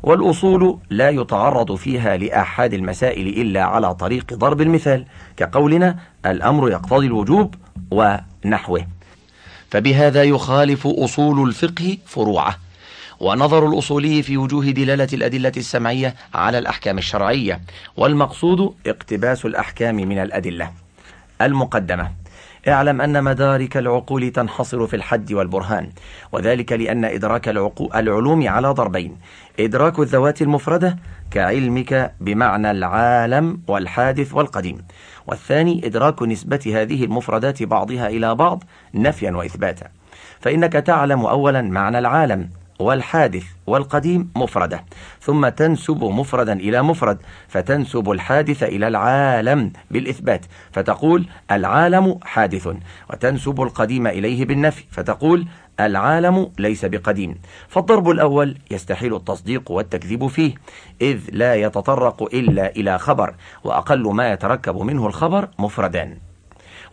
[0.03, 5.05] والأصول لا يتعرض فيها لأحد المسائل إلا على طريق ضرب المثال
[5.37, 7.55] كقولنا الأمر يقتضي الوجوب
[7.91, 8.87] ونحوه.
[9.71, 12.57] فبهذا يخالف أصول الفقه فروعه.
[13.19, 17.61] ونظر الأصولي في وجوه دلالة الأدلة السمعية على الأحكام الشرعية
[17.97, 20.71] والمقصود اقتباس الأحكام من الأدلة
[21.41, 22.24] المقدمة.
[22.67, 25.89] اعلم أن مدارك العقول تنحصر في الحد والبرهان
[26.31, 27.47] وذلك لأن إدراك
[27.95, 29.17] العلوم على ضربين
[29.59, 30.97] إدراك الذوات المفردة
[31.31, 34.77] كعلمك بمعنى العالم والحادث والقديم
[35.27, 38.63] والثاني إدراك نسبة هذه المفردات بعضها إلى بعض
[38.93, 39.87] نفيا وإثباتا
[40.39, 44.83] فإنك تعلم أولا معنى العالم والحادث والقديم مفردة
[45.21, 52.69] ثم تنسب مفردا إلى مفرد فتنسب الحادث إلى العالم بالإثبات فتقول العالم حادث
[53.09, 55.47] وتنسب القديم إليه بالنفي فتقول
[55.79, 57.35] العالم ليس بقديم.
[57.67, 60.53] فالضرب الأول يستحيل التصديق والتكذيب فيه
[61.01, 66.17] إذ لا يتطرق إلا إلى خبر وأقل ما يتركب منه الخبر مفردان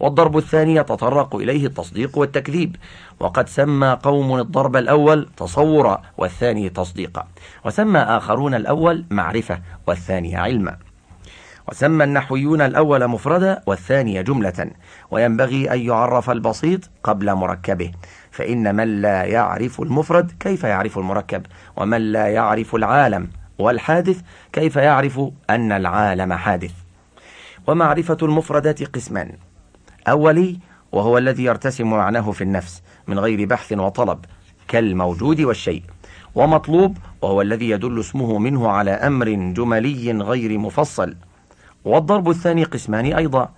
[0.03, 2.77] والضرب الثاني يتطرق إليه التصديق والتكذيب.
[3.20, 7.27] وقد سمى قوم الضرب الأول تصورا والثاني تصديقا.
[7.65, 10.77] وسمى آخرون الأول معرفة والثاني علما.
[11.69, 14.70] وسمى النحويون الأول مفردا والثاني جملة.
[15.11, 17.93] وينبغي أن يعرف البسيط قبل مركبه.
[18.31, 21.47] فإن من لا يعرف المفرد كيف يعرف المركب؟
[21.77, 24.20] ومن لا يعرف العالم والحادث
[24.53, 25.20] كيف يعرف
[25.51, 26.73] أن العالم حادث؟
[27.66, 29.33] ومعرفة المفردات قسمان.
[30.09, 30.59] أولي
[30.93, 34.24] وهو الذي يرتسم معناه في النفس من غير بحث وطلب
[34.69, 35.83] كالموجود والشيء.
[36.35, 41.16] ومطلوب وهو الذي يدل اسمه منه على أمر جملي غير مفصل.
[41.85, 43.53] والضرب الثاني قسمان أيضا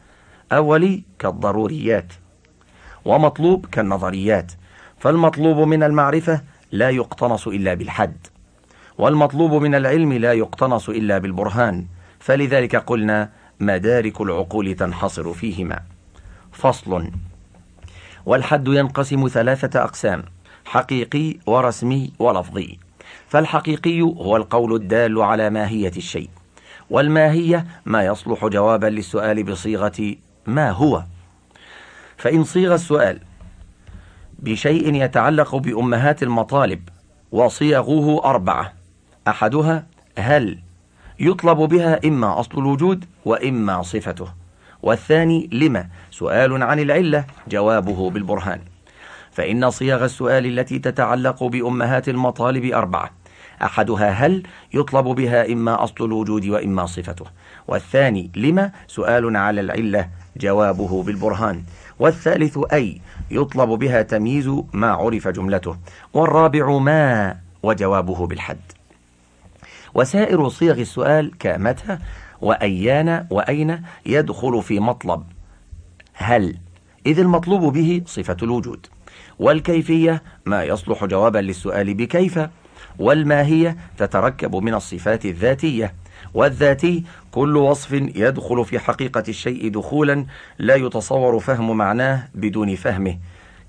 [0.52, 2.12] أولي كالضروريات.
[3.04, 4.52] ومطلوب كالنظريات.
[4.98, 6.40] فالمطلوب من المعرفة
[6.72, 8.16] لا يقتنص إلا بالحد.
[8.98, 11.86] والمطلوب من العلم لا يقتنص إلا بالبرهان.
[12.18, 13.30] فلذلك قلنا
[13.60, 15.93] مدارك العقول تنحصر فيهما.
[16.54, 17.10] فصل.
[18.26, 20.22] والحد ينقسم ثلاثة أقسام
[20.64, 22.78] حقيقي ورسمي ولفظي.
[23.28, 26.30] فالحقيقي هو القول الدال على ماهية الشيء
[26.90, 30.14] والماهية ما يصلح جوابا للسؤال بصيغة
[30.46, 31.04] ما هو.
[32.16, 33.20] فإن صيغ السؤال
[34.38, 36.88] بشيء يتعلق بأمهات المطالب
[37.32, 38.72] وصيغه أربعة
[39.28, 39.86] أحدها
[40.18, 40.58] هل
[41.20, 44.43] يطلب بها إما أصل الوجود وإما صفته.
[44.84, 48.60] والثاني لما؟ سؤال عن العلة جوابه بالبرهان.
[49.32, 53.10] فإن صيغ السؤال التي تتعلق بأمهات المطالب أربعة.
[53.62, 54.42] أحدها هل
[54.74, 57.24] يطلب بها إما أصل الوجود وإما صفته.
[57.68, 61.62] والثاني لما؟ سؤال على العلة جوابه بالبرهان.
[61.98, 63.00] والثالث أي
[63.30, 65.76] يطلب بها تمييز ما عرف جملته.
[66.12, 68.60] والرابع ما؟ وجوابه بالحد.
[69.94, 71.98] وسائر صيغ السؤال كمتى؟
[72.44, 75.22] وأيان وأين يدخل في مطلب
[76.14, 76.56] هل؟
[77.06, 78.86] إذ المطلوب به صفة الوجود.
[79.38, 82.40] والكيفية ما يصلح جوابا للسؤال بكيف؟
[82.98, 85.94] والماهية تتركب من الصفات الذاتية.
[86.34, 90.26] والذاتي كل وصف يدخل في حقيقة الشيء دخولا
[90.58, 93.18] لا يتصور فهم معناه بدون فهمه.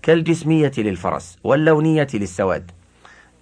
[0.02, 2.72] كالجسمية للفرس واللونية للسواد.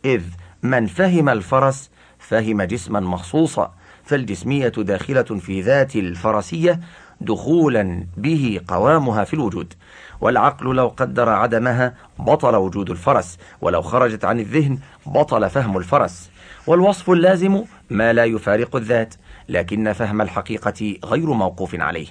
[0.06, 0.22] إذ
[0.64, 1.90] من فهم الفرس
[2.20, 3.74] فهم جسما مخصوصا.
[4.06, 6.80] فالجسمية داخلة في ذات الفرسية
[7.22, 9.74] دخولا به قوامها في الوجود.
[10.22, 16.30] والعقل لو قدر عدمها بطل وجود الفرس ولو خرجت عن الذهن بطل فهم الفرس.
[16.68, 19.16] والوصف اللازم ما لا يفارق الذات
[19.50, 22.08] لكن فهم الحقيقة غير موقوف عليه.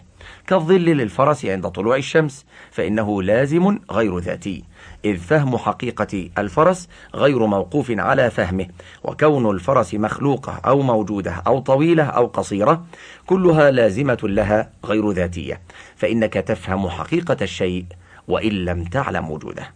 [0.47, 4.64] كالظل للفرس عند طلوع الشمس فإنه لازم غير ذاتي.
[5.04, 8.66] إذ فهم حقيقة الفرس غير موقوف على فهمه
[9.04, 12.84] وكون الفرس مخلوقة أو موجودة أو طويلة أو قصيرة
[13.26, 15.60] كلها لازمة لها غير ذاتية
[15.96, 17.84] فإنك تفهم حقيقة الشيء
[18.28, 19.70] وإن لم تعلم وجوده.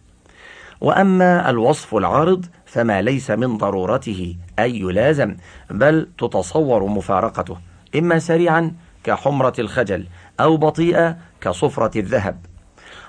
[0.81, 5.35] وأما الوصف العارض فما ليس من ضرورته أن يلازم
[5.69, 7.57] بل تتصور مفارقته
[7.95, 8.71] إما سريعا
[9.03, 10.05] كحمرة الخجل
[10.39, 12.39] أو بطيئة كصفرة الذهب.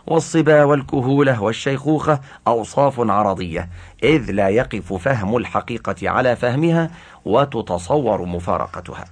[0.09, 3.69] والصبا والكهولة والشيخوخة أوصاف عرضية
[4.03, 6.91] إذ لا يقف فهم الحقيقة على فهمها
[7.25, 9.05] وتتصور مفارقتها.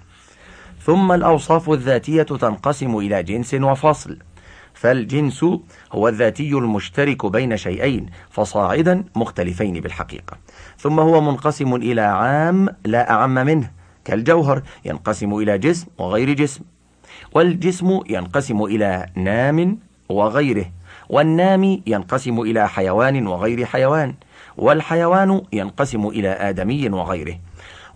[0.83, 4.19] ثم الأوصاف الذاتية تنقسم إلى جنس وفصل
[4.75, 5.45] فالجنس
[5.93, 10.37] هو الذاتي المشترك بين شيئين فصاعدا مختلفين بالحقيقة.
[10.79, 13.71] ثم هو منقسم إلى عام لا أعم منه
[14.05, 16.61] كالجوهر ينقسم إلى جسم وغير جسم
[17.33, 19.79] والجسم ينقسم إلى نام
[20.09, 20.67] وغيره.
[21.09, 24.15] والنام ينقسم إلى حيوان وغير حيوان
[24.57, 27.39] والحيوان ينقسم إلى آدمي وغيره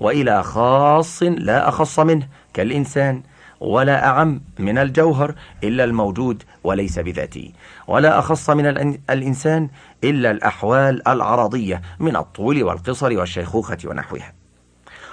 [0.00, 3.22] وإلى خاص لا أخص منه كالإنسان
[3.60, 5.34] ولا أعم من الجوهر
[5.64, 7.52] إلا الموجود وليس بذاته
[7.88, 8.66] ولا أخص من
[9.10, 9.68] الإنسان
[10.04, 14.39] إلا الأحوال العرضية من الطول والقصر والشيخوخة ونحوها.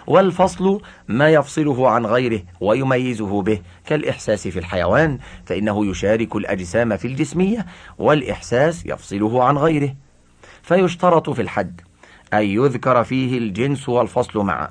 [0.07, 7.65] والفصل ما يفصله عن غيره ويميزه به كالإحساس في الحيوان فإنه يشارك الأجسام في الجسمية
[7.97, 9.95] والإحساس يفصله عن غيره.
[10.61, 11.81] فيشترط في الحد
[12.33, 14.69] أن يذكر فيه الجنس والفصل معا.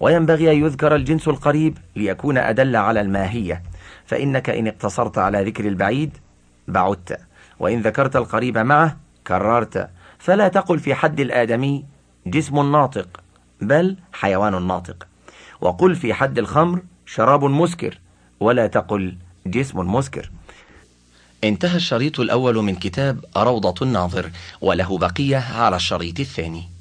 [0.00, 3.62] وينبغي أن يذكر الجنس القريب ليكون أدل على الماهية.
[4.06, 6.16] فإنك إن اقتصرت على ذكر البعيد
[6.68, 7.20] بعدت.
[7.58, 8.96] وإن ذكرت القريب معه
[9.26, 9.90] كررت.
[10.18, 11.84] فلا تقل في حد الآدمي
[12.26, 13.27] جسم ناطق.
[13.60, 15.06] بل حيوان ناطق.
[15.60, 17.98] وقل في حد الخمر شراب مسكر
[18.40, 19.16] ولا تقل
[19.46, 20.30] جسم مسكر.
[21.44, 24.30] انتهى الشريط الأول من كتاب روضة الناظر
[24.60, 26.77] وله بقية على الشريط الثاني.